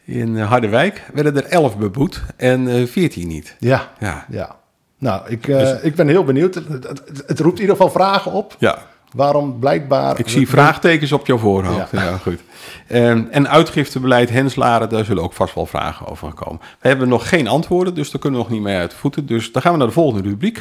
in 0.05 0.37
Harderwijk 0.39 1.03
werden 1.13 1.35
er 1.35 1.45
11 1.45 1.77
beboet 1.77 2.21
en 2.37 2.87
14 2.87 3.27
niet. 3.27 3.55
ja, 3.59 3.87
Ja, 3.99 4.25
ja. 4.29 4.55
Nou, 4.97 5.21
ik, 5.27 5.45
Dus- 5.45 5.81
ik 5.81 5.95
ben 5.95 6.07
heel 6.07 6.23
benieuwd. 6.23 6.55
Het, 6.55 6.67
het- 6.69 7.23
het 7.27 7.39
roept 7.39 7.55
in 7.55 7.61
ieder 7.61 7.75
geval 7.75 7.91
vragen 7.91 8.31
op. 8.31 8.55
ja. 8.59 8.77
Waarom 9.15 9.59
blijkbaar... 9.59 10.19
Ik 10.19 10.29
zie 10.29 10.49
vraagtekens 10.49 11.11
op 11.11 11.27
jouw 11.27 11.37
voorhoofd. 11.37 11.91
Ja. 11.91 12.03
Ja. 12.03 12.17
goed. 12.17 12.39
En, 12.87 13.31
en 13.31 13.49
uitgiftebeleid 13.49 14.29
Henslaren, 14.29 14.89
daar 14.89 15.05
zullen 15.05 15.23
ook 15.23 15.33
vast 15.33 15.55
wel 15.55 15.65
vragen 15.65 16.07
over 16.07 16.33
komen. 16.33 16.61
We 16.79 16.87
hebben 16.87 17.07
nog 17.07 17.29
geen 17.29 17.47
antwoorden, 17.47 17.95
dus 17.95 18.11
daar 18.11 18.21
kunnen 18.21 18.39
we 18.39 18.45
nog 18.45 18.53
niet 18.55 18.63
mee 18.63 18.77
uit 18.77 18.91
de 18.91 18.97
voeten. 18.97 19.25
Dus 19.25 19.51
dan 19.51 19.61
gaan 19.61 19.71
we 19.71 19.77
naar 19.77 19.87
de 19.87 19.93
volgende 19.93 20.29
rubriek. 20.29 20.59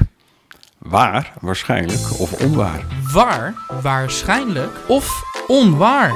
Waar, 0.79 1.33
waarschijnlijk 1.41 2.21
of 2.21 2.33
onwaar. 2.33 2.85
Waar, 3.13 3.55
waarschijnlijk 3.83 4.73
of 4.87 5.23
onwaar. 5.47 6.13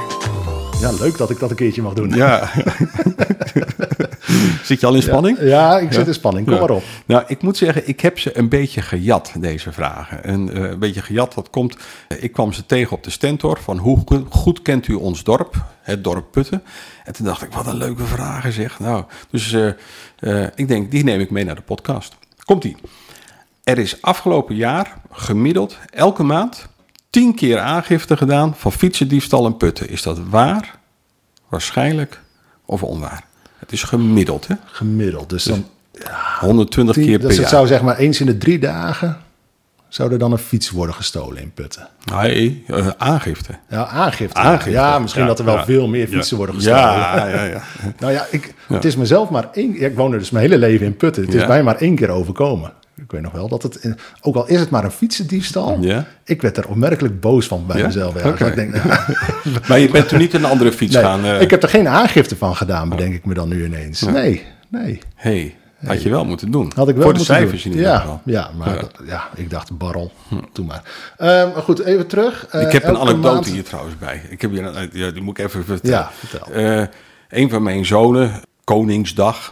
Ja, 0.79 0.91
leuk 0.91 1.17
dat 1.17 1.29
ik 1.29 1.39
dat 1.39 1.49
een 1.49 1.55
keertje 1.55 1.81
mag 1.81 1.93
doen. 1.93 2.09
Ja. 2.09 2.49
Zit 4.63 4.79
je 4.79 4.85
al 4.85 4.95
in 4.95 5.01
spanning? 5.01 5.37
Ja, 5.41 5.79
ik 5.79 5.93
zit 5.93 6.07
in 6.07 6.13
spanning. 6.13 6.47
Kom 6.47 6.59
maar 6.59 6.69
op. 6.69 6.83
Nou, 7.05 7.23
ik 7.27 7.41
moet 7.41 7.57
zeggen, 7.57 7.87
ik 7.87 7.99
heb 8.01 8.19
ze 8.19 8.37
een 8.37 8.49
beetje 8.49 8.81
gejat, 8.81 9.31
deze 9.39 9.71
vragen. 9.71 10.23
En 10.23 10.53
eh, 10.53 10.69
een 10.69 10.79
beetje 10.79 11.01
gejat, 11.01 11.33
dat 11.33 11.49
komt... 11.49 11.77
eh, 12.07 12.23
ik 12.23 12.31
kwam 12.31 12.53
ze 12.53 12.65
tegen 12.65 12.91
op 12.95 13.03
de 13.03 13.09
Stentor 13.09 13.59
van 13.61 13.77
hoe 13.77 14.01
go- 14.05 14.25
goed 14.29 14.61
kent 14.61 14.87
u 14.87 14.93
ons 14.93 15.23
dorp? 15.23 15.55
Het 15.81 16.03
dorp 16.03 16.25
Putten. 16.31 16.63
En 17.03 17.13
toen 17.13 17.25
dacht 17.25 17.41
ik, 17.43 17.53
wat 17.53 17.67
een 17.67 17.77
leuke 17.77 18.03
vragen 18.03 18.51
zeg. 18.51 18.79
Nou, 18.79 19.03
dus 19.29 19.53
eh, 20.19 20.43
ik 20.55 20.67
denk, 20.67 20.91
die 20.91 21.03
neem 21.03 21.19
ik 21.19 21.31
mee 21.31 21.45
naar 21.45 21.55
de 21.55 21.61
podcast. 21.61 22.15
Komt-ie. 22.45 22.75
Er 23.63 23.77
is 23.77 24.01
afgelopen 24.01 24.55
jaar 24.55 24.93
gemiddeld 25.11 25.77
elke 25.89 26.23
maand 26.23 26.67
tien 27.15 27.35
keer 27.35 27.59
aangifte 27.59 28.17
gedaan 28.17 28.53
van 28.55 28.71
fietsendiefstal 28.71 29.45
en 29.45 29.57
putten. 29.57 29.89
Is 29.89 30.01
dat 30.01 30.19
waar, 30.29 30.75
waarschijnlijk 31.49 32.19
of 32.65 32.83
onwaar? 32.83 33.23
Het 33.59 33.71
is 33.71 33.83
gemiddeld, 33.83 34.47
hè? 34.47 34.55
Gemiddeld. 34.65 35.29
Dus 35.29 35.43
dan 35.43 35.65
120 36.39 36.95
keer 36.95 37.19
per 37.19 37.27
dus 37.27 37.29
het 37.29 37.37
jaar. 37.37 37.49
zou 37.49 37.67
zeg 37.67 37.81
maar 37.81 37.97
eens 37.97 38.19
in 38.19 38.25
de 38.25 38.37
drie 38.37 38.59
dagen 38.59 39.17
zou 39.87 40.11
er 40.11 40.17
dan 40.17 40.31
een 40.31 40.37
fiets 40.37 40.69
worden 40.69 40.95
gestolen 40.95 41.41
in 41.41 41.51
Putten. 41.51 41.87
Nee, 42.11 42.63
eh, 42.67 42.87
aangifte. 42.97 43.51
Ja, 43.69 43.85
aangifte. 43.85 44.39
Aangifte. 44.39 44.69
Ja, 44.69 44.99
misschien 44.99 45.21
Ja, 45.21 45.27
dat 45.27 45.39
er 45.39 45.45
wel 45.45 45.55
ja. 45.55 45.65
veel 45.65 45.87
meer 45.87 46.07
fietsen 46.07 46.37
worden 46.37 46.55
gestolen. 46.55 46.79
Ja, 46.79 47.27
ja, 47.27 47.43
ja. 47.43 47.61
Nou 47.99 48.13
ja, 48.13 48.25
ik, 48.31 48.53
het 48.67 48.85
is 48.85 48.95
mezelf 48.95 49.29
maar 49.29 49.49
één... 49.53 49.81
ik 49.81 49.95
woon 49.95 50.13
er 50.13 50.19
dus 50.19 50.29
mijn 50.29 50.45
hele 50.45 50.57
leven 50.57 50.85
in 50.85 50.95
Putten. 50.95 51.25
Het 51.25 51.33
is 51.33 51.47
mij 51.47 51.63
maar 51.63 51.75
één 51.75 51.95
keer 51.95 52.09
overkomen. 52.09 52.73
Ik 52.97 53.11
weet 53.11 53.21
nog 53.21 53.31
wel 53.31 53.47
dat 53.47 53.63
het... 53.63 53.75
in- 53.75 53.97
ook 54.21 54.35
al 54.35 54.47
is 54.47 54.59
het 54.59 54.69
maar 54.69 54.83
een 54.83 54.91
fietsendiefstal... 54.91 55.77
Ja. 55.81 56.05
Ik 56.23 56.41
werd 56.41 56.57
er 56.57 56.67
opmerkelijk 56.67 57.19
boos 57.19 57.47
van 57.47 57.65
bij 57.67 57.83
mezelf. 57.83 58.23
Ja. 58.23 58.45
Ik, 58.45 58.55
denk, 58.55 58.73
nou, 58.83 58.99
Maar 59.67 59.79
je 59.79 59.89
bent 59.89 60.07
toen 60.09 60.19
niet 60.19 60.33
een 60.33 60.45
andere 60.45 60.71
fiets 60.71 60.93
nee, 60.93 61.03
gaan... 61.03 61.25
eh, 61.25 61.41
ik 61.41 61.49
heb 61.51 61.63
er 61.63 61.69
geen 61.69 61.87
aangifte 61.87 62.35
van 62.35 62.55
gedaan, 62.55 62.89
bedenk 62.89 63.13
ik 63.13 63.25
me 63.25 63.33
dan 63.33 63.49
nu 63.49 63.65
ineens. 63.65 64.01
Nee, 64.01 64.43
nee. 64.69 64.99
hey, 65.15 65.55
had 65.85 66.03
je 66.03 66.09
wel 66.09 66.25
moeten 66.25 66.51
doen. 66.51 66.71
Had 66.75 66.89
ik 66.89 66.95
wel 66.95 67.03
Voor 67.03 67.13
de 67.13 67.17
moeten 67.19 67.35
cijfers 67.35 67.63
doen. 67.63 67.71
in 67.71 67.77
ieder 67.77 67.95
geval. 67.95 68.21
Ja, 68.25 68.49
maar 68.57 68.73
Ja. 68.75 68.79
dat- 68.79 68.99
ja, 69.05 69.29
ik 69.35 69.49
dacht 69.49 69.77
barrel. 69.77 70.11
Doe 70.53 70.65
maar. 70.65 70.81
Ehm, 71.17 71.51
maar 71.53 71.61
goed, 71.63 71.79
even 71.83 72.07
terug. 72.07 72.45
Eh, 72.49 72.61
Ik 72.61 72.71
heb 72.71 72.83
een 72.83 72.97
anekdote 72.97 73.33
maand- 73.33 73.45
hier 73.47 73.63
trouwens 73.63 73.97
bij. 73.97 74.21
Ik 74.29 74.41
heb 74.41 74.51
hier, 74.51 75.13
die 75.13 75.21
moet 75.21 75.37
ik 75.39 75.45
even 75.45 75.65
vertellen. 75.65 75.97
Ja, 75.99 76.09
vertel. 76.27 76.53
Eh, 76.53 76.83
een 77.29 77.49
van 77.49 77.63
mijn 77.63 77.85
zonen, 77.85 78.41
Koningsdag, 78.63 79.51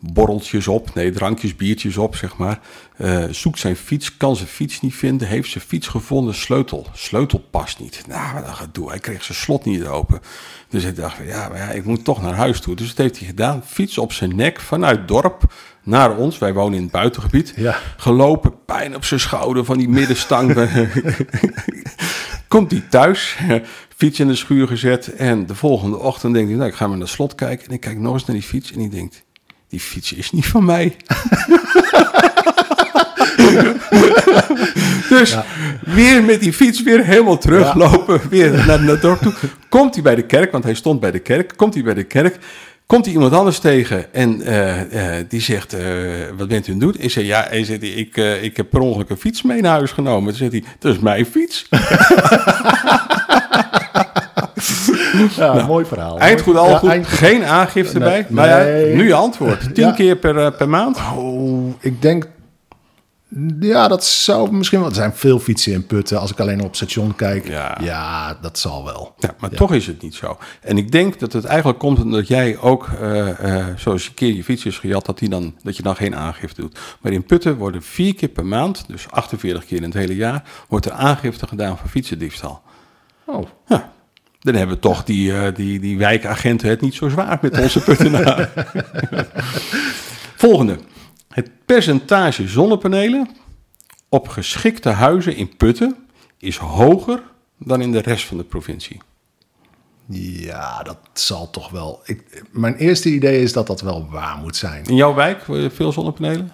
borreltjes 0.00 0.68
op, 0.68 0.94
nee, 0.94 1.10
drankjes, 1.10 1.56
biertjes 1.56 1.96
op, 1.96 2.16
zeg 2.16 2.36
maar. 2.36 2.60
eh, 2.96 3.24
zoekt 3.30 3.58
zijn 3.58 3.76
fiets, 3.76 4.16
kan 4.16 4.36
zijn 4.36 4.48
fiets 4.48 4.80
niet 4.80 4.94
vinden, 4.94 5.28
heeft 5.28 5.50
zijn 5.50 5.64
fiets 5.64 5.86
gevonden, 5.86 6.34
sleutel. 6.34 6.86
Sleutel 6.92 7.38
past 7.50 7.80
niet. 7.80 8.04
Nou, 8.08 8.34
wat 8.34 8.46
een 8.46 8.54
gedoe. 8.54 8.88
Hij 8.88 8.98
kreeg 8.98 9.24
zijn 9.24 9.38
slot 9.38 9.64
niet 9.64 9.84
open. 9.86 10.20
Dus 10.68 10.84
ik 10.84 10.96
dacht, 10.96 11.16
ja, 11.26 11.48
maar 11.48 11.58
ja, 11.58 11.70
ik 11.70 11.84
moet 11.84 12.04
toch 12.04 12.22
naar 12.22 12.34
huis 12.34 12.60
toe. 12.60 12.76
Dus 12.76 12.88
dat 12.88 12.96
heeft 12.96 13.18
hij 13.18 13.26
gedaan. 13.26 13.62
Fiets 13.66 13.98
op 13.98 14.12
zijn 14.12 14.36
nek 14.36 14.60
vanuit 14.60 15.08
dorp 15.08 15.42
naar 15.82 16.16
ons. 16.16 16.38
Wij 16.38 16.52
wonen 16.52 16.76
in 16.76 16.82
het 16.82 16.92
buitengebied. 16.92 17.52
Ja. 17.56 17.78
Gelopen, 17.96 18.64
pijn 18.64 18.94
op 18.96 19.04
zijn 19.04 19.20
schouder 19.20 19.64
van 19.64 19.78
die 19.78 19.88
middenstang. 19.88 20.54
Komt 22.48 22.70
hij 22.70 22.84
thuis, 22.90 23.36
fiets 23.96 24.20
in 24.20 24.28
de 24.28 24.34
schuur 24.34 24.66
gezet. 24.66 25.14
En 25.14 25.46
de 25.46 25.54
volgende 25.54 25.98
ochtend 25.98 26.34
denkt 26.34 26.48
hij, 26.48 26.58
nou, 26.58 26.70
ik 26.70 26.76
ga 26.76 26.86
maar 26.86 26.96
naar 26.96 27.06
het 27.06 27.14
slot 27.14 27.34
kijken. 27.34 27.66
En 27.66 27.72
ik 27.74 27.80
kijk 27.80 27.98
nog 27.98 28.12
eens 28.12 28.24
naar 28.24 28.36
die 28.36 28.44
fiets 28.44 28.72
en 28.72 28.80
ik 28.80 28.90
denk, 28.90 29.12
die 29.68 29.80
fiets 29.80 30.12
is 30.12 30.30
niet 30.30 30.46
van 30.46 30.64
mij. 30.64 30.96
dus 35.08 35.36
weer 35.84 36.24
met 36.24 36.40
die 36.40 36.52
fiets 36.52 36.82
weer 36.82 37.04
helemaal 37.04 37.38
teruglopen. 37.38 38.20
Weer 38.30 38.50
naar, 38.50 38.66
naar 38.66 38.88
het 38.88 39.02
dorp 39.02 39.20
toe. 39.20 39.32
Komt 39.68 39.94
hij 39.94 40.02
bij 40.02 40.14
de 40.14 40.26
kerk, 40.26 40.52
want 40.52 40.64
hij 40.64 40.74
stond 40.74 41.00
bij 41.00 41.10
de 41.10 41.18
kerk. 41.18 41.52
Komt 41.56 41.74
hij 41.74 41.82
bij 41.82 41.94
de 41.94 42.04
kerk. 42.04 42.38
Komt 42.88 43.04
hij 43.04 43.14
iemand 43.14 43.32
anders 43.32 43.58
tegen 43.58 44.12
en 44.12 44.42
eh, 44.42 45.18
eh, 45.18 45.24
die 45.28 45.40
zegt, 45.40 45.72
eh, 45.72 45.84
wat 46.36 46.48
bent 46.48 46.66
u 46.66 46.72
aan 46.72 46.78
het 46.78 46.92
doen? 46.92 47.02
Ik 47.02 47.10
zeg, 47.10 47.24
ja, 47.24 47.46
hij 47.48 47.64
zegt, 47.64 47.82
ik, 47.82 48.16
ik 48.16 48.56
heb 48.56 48.70
per 48.70 48.80
ongeluk 48.80 49.10
een 49.10 49.16
fiets 49.16 49.42
mee 49.42 49.60
naar 49.60 49.72
huis 49.76 49.90
genomen. 49.90 50.28
Toen 50.28 50.36
zegt 50.36 50.52
hij, 50.52 50.64
dat 50.78 50.94
is 50.94 51.00
mijn 51.00 51.26
fiets. 51.26 51.66
Ja, 55.36 55.66
mooi 55.66 55.84
verhaal. 55.84 56.08
Nou, 56.08 56.20
Eind 56.20 56.40
goed, 56.40 56.56
al 56.56 56.68
Ja, 56.68 56.78
goed. 56.78 56.90
eind. 56.90 57.06
Geen 57.06 57.44
aangifte 57.44 57.98
Nee, 57.98 58.08
bij. 58.08 58.26
Maar 58.28 58.64
nee. 58.64 58.94
nu 58.94 59.06
je 59.06 59.14
antwoord. 59.14 59.74
Tien 59.74 59.86
Ja. 59.86 59.92
keer 59.92 60.16
per, 60.16 60.38
eh, 60.38 60.56
per 60.56 60.68
maand. 60.68 60.98
Oh, 61.16 61.72
ik 61.80 62.02
denk... 62.02 62.28
Ja, 63.60 63.88
dat 63.88 64.04
zou 64.04 64.52
misschien 64.52 64.78
wel... 64.80 64.88
Er 64.88 64.94
zijn 64.94 65.14
veel 65.14 65.38
fietsen 65.38 65.72
in 65.72 65.86
Putten. 65.86 66.20
Als 66.20 66.30
ik 66.30 66.40
alleen 66.40 66.62
op 66.62 66.76
station 66.76 67.14
kijk. 67.14 67.48
Ja. 67.48 67.78
Ja, 67.80 68.38
dat 68.40 68.58
zal 68.58 68.84
wel. 68.84 69.14
Ja, 69.18 69.34
maar 69.38 69.50
toch 69.50 69.72
is 69.72 69.86
het 69.86 70.02
niet 70.02 70.14
zo. 70.14 70.38
En 70.60 70.78
ik 70.78 70.92
denk 70.92 71.18
dat 71.20 71.32
het 71.32 71.44
eigenlijk 71.44 71.78
komt 71.78 72.00
omdat 72.02 72.28
jij 72.28 72.58
ook, 72.58 72.88
eh, 73.00 73.58
eh, 73.58 73.66
zoals 73.76 74.02
je 74.02 74.08
een 74.08 74.14
keer 74.14 74.34
je 74.34 74.44
fiets 74.44 74.64
is 74.64 74.78
gejat, 74.78 75.06
dat, 75.06 75.18
die 75.18 75.28
dan, 75.28 75.54
dat 75.62 75.76
je 75.76 75.82
dan 75.82 75.96
geen 75.96 76.16
aangifte 76.16 76.60
doet. 76.60 76.78
Maar 77.00 77.12
in 77.12 77.24
Putten 77.24 77.56
worden 77.56 77.82
vier 77.82 78.14
keer 78.14 78.28
per 78.28 78.46
maand, 78.46 78.84
dus 78.86 79.06
48 79.10 79.64
keer 79.64 79.76
in 79.76 79.82
het 79.84 79.94
hele 79.94 80.16
jaar, 80.16 80.42
wordt 80.68 80.86
er 80.86 80.92
aangifte 80.92 81.46
gedaan 81.46 81.78
voor 81.78 81.88
fietsendiefstal. 81.88 82.60
Oh, 83.24 83.46
Ja. 83.66 83.92
Dan 84.40 84.54
hebben 84.54 84.78
toch 84.78 85.04
die, 85.04 85.32
eh, 85.32 85.54
die, 85.54 85.80
die 85.80 85.98
wijkagenten 85.98 86.68
het 86.68 86.80
niet 86.80 86.94
zo 86.94 87.08
zwaar 87.08 87.38
met 87.42 87.58
onze 87.58 87.80
Puttenaren. 87.80 88.50
Volgende. 90.36 90.78
Het 91.28 91.50
percentage 91.66 92.48
zonnepanelen 92.48 93.28
op 94.08 94.28
geschikte 94.28 94.88
huizen 94.88 95.36
in 95.36 95.56
Putten 95.56 95.96
is 96.38 96.56
hoger 96.56 97.22
dan 97.58 97.80
in 97.80 97.92
de 97.92 98.00
rest 98.00 98.24
van 98.24 98.36
de 98.36 98.44
provincie. 98.44 99.00
ja, 100.08 100.82
dat 100.82 100.98
zal 101.12 101.50
toch 101.50 101.70
wel... 101.70 102.00
Ik, 102.04 102.44
mijn 102.50 102.76
eerste 102.76 103.08
idee 103.08 103.42
is 103.42 103.52
dat 103.52 103.66
dat 103.66 103.80
wel 103.80 104.08
waar 104.10 104.36
moet 104.36 104.56
zijn. 104.56 104.84
In 104.84 104.96
jouw 104.96 105.14
wijk 105.14 105.48
eh, 105.48 105.70
veel 105.70 105.92
zonnepanelen? 105.92 106.52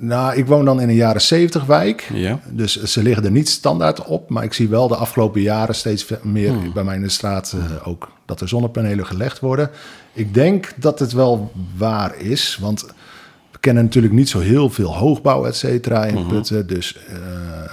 Nou, 0.00 0.36
ik 0.36 0.46
woon 0.46 0.64
dan 0.64 0.80
in 0.80 0.88
een 0.88 0.94
jaren 0.94 1.20
70 1.20 1.64
wijk. 1.64 2.08
Ja. 2.12 2.40
Dus 2.50 2.82
ze 2.82 3.02
liggen 3.02 3.24
er 3.24 3.30
niet 3.30 3.48
standaard 3.48 4.04
op. 4.04 4.30
Maar 4.30 4.44
ik 4.44 4.52
zie 4.52 4.68
wel 4.68 4.88
de 4.88 4.96
afgelopen 4.96 5.40
jaren 5.40 5.74
steeds 5.74 6.06
meer 6.22 6.50
Hmm. 6.52 6.72
bij 6.72 6.84
mij 6.84 6.94
in 6.96 7.02
de 7.02 7.08
straat 7.08 7.54
eh, 7.56 7.88
ook 7.88 8.08
dat 8.26 8.40
er 8.40 8.48
zonnepanelen 8.48 9.06
gelegd 9.06 9.40
worden. 9.40 9.70
Ik 10.12 10.34
denk 10.34 10.72
dat 10.76 10.98
het 10.98 11.12
wel 11.12 11.52
waar 11.76 12.16
is. 12.16 12.58
Want 12.60 12.86
we 13.52 13.58
kennen 13.60 13.84
natuurlijk 13.84 14.14
niet 14.14 14.28
zo 14.28 14.38
heel 14.38 14.70
veel 14.70 14.96
hoogbouw, 14.96 15.44
et 15.46 15.56
cetera, 15.56 16.04
Mhm. 16.06 16.16
in 16.16 16.26
Putten. 16.26 16.66
Dus 16.66 16.96
eh, 17.08 17.14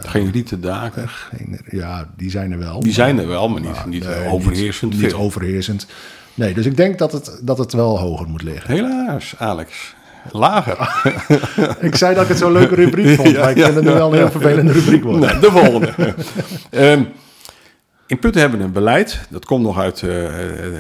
Geen 0.02 0.32
rieten 0.32 0.62
daken. 0.62 1.08
geen, 1.10 1.60
ja, 1.70 2.10
die 2.18 2.30
zijn 2.30 2.52
er 2.52 2.60
wel. 2.60 2.80
Die 2.80 2.94
zijn 2.94 3.20
er 3.20 3.28
wel, 3.28 3.50
maar 3.50 3.62
niet, 3.62 3.86
niet 3.86 4.04
Nee, 4.08 4.28
overheersend. 4.28 5.02
Niet, 5.02 5.14
overheersend. 5.14 5.86
Nee, 6.34 6.54
dus 6.54 6.66
ik 6.66 6.78
denk 6.78 6.98
dat 6.98 7.12
het, 7.12 7.40
dat 7.42 7.58
het 7.58 7.74
wel 7.74 8.00
hoger 8.00 8.28
moet 8.28 8.42
liggen. 8.44 8.74
Helaas, 8.74 9.34
Alex. 9.38 9.96
Lager. 10.32 11.04
Ik 11.88 11.96
zei 11.96 12.14
dat 12.14 12.24
ik 12.24 12.30
het 12.30 12.38
zo'n 12.38 12.52
leuke 12.52 12.76
rubriek 12.76 13.16
vond, 13.20 13.38
maar 13.38 13.50
ik 13.52 13.64
vind 13.64 13.76
het 13.76 13.84
nu 13.84 13.90
wel 13.92 14.12
een 14.12 14.18
heel 14.18 14.32
vervelende 14.32 14.72
rubriek 14.72 15.04
worden. 15.04 15.22
Nou, 15.22 15.40
de 15.40 15.52
volgende. 15.52 15.94
Ehm, 16.70 17.04
in 18.08 18.20
Putten 18.20 18.42
hebben 18.42 18.60
we 18.60 18.66
een 18.66 18.72
beleid, 18.72 19.20
dat 19.30 19.46
komt 19.46 19.64
nog 19.64 19.80
uit 19.80 20.02
eh, 20.02 20.10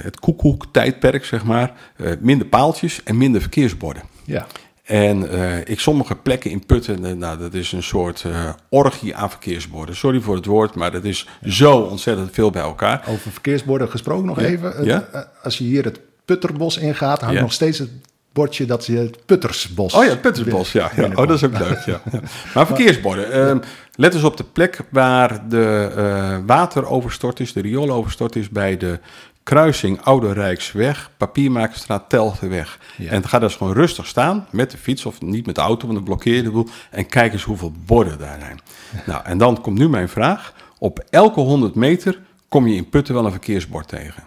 het 0.03 0.19
koekoek-tijdperk, 0.19 1.25
zeg 1.25 1.43
maar. 1.43 1.71
Eh, 1.95 2.11
minder 2.19 2.47
paaltjes 2.47 3.01
en 3.03 3.17
minder 3.17 3.41
verkeersborden. 3.41 4.03
Ja. 4.25 4.45
En 4.83 5.29
eh, 5.31 5.57
ik 5.65 5.79
sommige 5.79 6.15
plekken 6.15 6.51
in 6.51 6.65
Putten, 6.65 7.05
eh, 7.05 7.11
nou, 7.13 7.37
dat 7.37 7.53
is 7.53 7.71
een 7.71 7.83
soort 7.83 8.23
eh, 8.25 8.49
orgie 8.69 9.15
aan 9.15 9.29
verkeersborden. 9.29 9.95
Sorry 9.95 10.19
voor 10.19 10.35
het 10.35 10.45
woord, 10.45 10.75
maar 10.75 10.91
dat 10.91 11.03
is 11.03 11.27
zo 11.43 11.77
ontzettend 11.77 12.29
veel 12.33 12.49
bij 12.51 12.61
elkaar. 12.61 13.03
Over 13.07 13.31
verkeersborden 13.31 13.89
gesproken 13.89 14.25
nog 14.25 14.39
even. 14.39 14.85
Ja? 14.85 15.07
eh, 15.11 15.21
Als 15.43 15.57
je 15.57 15.63
hier 15.63 15.83
het 15.83 15.99
Putterbos 16.25 16.77
ingaat, 16.77 17.21
hangt 17.21 17.41
nog 17.41 17.53
steeds 17.53 17.79
het 17.79 17.89
bordje 18.33 18.65
dat 18.65 18.85
je 18.85 18.97
het 18.97 19.25
Puttersbos... 19.25 19.93
Oh 19.93 20.03
ja, 20.03 20.09
het 20.09 20.21
Puttersbos, 20.21 20.71
ja. 20.71 20.91
ja. 20.95 21.05
Oh, 21.05 21.15
dat 21.15 21.31
is 21.31 21.43
ook 21.43 21.57
leuk, 21.59 21.79
ja. 21.85 22.01
Maar 22.53 22.65
verkeersborden. 22.67 23.31
ehm, 23.31 23.59
let 23.95 24.13
eens 24.13 24.23
op 24.23 24.37
de 24.37 24.43
plek 24.43 24.79
waar 24.89 25.49
de 25.49 25.91
eh, 25.95 26.37
water 26.45 26.87
overstort 26.87 27.39
is, 27.39 27.53
de 27.53 27.61
riool 27.61 27.91
overstort 27.91 28.35
is 28.35 28.49
bij 28.49 28.77
de 28.77 28.99
kruising 29.43 30.01
Oude 30.01 30.33
Rijksweg, 30.33 31.11
Papiermakerstraat, 31.17 32.09
Telgeweg. 32.09 32.79
Ja. 32.97 33.11
En 33.11 33.27
ga 33.27 33.39
dus 33.39 33.55
gewoon 33.55 33.73
rustig 33.73 34.07
staan 34.07 34.47
met 34.51 34.71
de 34.71 34.77
fiets 34.77 35.05
of 35.05 35.21
niet 35.21 35.45
met 35.45 35.55
de 35.55 35.61
auto, 35.61 35.81
want 35.81 35.93
dan 35.93 36.03
blokkeer 36.03 36.35
je 36.35 36.43
de 36.43 36.51
boel. 36.51 36.67
En 36.91 37.05
kijk 37.05 37.33
eens 37.33 37.43
hoeveel 37.43 37.73
borden 37.85 38.19
daar 38.19 38.37
zijn. 38.39 38.59
Nou, 39.05 39.25
en 39.25 39.37
dan 39.37 39.61
komt 39.61 39.77
nu 39.77 39.89
mijn 39.89 40.09
vraag. 40.09 40.53
Op 40.77 41.03
elke 41.09 41.39
100 41.39 41.75
meter 41.75 42.19
kom 42.47 42.67
je 42.67 42.75
in 42.75 42.89
Putten 42.89 43.13
wel 43.13 43.25
een 43.25 43.31
verkeersbord 43.31 43.87
tegen. 43.87 44.23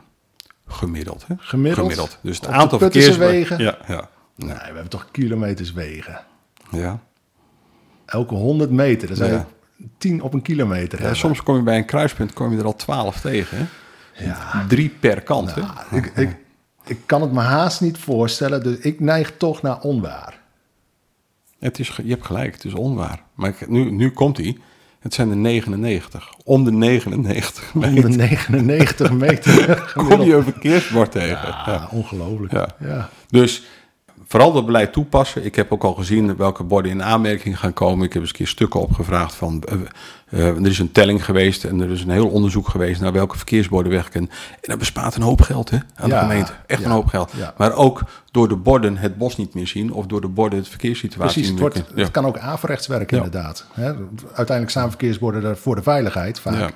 Gemiddeld, 0.73 1.25
hè? 1.29 1.35
Gemiddeld? 1.39 2.19
Dus 2.23 2.37
het 2.37 2.47
aantal 2.47 2.79
Puttense 2.79 3.13
verkeersborden... 3.13 3.59
wegen? 3.59 3.65
Ja, 3.65 3.79
ja. 3.95 4.09
Nee, 4.37 4.49
we 4.55 4.61
hebben 4.63 4.89
toch 4.89 5.09
kilometers 5.11 5.73
wegen. 5.73 6.21
ja. 6.71 7.01
Elke 8.07 8.35
100 8.35 8.71
meter, 8.71 9.09
dat 9.09 9.17
zijn 9.17 9.33
Ja. 9.33 9.47
10 9.99 10.23
op 10.23 10.35
een 10.35 10.43
kilometer. 10.43 11.03
Ja, 11.03 11.15
soms 11.15 11.43
kom 11.43 11.57
je 11.57 11.63
bij 11.63 11.77
een 11.77 11.85
kruispunt 11.85 12.33
kom 12.33 12.53
je 12.53 12.59
er 12.59 12.65
al 12.65 12.77
twaalf 12.77 13.21
tegen. 13.21 13.57
Hè? 13.59 14.25
Ja. 14.25 14.65
Drie 14.69 14.89
per 14.89 15.21
kant. 15.23 15.55
hè? 15.55 15.63
Ik, 15.97 16.07
ik, 16.17 16.37
ik 16.85 16.99
kan 17.07 17.21
het 17.23 17.33
me 17.33 17.41
haast 17.41 17.81
niet 17.81 17.99
voorstellen, 17.99 18.63
dus 18.63 18.77
ik 18.79 19.01
neig 19.01 19.37
toch 19.37 19.63
naar 19.63 19.81
onwaar. 19.81 20.41
Het 21.59 21.79
is, 21.79 21.97
je 22.05 22.11
hebt 22.11 22.27
gelijk, 22.27 22.53
het 22.55 22.65
is 22.65 22.75
onwaar. 22.75 23.23
Maar 23.35 23.49
ik- 23.49 23.69
nu, 23.69 23.91
nu 23.91 24.11
komt 24.11 24.37
hij. 24.37 24.59
Het 25.03 25.15
zijn 25.15 25.31
er 25.31 25.37
99. 25.37 26.29
Om 26.45 26.65
de 26.65 26.73
99 26.73 27.75
Om 27.75 27.81
de 27.81 27.87
meter 27.91 28.11
99 28.11 29.13
meter. 29.13 29.93
kom 30.09 30.23
je 30.23 30.35
een 30.35 30.43
verkeersbord 30.43 31.13
tegen. 31.13 31.49
Ja, 31.49 31.63
Ja. 31.67 31.89
ongelooflijk. 31.91 32.53
Ja. 32.53 32.69
Ja. 32.81 33.09
Dus 33.29 33.63
vooral 34.33 34.53
dat 34.53 34.67
beleid 34.67 34.93
toepassen. 34.93 35.45
Ik 35.45 35.55
heb 35.55 35.73
ook 35.73 35.85
al 35.85 35.95
gezien 35.95 36.37
welke 36.37 36.63
borden 36.63 36.91
in 36.91 37.03
aanmerking 37.03 37.59
gaan 37.59 37.73
komen. 37.73 38.07
Ik 38.07 38.13
heb 38.13 38.23
eens 38.23 38.31
een 38.31 38.37
keer 38.37 38.47
stukken 38.47 38.81
opgevraagd 38.81 39.35
van... 39.35 39.63
eh, 39.63 39.79
eh, 40.29 40.57
er 40.57 40.67
is 40.67 40.79
een 40.79 40.93
telling 40.93 41.25
geweest 41.25 41.65
en 41.65 41.81
er 41.81 41.91
is 41.91 42.03
een 42.03 42.11
heel 42.11 42.29
onderzoek 42.29 42.69
geweest... 42.69 43.01
naar 43.01 43.13
welke 43.13 43.37
verkeersborden 43.37 43.93
werken. 43.93 44.21
En 44.21 44.29
dat 44.61 44.79
bespaart 44.79 45.15
een 45.15 45.23
hoop 45.23 45.41
geld 45.41 45.71
hè, 45.71 45.77
aan 45.95 46.09
de 46.09 46.15
Ja, 46.15 46.21
gemeente. 46.21 46.53
Echt 46.67 46.81
ja, 46.81 46.87
een 46.87 46.93
hoop 46.93 47.07
geld. 47.07 47.33
ja. 47.37 47.55
Maar 47.57 47.75
ook 47.75 48.03
door 48.31 48.49
de 48.49 48.57
borden 48.57 48.97
het 48.97 49.19
bos 49.19 49.37
niet 49.37 49.55
meer 49.55 49.67
zien... 49.67 49.93
of 49.93 50.07
door 50.07 50.21
de 50.21 50.29
borden 50.29 50.59
het 50.59 50.69
verkeerssituatie 50.69 51.33
Precies, 51.33 51.51
het, 51.51 51.61
wordt, 51.61 51.83
het 51.95 52.11
kan 52.11 52.27
ook 52.27 52.39
averechts 52.39 52.87
werken 52.87 53.17
inderdaad. 53.17 53.67
Hè, 53.73 53.93
uiteindelijk 54.25 54.71
staan 54.71 54.89
verkeersborden 54.89 55.45
er 55.45 55.57
voor 55.57 55.75
de 55.75 55.83
veiligheid 55.83 56.41
vaak. 56.41 56.55
Ja. 56.55 56.71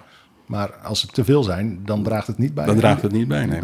Maar 0.47 0.71
als 0.83 1.03
het 1.03 1.15
te 1.15 1.25
veel 1.25 1.43
zijn, 1.43 1.81
dan 1.85 2.03
draagt 2.03 2.27
het 2.27 2.39
niet 2.39 2.55
bij. 2.55 2.67
Dan 2.67 2.77
draagt 2.77 3.03
het 3.03 3.13
niet 3.13 3.29
bij, 3.29 3.47
nee. 3.47 3.61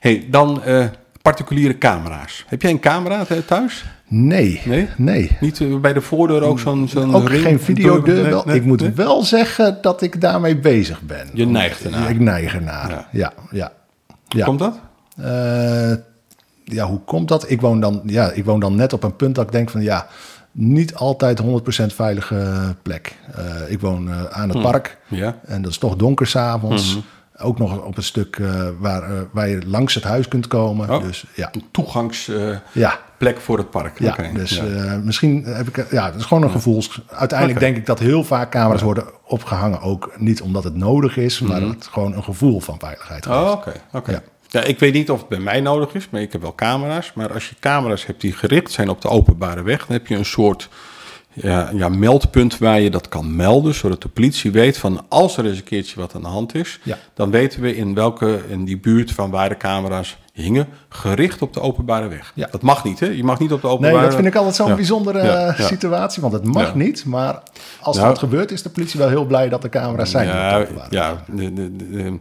Hey, 0.00 0.26
dan 0.30 0.62
eh, 0.62 0.86
particuliere 1.22 1.78
camera's. 1.78 2.44
Heb 2.48 2.62
jij 2.62 2.70
een 2.70 2.80
camera 2.80 3.24
eh, 3.28 3.36
thuis? 3.46 3.84
Nee, 4.08 4.60
Nee? 4.64 4.88
nee. 4.96 5.36
Niet 5.40 5.60
eh, 5.60 5.76
bij 5.76 5.92
de 5.92 6.00
voordeur 6.00 6.42
ook 6.42 6.58
zo'n 6.58 6.88
zo'n 6.88 7.14
Ook 7.14 7.28
ring? 7.28 7.42
geen 7.42 7.60
videodeur. 7.60 8.22
Nee, 8.22 8.30
wel. 8.30 8.42
nee, 8.46 8.56
ik 8.56 8.64
moet 8.64 8.80
nee? 8.80 8.90
wel 8.90 9.22
zeggen 9.22 9.78
dat 9.82 10.02
ik 10.02 10.20
daarmee 10.20 10.56
bezig 10.58 11.02
ben. 11.02 11.28
Je 11.32 11.46
neigt 11.46 11.84
ernaar. 11.84 12.10
Ik 12.10 12.20
neig 12.20 12.54
ernaar. 12.54 12.90
Ja. 12.90 13.06
Ja, 13.12 13.32
ja. 13.50 13.72
ja. 14.28 14.44
Komt 14.44 14.58
dat? 14.58 14.78
Eh, 15.16 15.92
ja, 16.64 16.86
hoe 16.86 17.00
komt 17.04 17.28
dat? 17.28 17.50
Ik 17.50 17.60
woon, 17.60 17.80
dan, 17.80 18.00
ja, 18.06 18.30
ik 18.30 18.44
woon 18.44 18.60
dan 18.60 18.74
net 18.76 18.92
op 18.92 19.02
een 19.02 19.16
punt 19.16 19.34
dat 19.34 19.44
ik 19.44 19.52
denk 19.52 19.70
van 19.70 19.82
ja, 19.82 20.06
niet 20.52 20.94
altijd 20.94 21.42
100% 21.42 21.44
veilige 21.86 22.74
plek. 22.82 23.14
Ik 23.68 23.80
woon 23.80 24.10
aan 24.30 24.48
het 24.48 24.62
park 24.62 24.98
Ja. 25.08 25.36
en 25.46 25.62
dat 25.62 25.70
is 25.70 25.78
toch 25.78 25.96
donker 25.96 26.26
s'avonds. 26.26 26.98
Ook 27.36 27.58
nog 27.58 27.84
op 27.84 27.96
een 27.96 28.02
stuk 28.02 28.36
eh, 28.36 28.68
waar, 28.78 29.02
eh, 29.02 29.20
waar 29.32 29.48
je 29.48 29.66
langs 29.66 29.94
het 29.94 30.04
huis 30.04 30.28
kunt 30.28 30.46
komen. 30.46 30.90
Oh. 30.90 31.02
Dus 31.02 31.24
ja, 31.34 31.48
Een 31.52 31.64
toegangsplek 31.70 32.62
ja. 32.72 32.98
voor 33.38 33.58
het 33.58 33.70
park. 33.70 33.98
Ja, 33.98 34.16
dus 34.34 34.56
ja. 34.56 34.64
eh, 34.64 34.98
misschien 34.98 35.44
heb 35.44 35.68
ik... 35.68 35.90
Ja, 35.90 36.04
het 36.04 36.14
is 36.14 36.24
gewoon 36.24 36.42
een 36.42 36.50
gevoels... 36.50 37.00
Uiteindelijk 37.10 37.60
denk 37.60 37.76
ik 37.76 37.86
dat 37.86 37.98
heel 37.98 38.24
vaak 38.24 38.50
camera's 38.50 38.82
worden 38.82 39.04
opgehangen. 39.24 39.80
Ook 39.80 40.12
niet 40.16 40.42
omdat 40.42 40.64
het 40.64 40.74
nodig 40.74 41.16
is, 41.16 41.40
maar 41.40 41.60
dat 41.60 41.68
het 41.68 41.86
gewoon 41.86 42.12
een 42.12 42.24
gevoel 42.24 42.60
van 42.60 42.78
veiligheid 42.78 43.26
geeft. 43.26 43.38
Mhm. 43.38 43.46
Oh, 43.46 43.52
oké. 43.52 43.72
oké. 43.92 44.22
Ja. 44.48 44.60
ik 44.60 44.78
weet 44.78 44.92
niet 44.92 45.10
of 45.10 45.18
het 45.18 45.28
bij 45.28 45.40
mij 45.40 45.60
nodig 45.60 45.94
is, 45.94 46.08
maar 46.10 46.20
ik 46.20 46.32
heb 46.32 46.40
wel 46.40 46.54
camera's. 46.54 47.12
Maar 47.14 47.32
als 47.32 47.48
je 47.48 47.54
camera's 47.60 48.06
hebt 48.06 48.20
die 48.20 48.32
gericht 48.32 48.70
zijn 48.70 48.88
op 48.88 49.00
de 49.00 49.08
openbare 49.08 49.62
weg, 49.62 49.86
dan 49.86 49.96
heb 49.96 50.06
je 50.06 50.16
een 50.16 50.24
soort 50.24 50.68
ja, 51.34 51.70
ja, 51.74 51.88
meldpunt 51.88 52.58
waar 52.58 52.80
je 52.80 52.90
dat 52.90 53.08
kan 53.08 53.36
melden, 53.36 53.74
zodat 53.74 54.02
de 54.02 54.08
politie 54.08 54.50
weet 54.50 54.78
van 54.78 55.04
als 55.08 55.36
er 55.36 55.46
eens 55.46 55.56
een 55.58 55.64
keertje 55.64 56.00
wat 56.00 56.14
aan 56.14 56.20
de 56.22 56.28
hand 56.28 56.54
is, 56.54 56.80
Ja. 56.82 56.98
dan 57.14 57.30
weten 57.30 57.60
we 57.60 57.76
in 57.76 57.94
welke 57.94 58.40
in 58.48 58.64
die 58.64 58.78
buurt 58.78 59.12
van 59.12 59.30
waar 59.30 59.48
de 59.48 59.56
camera's 59.56 60.16
hingen, 60.32 60.66
gericht 60.88 61.42
op 61.42 61.52
de 61.54 61.60
openbare 61.60 62.08
weg. 62.08 62.32
Ja. 62.34 62.48
Dat 62.50 62.62
mag 62.62 62.84
niet, 62.84 63.00
hè? 63.00 63.06
Je 63.06 63.24
mag 63.24 63.38
niet 63.38 63.52
op 63.52 63.60
de 63.60 63.66
openbare 63.66 63.94
Nee, 63.94 64.04
dat 64.04 64.14
vind 64.14 64.26
ik 64.26 64.34
altijd 64.34 64.54
zo'n 64.54 64.68
Ja. 64.68 64.74
bijzondere 64.74 65.22
Ja, 65.22 65.46
eh, 65.56 65.64
situatie. 65.66 66.22
Want 66.22 66.34
het 66.34 66.44
mag 66.44 66.74
niet, 66.74 67.04
maar 67.04 67.42
als 67.80 67.96
Nou. 67.96 68.08
dat 68.08 68.18
gebeurt... 68.18 68.50
is 68.50 68.62
de 68.62 68.70
politie 68.70 68.98
wel 69.00 69.08
heel 69.08 69.24
blij 69.24 69.48
dat 69.48 69.64
er 69.64 69.70
camera's 69.70 70.10
zijn. 70.10 70.26
de 70.26 70.32
Ja, 70.32 70.58
weg. 70.58 70.68
ja 70.90 71.24
de, 71.26 71.52
de, 71.52 71.76
de- 71.76 71.90
de- 71.90 72.18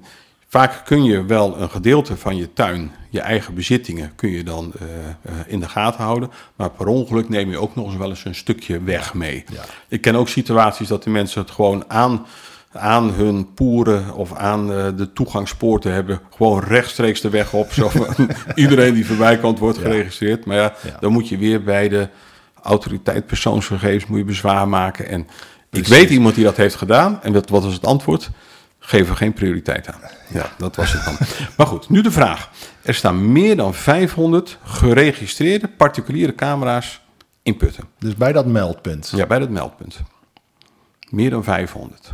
vaak 0.52 0.82
kun 0.86 1.04
je 1.04 1.26
wel 1.26 1.62
een 1.62 1.70
gedeelte 1.70 2.18
van 2.18 2.36
je 2.38 2.54
tuin, 2.54 2.92
je 3.10 3.20
eigen 3.20 3.54
bezittingen, 3.54 4.12
kun 4.16 4.30
je 4.30 4.44
dan 4.44 4.72
eh, 4.80 4.86
eh, 5.22 5.36
in 5.48 5.60
de 5.60 5.70
gaten 5.70 6.04
houden. 6.04 6.32
Maar 6.56 6.70
per 6.70 6.88
ongeluk 6.88 7.30
neem 7.30 7.50
je 7.50 7.58
ook 7.58 7.76
nog 7.76 7.86
eens 7.86 7.96
wel 7.98 8.10
eens 8.10 8.26
een 8.26 8.36
stukje 8.36 8.84
weg 8.84 9.14
mee. 9.14 9.44
Ja. 9.54 9.62
Ik 9.88 10.02
ken 10.02 10.16
ook 10.16 10.28
situaties 10.30 10.88
dat 10.88 11.04
de 11.04 11.10
mensen 11.10 11.42
het 11.42 11.52
gewoon 11.52 11.84
aan, 11.88 12.26
aan 12.72 13.12
hun 13.14 13.54
poeren 13.54 14.14
of 14.14 14.34
aan 14.34 14.74
eh, 14.74 14.88
de 14.96 15.14
toegangspoorten 15.14 15.94
hebben. 15.94 16.20
Gewoon 16.36 16.64
rechtstreeks 16.64 17.22
de 17.22 17.30
weg 17.30 17.54
op. 17.54 17.72
Zo 17.74 17.90
van, 17.90 18.30
iedereen 18.56 18.94
die 18.94 19.06
voorbij 19.06 19.38
komt 19.38 19.60
wordt 19.60 19.78
Ja. 19.78 19.84
geregistreerd. 19.84 20.46
Maar 20.46 20.58
ja, 20.58 20.74
Ja. 20.84 20.98
dan 21.00 21.12
moet 21.12 21.30
je 21.30 21.38
weer 21.38 21.64
bij 21.64 21.90
de 21.90 22.08
autoriteit 22.62 23.26
persoonsgegevens 23.26 24.06
moet 24.06 24.18
je 24.18 24.26
bezwaar 24.26 24.68
maken. 24.68 25.08
En 25.08 25.28
ik 25.72 25.88
weet 25.88 26.10
iemand 26.10 26.36
die 26.36 26.44
dat 26.44 26.58
heeft 26.58 26.76
gedaan. 26.76 27.20
En 27.24 27.34
wat 27.34 27.50
was 27.50 27.74
het 27.74 27.86
antwoord? 27.86 28.30
Geef 28.84 29.10
er 29.10 29.16
geen 29.16 29.34
prioriteit 29.34 29.88
aan. 29.88 30.00
Ja, 30.28 30.52
dat 30.58 30.76
was 30.76 30.94
het 30.94 31.06
dan. 31.06 31.16
maar 31.58 31.68
goed, 31.68 31.90
nu 31.90 32.02
de 32.02 32.12
vraag. 32.12 32.50
Er 32.84 32.94
staan 32.94 33.32
meer 33.32 33.56
dan 33.56 33.74
500 33.74 34.58
geregistreerde 34.64 35.68
particuliere 35.68 36.36
camera's 36.36 37.02
in 37.44 37.58
Putten. 37.58 37.84
Dus 38.00 38.16
bij 38.16 38.32
dat 38.32 38.46
meldpunt. 38.46 39.12
Ja, 39.16 39.26
bij 39.28 39.40
dat 39.40 39.50
meldpunt. 39.50 40.02
Meer 41.10 41.30
dan 41.30 41.44
500. 41.44 42.12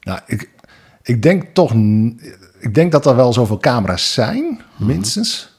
Nou, 0.00 0.20
ik, 0.26 0.50
ik 1.02 1.22
denk 1.22 1.54
toch... 1.54 1.72
Ik 2.58 2.74
denk 2.74 2.92
dat 2.92 3.06
er 3.06 3.16
wel 3.16 3.32
zoveel 3.32 3.58
camera's 3.58 4.12
zijn, 4.12 4.60
Mhm. 4.76 4.86
minstens. 4.86 5.51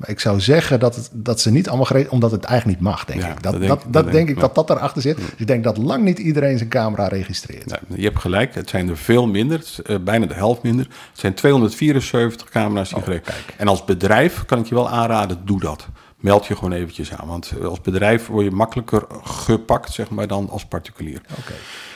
Maar 0.00 0.08
ik 0.08 0.20
zou 0.20 0.40
zeggen 0.40 0.80
dat, 0.80 0.96
het, 0.96 1.10
dat 1.12 1.40
ze 1.40 1.50
niet 1.50 1.68
allemaal 1.68 1.86
geregeld... 1.86 2.12
Omdat 2.12 2.30
het 2.30 2.44
eigenlijk 2.44 2.78
niet 2.80 2.88
mag, 2.88 3.04
denk 3.04 3.20
Ja, 3.20 3.28
ik. 3.28 3.42
Dat, 3.42 3.52
dat 3.52 3.60
denk- 3.60 3.72
dat, 3.72 3.92
dat 3.92 4.02
denk, 4.02 4.14
denk 4.14 4.28
ik 4.28 4.40
dat 4.40 4.54
dat 4.54 4.70
erachter 4.70 5.02
zit. 5.02 5.16
Dus 5.16 5.26
ik 5.36 5.46
denk 5.46 5.64
dat 5.64 5.76
lang 5.76 6.04
niet 6.04 6.18
iedereen 6.18 6.58
zijn 6.58 6.70
camera 6.70 7.06
registreert. 7.08 7.66
Nou, 7.66 7.82
je 7.94 8.02
hebt 8.02 8.18
gelijk, 8.18 8.54
het 8.54 8.68
zijn 8.68 8.88
er 8.88 8.96
veel 8.96 9.26
minder. 9.26 9.58
Het 9.58 9.66
is, 9.66 9.82
eh, 9.82 9.96
bijna 9.98 10.26
de 10.26 10.34
helft 10.34 10.62
minder. 10.62 10.86
Het 11.10 11.20
zijn 11.20 11.34
274 11.34 12.48
camera's 12.48 12.88
die 12.88 12.98
Oh, 12.98 13.04
kijk. 13.04 13.24
En 13.56 13.68
als 13.68 13.84
bedrijf 13.84 14.44
kan 14.44 14.58
ik 14.58 14.66
je 14.66 14.74
wel 14.74 14.88
aanraden, 14.88 15.38
doe 15.44 15.60
dat. 15.60 15.86
Meld 16.16 16.46
je 16.46 16.54
gewoon 16.54 16.72
eventjes 16.72 17.12
aan. 17.12 17.28
Want 17.28 17.52
eh, 17.60 17.66
als 17.66 17.80
bedrijf 17.80 18.26
word 18.26 18.44
je 18.44 18.50
makkelijker 18.50 19.04
gepakt, 19.22 19.92
zeg 19.92 20.10
maar, 20.10 20.26
dan 20.26 20.50
als 20.50 20.64
particulier. 20.66 21.20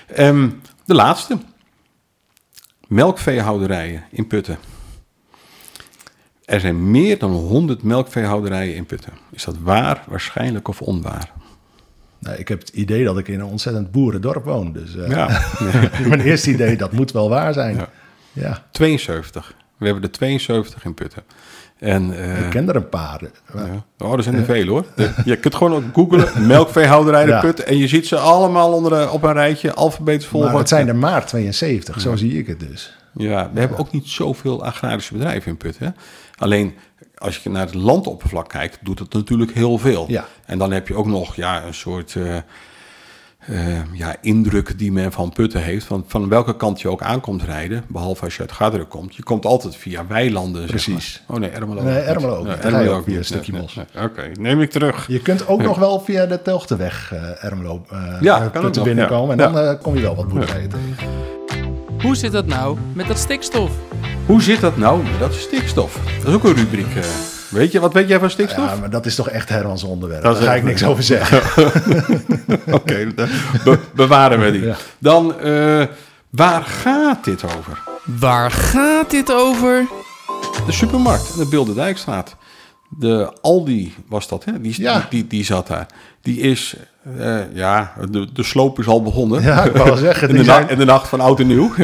Ehm, 0.07 0.49
de 0.85 0.95
laatste. 0.95 1.39
Melkveehouderijen 2.89 4.05
in 4.11 4.27
Putten. 4.27 4.59
Er 6.45 6.61
zijn 6.61 6.91
meer 6.91 7.19
dan 7.19 7.31
100 7.31 7.83
melkveehouderijen 7.83 8.75
in 8.75 8.87
Putten. 8.87 9.13
Is 9.31 9.45
dat 9.45 9.57
waar, 9.63 10.03
waarschijnlijk 10.09 10.69
of 10.69 10.81
onwaar? 10.83 11.31
Nou, 12.19 12.37
ik 12.37 12.49
heb 12.49 12.59
het 12.61 12.69
idee 12.69 13.05
dat 13.05 13.19
ik 13.19 13.29
in 13.29 13.41
een 13.41 13.47
ontzettend 13.47 13.91
boerendorp 13.91 14.45
woon. 14.45 14.73
Dus 14.73 14.97
eh, 14.97 15.09
Ja, 15.09 15.41
mijn 16.09 16.21
eerste 16.21 16.51
idee, 16.51 16.77
dat 16.77 16.93
moet 16.93 17.13
wel 17.13 17.29
waar 17.29 17.53
zijn. 17.53 17.77
Ja. 17.77 17.89
Ja, 18.33 18.63
72. 18.71 19.55
We 19.77 19.85
hebben 19.85 20.03
er 20.05 20.11
72 20.11 20.85
in 20.85 20.95
Putten. 20.95 21.23
En, 21.79 22.17
eh, 22.19 22.45
ik 22.45 22.51
ken 22.51 22.69
er 22.69 22.77
een 22.77 22.89
paar. 22.89 23.21
ja. 23.55 23.85
Oh, 23.99 24.13
er 24.13 24.23
zijn 24.23 24.35
er 24.35 24.45
veel 24.45 24.67
hoor. 24.67 24.85
Je 25.25 25.37
kunt 25.37 25.55
gewoon 25.55 25.75
ook 25.75 25.83
googlen, 25.95 26.29
melkveehouderij 26.47 27.25
de 27.25 27.31
Ja. 27.31 27.41
Putten. 27.41 27.67
En 27.67 27.77
je 27.77 27.89
ziet 27.89 28.07
ze 28.07 28.17
allemaal 28.19 28.73
onder, 28.73 28.91
de- 28.91 29.11
op 29.11 29.23
een 29.23 29.33
rijtje, 29.33 29.75
alfabetisch 29.75 30.27
volgen. 30.27 30.51
Maar 30.51 30.59
het 30.59 30.69
zijn 30.69 30.89
er 30.89 30.97
maar 30.97 31.27
72, 31.27 32.01
zo 32.01 32.17
zie 32.17 32.39
ik 32.39 32.47
het 32.47 32.61
dus. 32.61 32.97
Ja, 33.17 33.51
we 33.53 33.61
hebben 33.61 33.79
ook 33.79 33.93
niet 33.93 34.09
zoveel 34.09 34.65
agrarische 34.65 35.13
bedrijven 35.13 35.51
in 35.51 35.57
Putten. 35.57 35.87
hè. 35.87 35.93
Alleen 36.39 36.75
als 37.15 37.39
je 37.43 37.51
naar 37.51 37.65
het 37.67 37.75
landoppervlak 37.75 38.49
kijkt, 38.49 38.79
doet 38.83 38.99
het 38.99 39.13
natuurlijk 39.13 39.53
heel 39.53 39.79
veel. 39.79 40.05
Ja. 40.09 40.25
En 40.47 40.59
dan 40.59 40.73
heb 40.73 40.89
je 40.89 40.95
ook 40.95 41.07
nog 41.07 41.37
ja, 41.37 41.65
een 41.65 41.75
soort 41.75 42.15
eh, 42.17 42.37
eh, 42.37 43.83
ja, 43.93 44.17
indruk 44.21 44.79
die 44.79 44.93
men 44.93 45.13
van 45.13 45.33
Putten 45.33 45.63
heeft. 45.63 45.85
Van, 45.87 46.05
van 46.07 46.29
welke 46.29 46.57
kant 46.57 46.81
je 46.81 46.89
ook 46.89 47.03
aankomt 47.03 47.43
rijden, 47.43 47.85
behalve 47.89 48.25
als 48.25 48.35
je 48.35 48.41
uit 48.41 48.53
Garderen 48.53 48.89
komt. 48.89 49.15
Je 49.15 49.23
komt 49.23 49.45
altijd 49.47 49.77
via 49.77 50.07
weilanden. 50.07 50.61
zeg 50.61 50.71
Precies. 50.71 51.23
maar. 51.27 51.37
Oh 51.37 51.43
nee, 51.43 51.51
Ermelo. 51.51 51.83
Nee, 51.83 51.95
niet. 51.95 52.05
Ermelo 52.05 52.37
ook 52.37 52.47
Ja, 52.47 52.53
niet. 52.53 52.63
Dan 52.63 52.71
ga 52.73 52.81
je 52.81 52.89
ook 52.89 53.03
via 53.05 53.11
niet. 53.11 53.19
een 53.19 53.25
stukje 53.25 53.53
nee, 53.53 53.67
nee. 53.95 54.05
Oké, 54.05 54.31
neem 54.41 54.61
ik 54.61 54.71
terug. 54.71 55.07
Je 55.09 55.21
kunt 55.21 55.47
ook 55.49 55.63
nog 55.71 55.79
wel 55.79 56.01
via 56.01 56.27
de 56.27 56.43
Telgteweg 56.43 57.13
eh 57.13 57.45
Ermelo 57.45 57.85
eh 57.91 58.17
Ja, 58.21 58.49
Putten 58.49 58.83
binnenkomen. 58.83 59.37
ja. 59.37 59.47
En 59.47 59.53
dan 59.53 59.63
eh, 59.65 59.83
kom 59.83 59.95
je 59.95 60.01
wel 60.01 60.15
wat 60.15 60.29
boerderijen 60.29 60.69
tegen. 60.69 61.09
Hoe 62.03 62.17
zit 62.17 62.33
dat 62.33 62.47
nou 62.47 62.79
met 62.95 63.07
dat 63.07 63.19
stikstof? 63.19 63.71
Hoe 64.27 64.43
zit 64.43 64.61
dat 64.61 64.77
nou 64.77 65.03
met 65.03 65.19
dat 65.19 65.35
stikstof? 65.35 65.99
Dat 66.19 66.29
is 66.29 66.35
ook 66.35 66.45
een 66.45 66.55
rubriek. 66.55 66.95
eh. 66.97 67.03
weet 67.51 67.73
je, 67.73 67.81
wat 67.81 67.93
weet 67.93 68.09
jij 68.09 68.19
van 68.19 68.31
stikstof? 68.31 68.69
Ja, 68.71 68.77
maar 68.77 68.91
dat 68.91 69.07
is 69.07 69.15
toch 69.15 69.29
echt 69.29 69.49
Hermans 69.49 69.83
onderwerp. 69.85 70.23
Dat 70.23 70.33
Daar 70.33 70.43
is 70.43 70.49
ga 70.49 70.55
ik 70.55 70.63
niks 70.63 70.85
over 70.85 71.03
zeggen. 71.03 71.41
Oké, 72.75 73.07
be- 73.65 73.79
bewaren 73.95 74.41
we 74.41 74.51
die. 74.51 74.73
Dan, 74.99 75.41
eh, 75.41 75.87
waar 76.31 76.63
gaat 76.63 77.25
dit 77.25 77.45
over? 77.45 77.79
Waar 78.05 78.51
gaat 78.51 79.11
dit 79.11 79.33
over? 79.33 79.87
De 80.67 80.73
supermarkt 80.73 81.31
aan 81.33 81.39
de 81.39 81.49
Bilderdijkstraat. 81.49 82.37
De 82.89 83.33
Aldi 83.41 83.95
was 84.09 84.29
dat, 84.29 84.45
hè? 84.45 84.61
Die, 84.61 84.75
Ja. 84.83 84.99
die, 84.99 85.07
die, 85.11 85.27
die 85.27 85.45
zat 85.45 85.67
daar. 85.67 85.87
Die 86.23 86.39
is, 86.41 86.77
eh, 87.19 87.39
ja, 87.53 87.93
de, 88.11 88.27
de 88.33 88.43
sloop 88.43 88.79
is 88.79 88.87
al 88.87 89.03
begonnen. 89.03 89.43
Ja, 89.43 89.63
ik 89.65 89.73
wou 89.73 89.85
wel 89.85 89.97
zeggen, 89.97 90.29
in, 90.31 90.37
de 90.37 90.45
zijn- 90.45 90.69
in 90.69 90.79
de 90.79 90.85
nacht 90.85 91.09
van 91.09 91.21
oud 91.21 91.41
en 91.41 91.47
nieuw. 91.47 91.73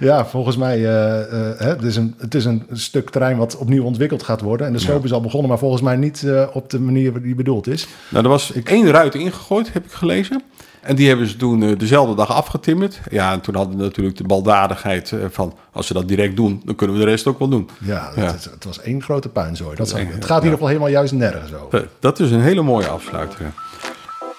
Ja, 0.00 0.26
volgens 0.26 0.56
mij 0.56 0.78
uh, 0.78 0.84
uh, 0.84 1.22
hè, 1.58 1.68
het, 1.68 1.82
is 1.82 1.96
een, 1.96 2.14
het 2.18 2.34
is 2.34 2.44
een 2.44 2.66
stuk 2.72 3.10
terrein 3.10 3.36
wat 3.36 3.56
opnieuw 3.56 3.84
ontwikkeld 3.84 4.22
gaat 4.22 4.40
worden. 4.40 4.66
En 4.66 4.72
de 4.72 4.78
sloop 4.78 5.04
is 5.04 5.12
al 5.12 5.20
begonnen, 5.20 5.48
maar 5.48 5.58
volgens 5.58 5.82
mij 5.82 5.96
niet 5.96 6.26
op 6.52 6.70
de 6.70 6.80
manier 6.80 7.22
die 7.22 7.34
bedoeld 7.34 7.66
is. 7.66 7.86
nou, 8.08 8.24
er 8.24 8.30
was 8.30 8.52
één 8.64 8.90
ruit 8.90 9.14
ingegooid, 9.14 9.72
heb 9.72 9.84
ik 9.84 9.92
gelezen. 9.92 10.42
En 10.80 10.96
die 10.96 11.08
hebben 11.08 11.26
ze 11.26 11.36
toen 11.36 11.74
dezelfde 11.74 12.14
dag 12.14 12.32
afgetimmerd. 12.32 13.00
Ja, 13.10 13.32
en 13.32 13.40
toen 13.40 13.54
hadden 13.54 13.76
we 13.76 13.82
natuurlijk 13.82 14.16
de 14.16 14.24
baldadigheid 14.24 15.12
van... 15.30 15.54
als 15.72 15.86
ze 15.86 15.92
dat 15.92 16.08
direct 16.08 16.36
doen, 16.36 16.62
dan 16.64 16.74
kunnen 16.74 16.96
we 16.96 17.04
de 17.04 17.10
rest 17.10 17.26
ook 17.26 17.38
wel 17.38 17.48
doen. 17.48 17.68
Ja, 17.78 18.10
Ja. 18.16 18.22
Het, 18.22 18.44
het 18.44 18.64
was 18.64 18.80
één 18.80 19.02
grote 19.02 19.28
puinzooi. 19.28 19.76
Dat 19.76 19.86
is 19.86 19.92
het 19.92 20.02
gaat 20.24 20.36
in 20.38 20.42
ieder 20.42 20.50
geval 20.50 20.66
helemaal 20.66 20.88
juist 20.88 21.12
nergens 21.12 21.54
over. 21.54 21.78
Eh, 21.80 21.86
Dat 22.00 22.20
is 22.20 22.30
een 22.30 22.40
hele 22.40 22.62
mooie 22.62 22.86
afsluiter. 22.88 23.38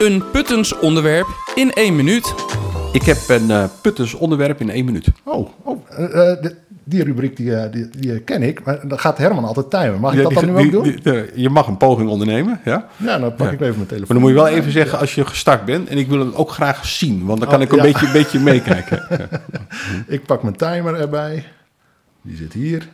Een 0.02 0.24
Puttens 0.32 0.80
onderwerp 0.80 1.28
in 1.56 1.74
één 1.74 1.96
minuut. 1.96 2.34
Ik 2.94 3.02
heb 3.02 3.18
een 3.28 3.52
eh 3.52 3.64
Puttens 3.82 4.14
onderwerp 4.14 4.62
in 4.62 4.70
één 4.70 4.86
minuut. 4.86 5.08
Oh, 5.24 5.50
oh 5.64 5.90
eh, 5.90 6.32
eh, 6.32 6.52
die, 6.84 7.04
rubriek 7.04 7.38
die, 7.38 7.70
die, 7.70 7.90
die 7.90 8.20
ken 8.20 8.44
ik, 8.44 8.64
maar 8.64 8.88
dan 8.88 9.00
gaat 9.00 9.18
Herman 9.18 9.44
altijd 9.46 9.70
timen. 9.70 10.00
Mag 10.00 10.12
ik 10.14 10.18
Ja, 10.18 10.24
dat 10.24 10.34
dan 10.34 10.44
die- 10.44 10.54
nu 10.54 10.78
ook 10.78 10.84
doen? 10.84 11.00
die- 11.04 11.42
je 11.42 11.50
mag 11.50 11.68
een 11.68 11.78
poging 11.78 12.10
ondernemen, 12.10 12.60
ja. 12.66 12.88
ja, 12.98 13.20
dan 13.20 13.36
pak 13.36 13.48
Ja. 13.48 13.54
ik 13.54 13.62
even 13.62 13.76
mijn 13.76 13.88
telefoon. 13.88 13.98
Maar 14.00 14.08
dan 14.08 14.20
moet 14.20 14.30
je 14.30 14.36
wel 14.36 14.48
even 14.48 14.72
zeggen 14.72 15.00
als 15.00 15.16
je 15.16 15.26
gestart 15.26 15.66
bent. 15.66 15.90
En 15.90 15.98
ik 15.98 16.08
wil 16.08 16.20
hem 16.20 16.34
ook 16.34 16.50
graag 16.52 16.86
zien, 16.86 17.26
want 17.26 17.40
dan 17.40 17.50
kan 17.50 17.58
Oh, 17.58 17.64
ik 17.66 17.72
een 17.72 17.78
ja. 17.78 17.84
beetje, 17.84 18.06
een 18.06 18.12
beetje 18.14 18.40
meekijken. 18.52 19.08
Ik 20.08 20.26
pak 20.26 20.44
mijn 20.44 20.56
timer 20.56 20.96
erbij. 20.96 21.46
Die 22.22 22.36
zit 22.38 22.54
hier. 22.54 22.88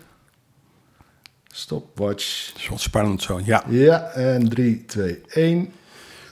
Stopwatch. 1.48 2.48
Dat 2.54 2.62
is 2.62 2.70
wel 2.70 2.78
spannend 2.78 3.22
zo, 3.22 3.40
ja. 3.44 3.64
Ja, 3.70 4.02
en 4.04 4.50
3, 4.50 4.86
2, 4.86 5.22
1. 5.28 5.70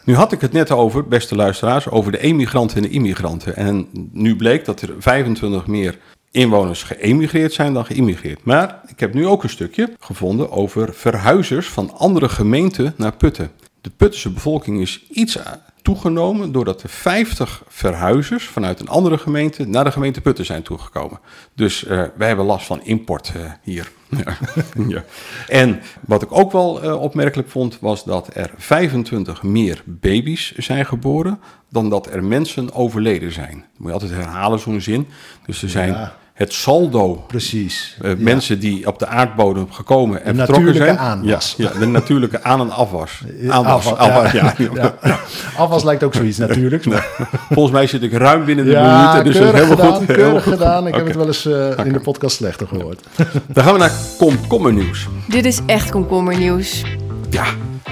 Nu 0.05 0.15
had 0.15 0.31
ik 0.31 0.41
het 0.41 0.51
net 0.51 0.71
over, 0.71 1.07
beste 1.07 1.35
luisteraars, 1.35 1.89
over 1.89 2.11
de 2.11 2.19
emigranten 2.19 2.77
en 2.77 2.83
de 2.83 2.89
immigranten. 2.89 3.55
En 3.55 3.87
nu 4.11 4.35
bleek 4.35 4.65
dat 4.65 4.81
er 4.81 4.95
25 4.99 5.67
meer 5.67 5.97
inwoners 6.31 6.83
geëmigreerd 6.83 7.53
zijn 7.53 7.73
dan 7.73 7.85
geïmmigreerd. 7.85 8.43
Maar 8.43 8.81
ik 8.87 8.99
heb 8.99 9.13
nu 9.13 9.27
ook 9.27 9.43
een 9.43 9.49
stukje 9.49 9.93
gevonden 9.99 10.51
over 10.51 10.93
verhuizers 10.93 11.67
van 11.67 11.97
andere 11.97 12.29
gemeenten 12.29 12.93
naar 12.97 13.15
Putten. 13.15 13.51
De 13.81 13.89
Puttense 13.97 14.31
bevolking 14.31 14.81
is 14.81 15.05
iets 15.11 15.37
toegenomen 15.81 16.51
doordat 16.51 16.83
er 16.83 16.89
50 16.89 17.63
verhuizers 17.67 18.45
vanuit 18.45 18.79
een 18.79 18.87
andere 18.87 19.17
gemeente 19.17 19.67
naar 19.67 19.83
de 19.83 19.91
gemeente 19.91 20.21
Putten 20.21 20.45
zijn 20.45 20.63
toegekomen. 20.63 21.19
Dus 21.53 21.85
eh, 21.85 22.03
wij 22.15 22.27
hebben 22.27 22.45
last 22.45 22.65
van 22.65 22.83
import 22.83 23.31
eh, 23.35 23.51
hier. 23.61 23.91
Ja. 24.09 24.37
ja. 24.95 25.03
En 25.47 25.81
wat 26.01 26.21
ik 26.21 26.31
ook 26.31 26.51
wel 26.51 26.81
eh, 26.81 27.01
opmerkelijk 27.01 27.49
vond, 27.49 27.77
was 27.79 28.03
dat 28.03 28.29
er 28.33 28.51
25 28.57 29.43
meer 29.43 29.81
baby's 29.85 30.53
zijn 30.57 30.85
geboren 30.85 31.39
dan 31.69 31.89
dat 31.89 32.07
er 32.07 32.23
mensen 32.23 32.73
overleden 32.73 33.31
zijn. 33.31 33.57
Dat 33.57 33.77
moet 33.77 33.87
je 33.87 33.93
altijd 33.93 34.11
herhalen, 34.11 34.59
zo'n 34.59 34.81
zin. 34.81 35.07
Dus 35.45 35.63
er 35.63 35.69
zijn. 35.69 36.11
Het 36.35 36.53
saldo 36.53 37.23
Precies. 37.27 37.97
eh, 38.01 38.09
Ja. 38.09 38.15
mensen 38.19 38.59
die 38.59 38.87
op 38.87 38.99
de 38.99 39.07
aardbodem 39.07 39.71
gekomen 39.71 40.23
en 40.23 40.31
De 40.31 40.37
vertrokken 40.37 40.65
natuurlijke 40.65 40.95
zijn. 40.99 41.09
aanwas. 41.09 41.53
Ja, 41.57 41.69
ja, 41.73 41.79
de 41.79 41.85
natuurlijke 41.85 42.43
aan- 42.43 42.59
en 42.59 42.71
afwas. 42.71 43.21
Ja, 43.39 43.51
Aanwas, 43.51 43.73
afwas, 43.85 43.97
afwas, 43.97 44.31
ja. 44.31 44.53
ja. 44.57 44.93
Ja. 45.03 45.19
Afwas 45.63 45.83
lijkt 45.83 46.03
ook 46.03 46.13
zoiets 46.13 46.37
natuurlijk. 46.37 46.85
Maar 46.85 47.07
Volgens 47.49 47.73
mij 47.75 47.87
zit 47.87 48.01
ik 48.03 48.13
ruim 48.13 48.45
binnen 48.45 48.65
de 48.65 48.71
ja, 48.71 48.97
minuten, 48.97 49.23
dus 49.23 49.33
dat 49.33 49.43
is 49.43 49.51
keurig 49.51 49.69
helemaal 49.69 49.85
gedaan. 49.85 49.97
goed. 49.97 50.05
Keurig 50.05 50.21
Helemaal 50.23 50.41
goed. 50.41 50.53
gedaan. 50.53 50.87
Ik 50.87 50.95
heb 50.95 51.05
het 51.05 51.15
wel 51.15 51.27
eens 51.27 51.45
eh, 51.45 51.85
in 51.85 51.93
de 51.93 51.99
podcast 51.99 52.35
slechter 52.35 52.67
gehoord. 52.67 53.03
Dan 53.47 53.63
gaan 53.63 53.73
we 53.73 53.79
naar 53.79 53.91
komkommernieuws. 54.17 55.07
Dit 55.27 55.45
is 55.45 55.59
echt 55.65 55.89
komkommernieuws. 55.91 56.83
Ja, 57.29 57.45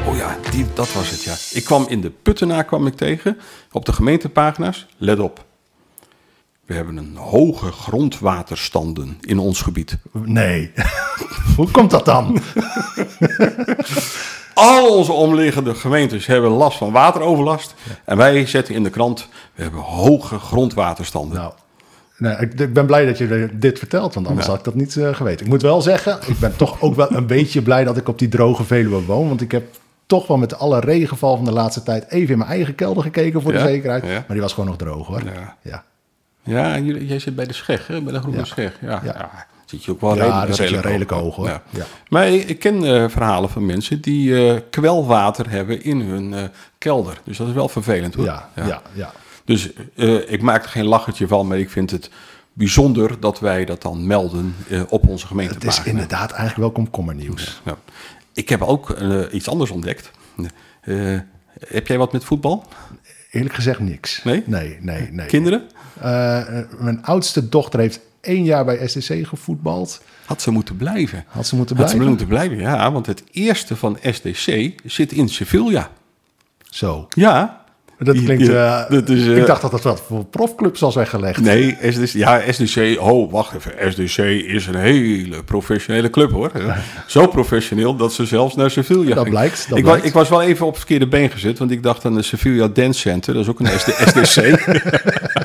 oh 0.07 0.17
ja, 0.17 0.35
die, 0.51 0.65
dat 0.73 0.93
was 0.93 1.09
het, 1.09 1.23
ja. 1.23 1.33
Ik 1.51 1.63
kwam 1.65 1.85
in 1.89 2.01
de 2.01 2.11
Puttenaar 2.23 2.63
kwam 2.63 2.87
ik 2.87 2.95
tegen, 2.95 3.37
op 3.71 3.85
de 3.85 3.93
gemeentepagina's. 3.93 4.85
Let 4.97 5.19
op. 5.19 5.45
We 6.65 6.73
hebben 6.73 6.97
een 6.97 7.15
hoge 7.15 7.71
grondwaterstanden 7.71 9.17
in 9.21 9.39
ons 9.39 9.61
gebied. 9.61 9.97
Nee. 10.11 10.71
Hoe 11.55 11.71
komt 11.71 11.91
dat 11.91 12.05
dan? 12.05 12.37
Al 14.53 14.97
onze 14.97 15.11
omliggende 15.11 15.75
gemeentes 15.75 16.25
hebben 16.25 16.49
last 16.51 16.77
van 16.77 16.91
wateroverlast. 16.91 17.73
En 18.05 18.17
wij 18.17 18.45
zetten 18.45 18.75
in 18.75 18.83
de 18.83 18.89
krant, 18.89 19.27
we 19.55 19.61
hebben 19.61 19.79
hoge 19.79 20.39
grondwaterstanden. 20.39 21.37
Nou, 21.37 21.53
nee, 22.17 22.35
ik, 22.35 22.59
ik 22.59 22.73
ben 22.73 22.85
blij 22.85 23.05
dat 23.05 23.17
je 23.17 23.49
dit 23.53 23.79
vertelt, 23.79 24.13
want 24.13 24.27
anders 24.27 24.45
Ja. 24.45 24.51
had 24.51 24.59
ik 24.59 24.65
dat 24.65 24.75
niet 24.75 24.95
eh, 24.97 25.13
geweten. 25.13 25.45
Ik 25.45 25.51
moet 25.51 25.61
wel 25.61 25.81
zeggen, 25.81 26.19
ik 26.27 26.39
ben 26.39 26.55
toch 26.55 26.81
ook 26.81 26.95
wel 26.95 27.11
een 27.11 27.27
beetje 27.27 27.61
blij 27.61 27.83
dat 27.83 27.97
ik 27.97 28.07
op 28.07 28.19
die 28.19 28.27
droge 28.29 28.63
Veluwe 28.63 29.03
woon. 29.05 29.27
Want 29.27 29.41
ik 29.41 29.51
heb 29.51 29.63
toch 30.05 30.27
wel 30.27 30.37
met 30.37 30.57
alle 30.59 30.79
regenval 30.79 31.35
van 31.35 31.45
de 31.45 31.51
laatste 31.51 31.83
tijd 31.83 32.11
even 32.11 32.31
in 32.31 32.37
mijn 32.37 32.49
eigen 32.49 32.75
kelder 32.75 33.03
gekeken 33.03 33.41
voor 33.41 33.53
Ja, 33.53 33.63
de 33.63 33.67
zekerheid. 33.69 34.03
Maar 34.03 34.23
die 34.27 34.41
was 34.41 34.53
gewoon 34.53 34.69
nog 34.69 34.77
droog 34.77 35.07
hoor. 35.07 35.21
Ja. 35.61 35.83
Ja, 36.43 36.77
jij 36.79 37.19
zit 37.19 37.35
bij 37.35 37.45
de 37.45 37.53
Scheg, 37.53 37.87
hè? 37.87 38.01
bij 38.01 38.13
de 38.13 38.19
Groene 38.19 38.37
Ja. 38.37 38.43
Scheg. 38.45 38.77
Ja, 38.81 39.01
ja. 39.03 39.13
Ja. 39.13 39.45
Zit 39.65 39.83
je 39.83 39.91
ook 39.91 40.01
wel 40.01 40.13
redelijk, 40.17 40.47
dat 40.47 40.83
redelijk 40.85 41.09
hoog. 41.11 41.35
hoor. 41.35 41.61
Maar 42.09 42.27
ik, 42.27 42.59
ken 42.59 42.83
eh, 42.83 43.09
verhalen 43.09 43.49
van 43.49 43.65
mensen 43.65 44.01
die 44.01 44.47
eh, 44.49 44.59
kwelwater 44.69 45.49
hebben 45.49 45.83
in 45.83 46.01
hun 46.01 46.33
eh, 46.33 46.43
kelder. 46.77 47.21
Dus 47.23 47.37
dat 47.37 47.47
is 47.47 47.53
wel 47.53 47.69
vervelend 47.69 48.13
hoor. 48.15 48.25
ja, 48.25 48.49
ja. 48.55 48.81
ja, 48.93 49.11
Dus 49.45 49.69
ik 50.27 50.41
maak 50.41 50.63
er 50.63 50.69
geen 50.69 50.85
lachertje 50.85 51.27
van, 51.27 51.47
maar 51.47 51.59
ik 51.59 51.69
vind 51.69 51.91
het 51.91 52.09
bijzonder 52.53 53.19
dat 53.19 53.39
wij 53.39 53.65
dat 53.65 53.81
dan 53.81 54.07
melden 54.07 54.55
op 54.89 55.07
onze 55.07 55.11
Het 55.19 55.27
gemeentepagina. 55.27 55.81
is 55.85 55.91
inderdaad 55.91 56.29
eigenlijk 56.31 56.59
wel 56.59 56.71
komkommernieuws. 56.71 57.61
Ja. 57.65 57.77
Ik 58.33 58.49
heb 58.49 58.61
ook 58.61 58.97
iets 59.31 59.47
anders 59.49 59.71
ontdekt. 59.71 60.11
Heb 61.67 61.87
jij 61.87 61.97
wat 61.97 62.11
met 62.11 62.23
voetbal? 62.23 62.63
Eerlijk 63.31 63.55
gezegd 63.55 63.79
niks. 63.79 64.23
Nee? 64.23 64.43
Nee, 64.45 64.77
nee, 64.81 65.09
nee. 65.11 65.25
Kinderen? 65.27 65.63
Eh, 66.03 66.39
eh, 66.59 66.65
mijn 66.79 67.05
oudste 67.05 67.49
dochter 67.49 67.79
heeft 67.79 67.99
één 68.21 68.43
jaar 68.43 68.65
bij 68.65 68.87
SDC 68.87 69.27
gevoetbald. 69.27 70.01
Had 70.25 70.41
ze 70.41 70.51
moeten 70.51 70.75
blijven. 70.77 71.23
Had 71.27 71.47
ze 71.47 71.55
moeten 71.55 71.75
Had 71.75 71.85
ze 71.89 71.91
blijven? 71.95 72.09
moeten 72.17 72.27
blijven, 72.35 72.57
ja. 72.57 72.91
Want 72.91 73.05
het 73.05 73.23
eerste 73.31 73.75
van 73.75 73.97
SDC 74.11 74.71
zit 74.85 75.11
in 75.11 75.29
Sevilla. 75.29 75.89
Zo. 76.69 77.07
Ja. 77.09 77.61
Dat 77.97 78.15
klinkt... 78.23 78.43
die- 78.45 78.57
eh, 78.57 78.89
dat 78.89 79.09
is, 79.09 79.27
eh, 79.27 79.37
ik 79.37 79.45
dacht 79.45 79.61
dat 79.61 79.71
dat 79.71 79.81
wat 79.83 80.01
voor 80.07 80.25
profclubs 80.25 80.79
was 80.79 80.95
weggelegd. 80.95 81.41
Nee, 81.41 81.77
SDC, 81.89 82.07
ja, 82.13 82.41
SDC, 82.51 82.97
oh, 82.99 83.31
wacht 83.31 83.53
even. 83.55 83.91
SDC 83.91 84.17
is 84.47 84.67
een 84.67 84.75
hele 84.75 85.43
professionele 85.43 86.09
club, 86.09 86.31
hoor. 86.31 86.51
Zo 87.07 87.27
professioneel 87.27 87.95
dat 87.95 88.13
ze 88.13 88.25
zelfs 88.25 88.55
naar 88.55 88.71
Sevilla 88.71 89.07
Dat 89.15 89.17
ging. 89.23 89.29
blijkt, 89.29 89.69
dat 89.69 89.77
ik, 89.77 89.83
blijkt. 89.83 90.05
ik 90.05 90.13
was 90.13 90.29
wel 90.29 90.41
even 90.41 90.61
op 90.65 90.71
het 90.71 90.79
verkeerde 90.79 91.07
been 91.07 91.29
gezet, 91.29 91.59
want 91.59 91.71
ik 91.71 91.83
dacht 91.83 92.05
aan 92.05 92.13
de 92.15 92.21
Sevilla 92.21 92.67
Dance 92.67 92.99
Center. 92.99 93.33
Dat 93.33 93.43
is 93.43 93.49
ook 93.49 93.59
een 93.59 93.79
SD, 93.79 93.89
SDC. 93.89 94.41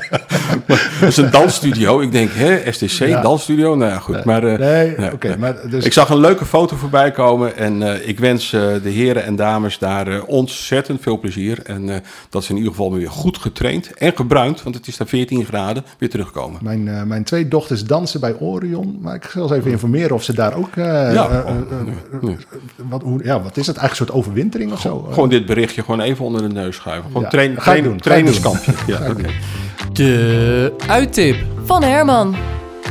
dat 0.99 1.09
is 1.09 1.17
een 1.17 1.31
dansstudio. 1.31 1.99
Ik 2.01 2.11
denk, 2.11 2.29
hè, 2.33 2.71
Ja. 3.05 3.21
dansstudio? 3.21 3.75
Nou 3.75 3.91
ja, 3.91 3.99
goed. 3.99 4.23
Maar, 4.23 4.43
eh, 4.43 4.59
Nee, 4.59 5.37
maar 5.37 5.55
dus, 5.69 5.85
Ik 5.85 5.93
zag 5.93 6.09
een 6.09 6.19
leuke 6.19 6.45
foto 6.45 6.75
voorbij 6.75 7.11
komen 7.11 7.57
en 7.57 7.83
eh, 7.83 8.07
ik 8.07 8.19
wens 8.19 8.53
eh, 8.53 8.61
de 8.83 8.89
heren 8.89 9.23
en 9.23 9.35
dames 9.35 9.77
daar 9.77 10.21
ontzettend 10.23 11.01
veel 11.01 11.19
plezier. 11.19 11.59
En 11.63 12.03
dat 12.29 12.43
ze 12.43 12.49
in 12.51 12.57
ieder 12.57 12.71
geval 12.71 12.93
weer 12.93 13.09
goed 13.09 13.37
getraind 13.37 13.93
en 13.93 14.11
gebruind, 14.15 14.63
want 14.63 14.75
het 14.75 14.87
is 14.87 14.97
daar 14.97 15.07
14 15.07 15.45
graden, 15.45 15.83
weer 15.97 16.09
terugkomen. 16.09 16.59
mijn, 16.63 17.07
mijn 17.07 17.23
twee 17.23 17.47
dochters 17.47 17.83
dansen 17.83 18.19
bij 18.19 18.35
Orion. 18.39 18.97
Maar 19.01 19.15
ik 19.15 19.23
zal 19.33 19.41
eens 19.43 19.51
even 19.51 19.71
informeren 19.71 20.15
of 20.15 20.23
ze 20.23 20.33
daar 20.33 20.55
ook... 20.55 20.75
Ja, 20.75 21.43
wat, 22.75 23.01
hoe, 23.01 23.23
ja, 23.23 23.41
wat 23.41 23.57
is 23.57 23.67
het? 23.67 23.77
Eigenlijk 23.77 23.89
een 23.89 23.95
soort 23.95 24.11
overwintering 24.11 24.71
of 24.71 24.79
zo? 24.81 25.07
Gewoon 25.11 25.29
dit 25.29 25.45
berichtje 25.45 25.81
gewoon 25.81 26.01
even 26.01 26.25
onder 26.25 26.41
de 26.41 26.47
neus 26.53 26.75
schuiven. 26.75 27.05
Gewoon 27.07 27.23
Ja, 27.23 27.29
train, 27.29 27.55
train- 27.55 27.83
doen, 27.83 27.97
trainingskampje. 27.97 28.71
Ja, 28.87 28.99
oké. 29.09 29.25
De 29.99 30.73
uittip. 30.87 31.35
Van 31.65 31.83
Herman. 31.83 32.35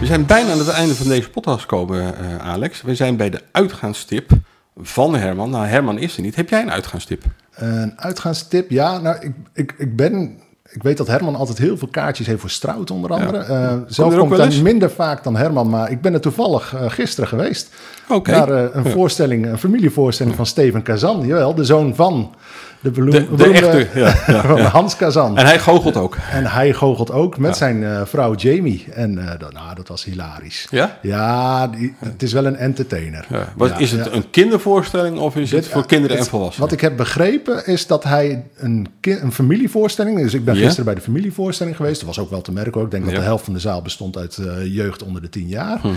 We 0.01 0.07
zijn 0.07 0.27
bijna 0.27 0.53
aan 0.53 0.59
het 0.59 0.69
einde 0.69 0.95
van 0.95 1.09
deze 1.09 1.31
podcast 1.31 1.61
gekomen, 1.61 2.19
eh, 2.19 2.39
Alex. 2.39 2.83
We 2.83 2.95
zijn 2.95 3.17
bij 3.17 3.31
de 3.31 3.41
uitgaanstip 3.53 4.31
van 4.77 5.15
Herman. 5.15 5.51
Nou, 5.51 5.67
Herman 5.67 5.99
is 5.99 6.17
er 6.17 6.23
niet. 6.23 6.35
Heb 6.35 6.49
jij 6.49 6.63
een 6.63 6.71
uitgaanstip? 6.71 7.23
Een 7.55 7.93
uitgaanstip, 7.97 8.71
ja. 8.71 8.99
Nou, 8.99 9.17
ik, 9.21 9.33
ik, 9.53 9.75
ik 9.79 9.97
ben... 9.97 10.39
Ik 10.71 10.83
weet 10.83 10.97
dat 10.97 11.07
Herman 11.07 11.35
altijd 11.35 11.59
heel 11.59 11.77
veel 11.79 11.89
kaartjes 11.89 12.27
heeft 12.27 12.41
voor 12.41 12.51
Strout, 12.51 12.91
onder 12.91 13.13
andere. 13.13 13.39
Eh, 13.39 13.77
zelf 13.87 14.13
er 14.13 14.19
ook 14.19 14.29
kom 14.29 14.41
ik 14.41 14.51
daar 14.51 14.63
minder 14.63 14.91
vaak 14.91 15.25
dan 15.25 15.37
Herman, 15.37 15.69
maar 15.69 15.91
ik 15.91 16.01
ben 16.01 16.15
er 16.15 16.21
toevallig 16.21 16.75
eh, 16.75 16.91
gisteren 16.91 17.29
geweest. 17.29 17.71
Oké. 18.09 18.31
Naar 18.31 18.51
eh, 18.51 18.65
een 18.73 18.91
voorstelling, 18.91 19.47
een 19.47 19.59
familievoorstelling 19.59 20.37
van 20.37 20.47
Steven 20.47 20.83
Kazan. 20.83 21.27
Jawel, 21.27 21.55
de 21.55 21.65
zoon 21.65 21.95
van 21.95 22.35
de, 22.81 22.91
beroem, 22.91 23.11
De- 23.11 23.21
de 23.31 23.35
beroemde- 23.37 23.67
echte, 23.69 23.99
ja, 24.01 24.15
ja. 24.27 24.63
Hans 24.79 24.97
Kazan. 24.97 25.37
En 25.39 25.47
hij 25.47 25.59
goochelt 25.59 25.97
ook. 25.97 26.17
En 26.33 26.47
hij 26.47 26.73
goochelt 26.73 27.11
ook 27.13 27.39
met 27.39 27.57
zijn 27.57 27.85
eh, 27.85 28.01
vrouw 28.05 28.35
Jamie. 28.35 28.87
En 28.95 29.19
eh, 29.19 29.39
dat, 29.39 29.53
nou, 29.53 29.75
dat 29.75 29.89
was 29.89 30.05
hilarisch. 30.05 30.67
Ja? 30.71 30.99
Ja, 31.03 31.67
die, 31.69 31.95
het 31.99 32.23
is 32.23 32.33
wel 32.33 32.47
een 32.47 32.57
entertainer. 32.57 33.27
Ja. 33.29 33.53
Wat, 33.57 33.81
is 33.81 33.91
het 33.93 34.13
een 34.13 34.31
kindervoorstelling 34.31 35.19
of 35.19 35.37
is 35.37 35.51
het 35.51 35.69
voor 35.69 35.87
kinderen 35.87 36.17
het- 36.17 36.25
en 36.25 36.31
volwassenen? 36.31 36.65
Wat 36.69 36.73
ik 36.77 36.81
heb 36.85 36.97
begrepen 36.97 37.67
is 37.67 37.87
dat 37.87 38.05
hij 38.05 38.45
een, 38.57 38.87
een 39.01 39.33
familievoorstelling... 39.33 40.21
Dus 40.23 40.35
ik 40.35 40.45
ben 40.45 40.57
gisteren 40.57 40.85
bij 40.85 40.95
de 40.95 41.01
familievoorstelling 41.01 41.77
geweest. 41.77 41.97
Dat 41.99 42.09
was 42.09 42.19
ook 42.19 42.31
wel 42.31 42.41
te 42.41 42.53
merken 42.53 42.73
hoor. 42.73 42.85
Ik 42.85 42.91
denk 42.91 43.05
dat 43.05 43.15
de 43.15 43.21
helft 43.21 43.45
van 43.45 43.53
de 43.53 43.61
zaal 43.61 43.83
bestond 43.83 44.17
uit 44.17 44.37
eh, 44.39 44.75
jeugd 44.75 45.03
onder 45.03 45.23
de 45.23 45.29
tien 45.29 45.47
jaar. 45.49 45.79
Mhm. 45.83 45.93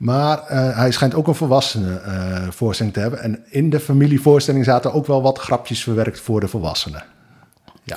Maar 0.00 0.38
eh, 0.38 0.76
hij 0.76 0.90
schijnt 0.90 1.14
ook 1.14 1.26
een 1.26 1.34
volwassenen 1.34 2.04
eh, 2.04 2.50
voorstelling 2.50 2.94
te 2.94 3.00
hebben. 3.00 3.22
En 3.22 3.44
in 3.48 3.70
de 3.70 3.80
familievoorstelling 3.80 4.64
zaten 4.64 4.92
ook 4.92 5.06
wel 5.06 5.22
wat 5.22 5.38
grapjes 5.38 5.82
verwerkt 5.82 6.20
voor 6.20 6.40
de 6.40 6.48
volwassenen. 6.48 7.04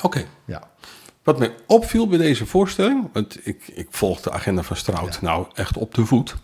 Oké. 0.02 0.24
Ja. 0.44 0.62
Wat 1.22 1.38
mij 1.38 1.54
opviel 1.66 2.08
bij 2.08 2.18
deze 2.18 2.46
voorstelling, 2.46 3.08
want 3.12 3.46
ik, 3.46 3.68
ik 3.74 3.86
volg 3.90 4.20
de 4.20 4.30
agenda 4.30 4.62
van 4.62 4.76
Strout 4.76 5.20
nou 5.20 5.46
echt 5.54 5.76
op 5.76 5.94
de 5.94 6.06
voet. 6.06 6.36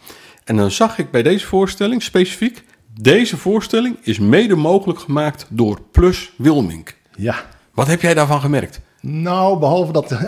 En 0.44 0.56
dan 0.56 0.70
zag 0.70 0.98
ik 0.98 1.10
bij 1.10 1.22
deze 1.22 1.46
voorstelling 1.46 2.02
specifiek, 2.02 2.64
deze 3.00 3.36
voorstelling 3.36 3.98
is 4.02 4.18
mede 4.18 4.54
mogelijk 4.54 4.98
gemaakt 4.98 5.46
door 5.48 5.80
Plus 5.90 6.32
Wilmink. 6.36 6.94
Ja. 7.16 7.34
Wat 7.74 7.86
heb 7.86 8.00
jij 8.00 8.14
daarvan 8.14 8.40
gemerkt? 8.40 8.80
Nou, 9.00 9.58
behalve 9.58 9.92
dat 9.92 10.10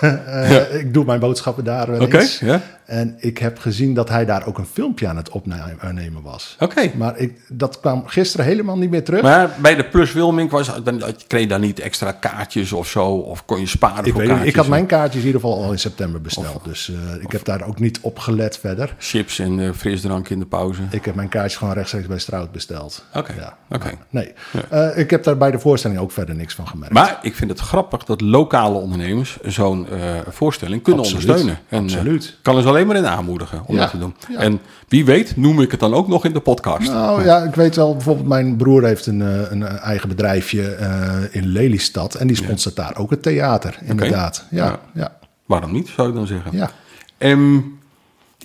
eh, 0.00 0.74
ik 0.74 0.94
doe 0.94 1.04
mijn 1.04 1.20
boodschappen 1.20 1.64
daar 1.64 1.90
wel 1.90 2.00
Oké, 2.00 2.18
eens. 2.18 2.38
ja. 2.38 2.62
En 2.90 3.16
ik 3.18 3.38
heb 3.38 3.58
gezien 3.58 3.94
dat 3.94 4.08
hij 4.08 4.24
daar 4.24 4.46
ook 4.46 4.58
een 4.58 4.66
filmpje 4.66 5.08
aan 5.08 5.16
het 5.16 5.28
opnemen 5.30 6.22
was. 6.22 6.56
Oké. 6.60 6.90
Maar 6.96 7.18
ik, 7.18 7.40
dat 7.48 7.80
kwam 7.80 8.06
gisteren 8.06 8.46
helemaal 8.46 8.78
niet 8.78 8.90
meer 8.90 9.04
terug. 9.04 9.22
Maar 9.22 9.50
bij 9.60 9.74
de 9.74 9.84
Plus 9.84 10.12
Wilming 10.12 10.50
was, 10.50 10.82
dan, 10.84 11.02
kreeg 11.26 11.40
je 11.42 11.48
daar 11.48 11.58
niet 11.58 11.78
extra 11.80 12.12
kaartjes 12.12 12.72
of 12.72 12.88
zo? 12.88 13.06
Of 13.06 13.44
kon 13.44 13.60
je 13.60 13.66
sparen 13.66 14.04
ik, 14.04 14.12
voor 14.12 14.22
kaartjes? 14.22 14.48
ik 14.48 14.56
had 14.56 14.68
mijn 14.68 14.86
kaartjes 14.86 15.20
in 15.20 15.26
ieder 15.26 15.40
geval 15.40 15.64
al 15.64 15.72
in 15.72 15.78
september 15.78 16.20
besteld. 16.20 16.64
dus 16.64 16.90
eh, 16.90 17.22
ik 17.22 17.32
heb 17.32 17.44
daar 17.44 17.62
ook 17.66 17.78
niet 17.78 17.98
op 18.00 18.18
gelet 18.18 18.58
verder. 18.58 18.94
Chips 18.98 19.38
en 19.38 19.60
eh, 19.60 19.70
frisdrank 19.72 20.28
in 20.28 20.38
de 20.38 20.46
pauze. 20.46 20.82
Ik 20.90 21.04
heb 21.04 21.14
mijn 21.14 21.28
kaartjes 21.28 21.56
gewoon 21.56 21.74
rechtstreeks 21.74 22.06
bij 22.06 22.18
Strout 22.18 22.52
besteld. 22.52 23.04
Oké, 23.14 23.32
Ja. 23.38 23.56
oké. 23.70 23.84
Maar 23.84 23.96
Nee, 24.10 24.32
Eh, 24.70 24.98
ik 24.98 25.10
heb 25.10 25.24
daar 25.24 25.36
bij 25.36 25.50
de 25.50 25.58
voorstelling 25.58 26.00
ook 26.00 26.12
verder 26.12 26.34
niks 26.34 26.54
van 26.54 26.68
gemerkt. 26.68 26.94
Maar 26.94 27.18
ik 27.22 27.34
vind 27.34 27.50
het 27.50 27.60
grappig 27.60 28.04
dat 28.04 28.20
lokale 28.20 28.78
ondernemers 28.78 29.38
zo'n 29.42 29.86
voorstelling 30.28 30.82
kunnen 30.82 31.00
Absoluut, 31.04 31.24
ondersteunen. 31.28 31.62
En, 31.68 31.82
absoluut. 31.82 32.24
eh, 32.24 32.42
kan 32.42 32.56
er 32.56 32.66
alleen 32.66 32.79
maar 32.84 32.96
in 32.96 33.06
aanmoedigen 33.06 33.62
om 33.66 33.74
Ja, 33.74 33.80
dat 33.80 33.90
te 33.90 33.98
doen. 33.98 34.14
ja. 34.28 34.38
En 34.38 34.60
wie 34.88 35.04
weet 35.04 35.36
noem 35.36 35.60
ik 35.60 35.70
het 35.70 35.80
dan 35.80 35.94
ook 35.94 36.08
nog 36.08 36.24
in 36.24 36.32
de 36.32 36.40
podcast. 36.40 36.88
Nou 36.92 37.24
ja, 37.24 37.38
ik 37.42 37.54
weet 37.54 37.76
wel, 37.76 37.92
bijvoorbeeld 37.92 38.26
mijn 38.28 38.56
broer 38.56 38.84
heeft 38.84 39.06
een, 39.06 39.22
eh, 39.22 39.50
een 39.50 39.62
eigen 39.62 40.08
bedrijfje 40.08 40.74
eh, 40.74 41.16
in 41.30 41.46
Lelystad. 41.46 42.14
En 42.14 42.26
die 42.26 42.36
sponsort 42.36 42.76
daar 42.76 42.96
ook 42.96 43.10
het 43.10 43.22
theater, 43.22 43.78
inderdaad. 43.84 44.44
Ja, 44.50 44.64
Ja. 44.64 44.70
ja, 44.70 44.78
ja. 44.94 45.12
Waarom 45.46 45.72
niet, 45.72 45.88
zou 45.88 46.08
ik 46.08 46.14
dan 46.14 46.26
zeggen. 46.26 46.70
Ehm, 47.18 47.58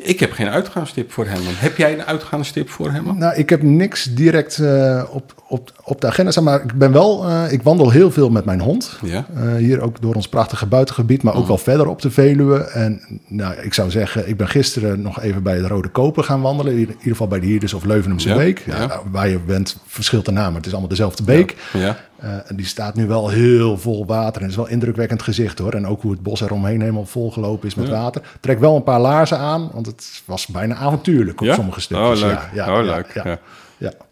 ik 0.01 0.19
heb 0.19 0.31
geen 0.31 0.47
uitgaanstip 0.47 1.11
voor 1.11 1.25
hem. 1.25 1.41
Heb 1.43 1.77
jij 1.77 1.93
een 1.93 2.03
uitgaanstip 2.03 2.69
voor 2.69 2.91
hem? 2.91 3.17
Nou, 3.17 3.35
ik 3.35 3.49
heb 3.49 3.61
niks 3.61 4.03
direct 4.03 4.59
eh, 4.59 5.03
op, 5.11 5.43
op, 5.47 5.71
op 5.83 6.01
de 6.01 6.07
agenda 6.07 6.31
staan. 6.31 6.43
Maar 6.43 6.63
ik 6.63 6.73
ben 6.73 6.91
wel, 6.91 7.25
eh, 7.27 7.51
ik 7.51 7.61
wandel 7.61 7.89
heel 7.89 8.11
veel 8.11 8.29
met 8.29 8.45
mijn 8.45 8.59
hond. 8.59 8.99
Ja. 9.01 9.25
Eh, 9.35 9.55
hier 9.55 9.81
ook 9.81 10.01
door 10.01 10.15
ons 10.15 10.27
prachtige 10.27 10.65
buitengebied, 10.65 11.23
maar 11.23 11.35
ook 11.35 11.47
wel 11.47 11.57
verder 11.57 11.87
op 11.87 12.01
de 12.01 12.11
Veluwe. 12.11 12.57
En 12.57 13.21
nou, 13.27 13.55
ik 13.61 13.73
zou 13.73 13.91
zeggen, 13.91 14.29
ik 14.29 14.37
ben 14.37 14.47
gisteren 14.47 15.01
nog 15.01 15.21
even 15.21 15.43
bij 15.43 15.55
het 15.55 15.65
Rode 15.65 15.89
Koper 15.89 16.23
gaan 16.23 16.41
wandelen. 16.41 16.73
In 16.73 16.79
ieder 16.79 16.95
geval 17.01 17.27
bij 17.27 17.39
de 17.39 17.45
Hierders 17.45 17.73
of 17.73 17.83
Leuvenumse 17.83 18.29
Ja, 18.29 18.35
Beek. 18.35 18.63
ja. 18.65 19.01
Waar 19.11 19.29
je 19.29 19.39
bent, 19.39 19.77
verschilt 19.85 20.25
de 20.25 20.31
naam, 20.31 20.45
maar 20.45 20.55
het 20.55 20.65
is 20.65 20.71
allemaal 20.71 20.89
dezelfde 20.89 21.23
beek. 21.23 21.55
Ja. 21.73 21.97
Eh, 22.19 22.29
en 22.49 22.55
die 22.55 22.65
staat 22.65 22.95
nu 22.95 23.07
wel 23.07 23.29
heel 23.29 23.77
vol 23.77 24.05
water. 24.05 24.35
En 24.35 24.41
het 24.41 24.49
is 24.49 24.55
wel 24.55 24.65
een 24.65 24.71
indrukwekkend 24.71 25.21
gezicht 25.21 25.59
hoor. 25.59 25.73
En 25.73 25.87
ook 25.87 26.01
hoe 26.01 26.11
het 26.11 26.23
bos 26.23 26.41
eromheen 26.41 26.79
helemaal 26.81 27.05
volgelopen 27.05 27.67
is 27.67 27.75
met 27.75 27.89
water. 27.89 28.21
Trek 28.39 28.59
wel 28.59 28.75
een 28.75 28.83
paar 28.83 28.99
laarzen 28.99 29.37
aan, 29.37 29.69
want 29.73 29.85
het 29.85 30.21
was 30.25 30.47
bijna 30.47 30.75
avontuurlijk 30.75 31.41
op 31.41 31.47
Ja? 31.47 31.53
sommige 31.53 31.81
stukjes. 31.81 32.21
Oh, 32.21 32.27
leuk. 32.27 32.39
Ja, 32.53 32.77
Oh, 32.79 32.85
leuk. 32.85 33.11
ja. 33.13 33.39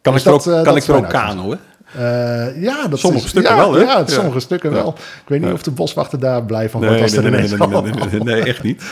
Kan 0.01 0.13
Dus 0.13 0.21
ik 0.21 0.27
er 0.27 0.33
ook, 0.33 0.45
eh, 0.45 0.61
kan 0.63 0.75
ik 0.75 0.83
er 0.83 0.95
ook? 0.95 1.57
Eh, 1.93 2.61
ja, 2.61 2.87
dat 2.87 2.99
Sommige 2.99 3.23
is, 3.23 3.29
stukken 3.29 3.55
ja, 3.55 3.57
wel, 3.61 3.73
hè? 3.73 3.81
Ja, 3.81 3.97
Ja. 3.97 4.07
sommige 4.07 4.39
stukken 4.39 4.71
wel. 4.71 4.89
Ik 4.97 5.27
weet 5.27 5.41
niet 5.41 5.51
of 5.53 5.63
de 5.63 5.71
boswachter 5.71 6.19
daar 6.19 6.43
blij 6.45 6.69
van 6.69 6.81
Nee, 6.81 6.89
wordt 6.89 7.05
nee, 7.05 7.15
als 7.15 7.25
nee, 7.29 7.33
ineens 7.33 7.49
nee, 7.59 7.67
nee, 7.67 7.75
al- 7.77 7.81
nee, 7.83 7.91
nee, 8.09 8.09
nee, 8.23 8.41
nee, 8.41 8.43
echt 8.43 8.63
niet. 8.63 8.83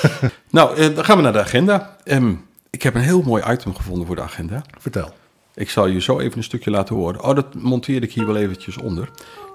nou, 0.50 0.76
eh, 0.76 0.94
dan 0.94 1.04
gaan 1.04 1.16
we 1.16 1.22
naar 1.22 1.32
de 1.32 1.40
agenda. 1.40 1.96
Ehm, 2.04 2.32
ik 2.70 2.82
heb 2.82 2.94
een 2.94 3.00
heel 3.00 3.22
mooi 3.22 3.42
item 3.50 3.74
gevonden 3.74 4.06
voor 4.06 4.16
de 4.16 4.22
agenda. 4.22 4.62
Vertel. 4.78 5.12
Ik 5.58 5.70
zal 5.70 5.86
je 5.86 6.00
zo 6.00 6.18
even 6.18 6.38
een 6.38 6.44
stukje 6.44 6.70
laten 6.70 6.94
horen. 6.96 7.22
Oh, 7.24 7.34
dat 7.34 7.46
monteer 7.54 8.02
ik 8.02 8.12
hier 8.12 8.26
wel 8.26 8.36
eventjes 8.36 8.76
onder. 8.76 9.10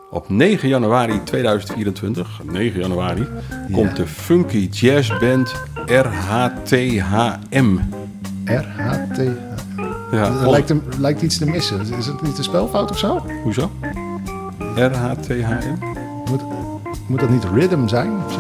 Op 0.10 0.30
9 0.30 0.70
januari 0.70 1.24
2024, 1.24 2.40
9 2.44 2.80
januari, 2.80 3.28
komt 3.72 3.96
de 3.96 4.08
funky 4.08 4.68
jazzband 4.72 5.54
RHTHM. 5.86 7.76
RHT. 8.46 9.18
Ja, 10.12 10.26
Er 10.42 10.50
lijkt, 10.50 10.70
hem- 10.70 10.84
lijkt 11.00 11.22
iets 11.22 11.38
te 11.38 11.46
missen. 11.46 11.82
Is 11.98 12.06
het 12.06 12.22
niet 12.22 12.38
een 12.38 12.44
spelfout 12.44 12.92
of 12.92 12.98
zo? 12.98 13.26
Hoezo? 13.44 13.72
RHTHM? 14.76 15.74
Moet, 16.30 16.42
moet 17.08 17.20
dat 17.20 17.30
niet 17.30 17.44
rhythm 17.54 17.88
zijn 17.88 18.12
of 18.26 18.34
zo? 18.34 18.40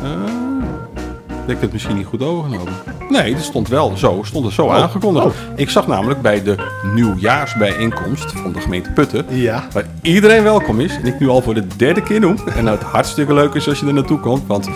Heb 0.00 0.39
ik 1.50 1.60
het 1.60 1.72
misschien 1.72 1.96
niet 1.96 2.06
goed 2.06 2.22
overgenomen? 2.22 2.72
Nee, 3.08 3.34
dat 3.34 3.42
stond 3.42 3.68
wel 3.68 3.96
zo, 3.96 4.20
stond 4.24 4.46
er 4.46 4.52
zo 4.52 4.64
Oh. 4.64 4.74
aangekondigd. 4.74 5.26
Oh. 5.26 5.32
Ik 5.56 5.70
zag 5.70 5.86
namelijk 5.86 6.22
bij 6.22 6.42
de 6.42 6.54
nieuwjaarsbijeenkomst 6.94 8.32
van 8.32 8.52
de 8.52 8.60
gemeente 8.60 8.90
Putten... 8.90 9.24
Ja. 9.28 9.64
waar 9.72 9.86
iedereen 10.02 10.42
welkom 10.42 10.80
is 10.80 10.96
en 10.96 11.06
ik 11.06 11.20
nu 11.20 11.28
al 11.28 11.42
voor 11.42 11.54
de 11.54 11.66
derde 11.76 12.02
keer 12.02 12.20
noem. 12.20 12.36
En 12.56 12.64
nou 12.64 12.78
het 12.78 12.86
hartstikke 12.86 13.34
leuk 13.34 13.54
is 13.54 13.68
als 13.68 13.80
je 13.80 13.86
er 13.86 13.94
naartoe 13.94 14.18
komt, 14.20 14.46
want 14.46 14.68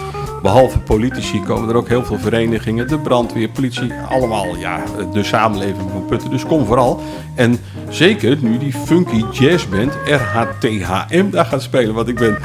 behalve 0.42 0.78
politici 0.78 1.42
komen 1.42 1.68
er 1.68 1.76
ook 1.76 1.88
heel 1.88 2.04
veel 2.04 2.18
verenigingen, 2.18 2.88
de 2.88 2.98
brandweer, 2.98 3.48
politie, 3.48 3.92
allemaal 4.08 4.56
ja, 4.56 4.82
de 5.12 5.22
samenleving 5.22 5.90
van 5.92 6.04
Putten. 6.06 6.30
Dus 6.30 6.46
kom 6.46 6.66
vooral. 6.66 7.02
En 7.34 7.58
zeker 7.88 8.36
nu 8.40 8.58
die 8.58 8.72
funky 8.72 9.24
jazzband 9.32 9.92
RHTHM 10.06 11.30
daar 11.30 11.44
gaat 11.44 11.62
spelen, 11.62 11.94
want 11.94 12.08
ik 12.08 12.18
ben... 12.18 12.38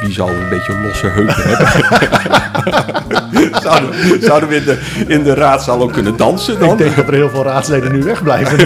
wie- 0.00 0.12
zal 0.12 0.28
een 0.28 0.48
beetje 0.48 0.72
losse 0.86 1.06
heupen 1.06 1.34
hebben? 1.36 1.66
zouden, 3.62 3.90
zouden 4.22 4.48
we 4.48 4.54
in 4.56 4.64
de, 4.64 4.78
in 5.06 5.22
de 5.22 5.34
raadzaal 5.34 5.80
ook 5.82 5.92
kunnen 5.92 6.16
dansen 6.16 6.58
dan? 6.58 6.70
Ik 6.70 6.78
denk 6.78 6.96
dat 6.96 7.06
er 7.06 7.12
heel 7.14 7.30
veel 7.30 7.42
raadsleden 7.44 7.92
nu 7.92 8.02
wegblijven. 8.02 8.56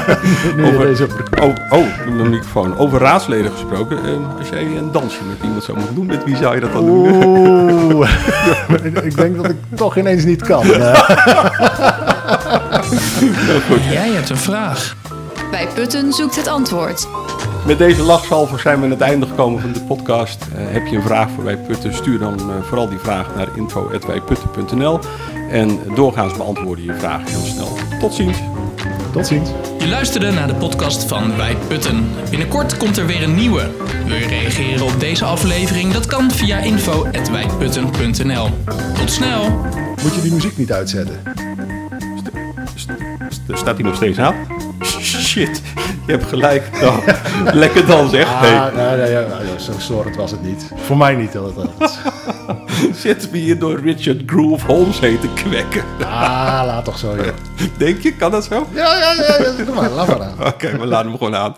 nu 0.56 0.64
Over- 0.66 0.86
deze... 0.86 1.06
Oh, 1.40 1.54
oh, 1.70 1.86
de 2.06 2.10
microfoon. 2.28 2.76
Over 2.78 3.00
raadsleden 3.00 3.50
gesproken. 3.52 3.96
eh, 4.04 4.38
als 4.38 4.48
jij 4.48 4.60
een 4.62 4.92
dansje 4.92 5.18
met 5.28 5.36
iemand 5.42 5.64
zou 5.64 5.76
moeten 5.78 5.94
doen, 5.96 6.06
met 6.06 6.24
wie 6.24 6.36
zou 6.36 6.54
je 6.54 6.60
dat 6.60 6.72
dan 6.72 6.86
doen? 6.86 7.22
Oeh. 7.24 8.10
ik 9.02 9.16
denk 9.16 9.36
dat 9.36 9.48
ik 9.48 9.56
toch 9.74 9.96
ineens 9.96 10.24
niet 10.24 10.42
kan. 10.42 10.62
Eh, 10.62 11.10
Jij 13.90 14.10
hebt 14.10 14.30
een 14.30 14.36
vraag. 14.36 14.96
Bij 15.50 15.68
Putten 15.74 16.12
zoekt 16.12 16.36
het 16.36 16.46
antwoord. 16.46 17.08
Met 17.66 17.78
deze 17.78 18.02
lachsalver 18.02 18.60
zijn 18.60 18.78
we 18.78 18.84
aan 18.84 18.90
het 18.90 19.00
einde 19.00 19.26
gekomen 19.26 19.60
van 19.60 19.72
de 19.72 19.80
podcast. 19.80 20.42
Eh, 20.42 20.48
heb 20.72 20.86
je 20.86 20.96
een 20.96 21.02
vraag 21.02 21.28
voor 21.34 21.44
Wij 21.44 21.56
Putten? 21.56 21.94
Stuur 21.94 22.18
dan 22.18 22.38
eh, 22.38 22.46
vooral 22.62 22.88
die 22.88 22.98
vraag 22.98 23.34
naar 23.36 23.48
info.wijputten.nl. 23.56 24.98
En 25.50 25.78
doorgaans 25.94 26.36
beantwoorden 26.36 26.84
je 26.84 26.94
vragen 26.94 27.26
heel 27.26 27.44
snel. 27.44 27.76
Tot 28.00 28.14
ziens. 28.14 28.36
Tot 29.12 29.26
ziens. 29.26 29.50
Je 29.78 29.88
luisterde 29.88 30.30
naar 30.30 30.46
de 30.46 30.54
podcast 30.54 31.04
van 31.04 31.36
Wij 31.36 31.56
Putten. 31.68 32.08
Binnenkort 32.30 32.76
komt 32.76 32.96
er 32.96 33.06
weer 33.06 33.22
een 33.22 33.34
nieuwe. 33.34 33.70
Wil 34.06 34.16
je 34.16 34.26
reageren 34.26 34.86
op 34.86 35.00
deze 35.00 35.24
aflevering? 35.24 35.92
Dat 35.92 36.06
kan 36.06 36.30
via 36.30 36.58
info.wijputten.nl. 36.58 38.48
Tot 38.98 39.10
snel! 39.10 39.50
Moet 40.02 40.14
je 40.14 40.20
die 40.22 40.32
muziek 40.32 40.56
niet 40.56 40.72
uitzetten? 40.72 41.20
St- 42.74 42.90
Staat 43.52 43.74
hij 43.74 43.84
nog 43.84 43.94
steeds 43.94 44.18
aan? 44.18 44.34
Shit, 44.98 45.62
je 46.06 46.12
hebt 46.12 46.24
gelijk. 46.28 46.68
Oh, 46.82 46.96
lekker 47.52 47.86
dan 47.86 48.08
zeg. 48.08 48.26
Hey, 48.28 48.58
Ah, 48.60 48.74
ja, 48.76 49.04
ja, 49.04 49.24
zo 49.58 49.72
storend 49.78 50.16
was 50.16 50.30
het 50.30 50.42
niet. 50.42 50.70
Voor 50.86 50.96
mij 50.96 51.14
niet. 51.14 51.32
Dat, 51.32 51.54
dat. 51.54 51.98
zitten 52.94 53.30
we 53.30 53.38
hier 53.38 53.58
door 53.58 53.80
Richard 53.80 54.22
Groove 54.26 54.66
Holmes 54.66 55.00
heen 55.00 55.18
te 55.18 55.28
kwekken? 55.34 55.84
Ah, 56.00 56.62
laat 56.66 56.84
toch 56.84 56.98
zo, 56.98 57.16
joh. 57.16 57.26
Denk 57.76 58.00
je, 58.02 58.12
kan 58.12 58.30
dat 58.30 58.44
zo? 58.44 58.66
Ja, 58.74 58.96
ja, 58.96 59.12
ja, 59.12 59.36
ja, 59.38 59.64
doe 59.64 59.74
maar, 59.74 59.90
laat 59.90 60.06
maar 60.06 60.22
aan. 60.22 60.46
Oké, 60.46 60.78
we 60.78 60.86
laten 60.86 61.08
hem 61.08 61.18
gewoon 61.18 61.36
aan. 61.36 61.54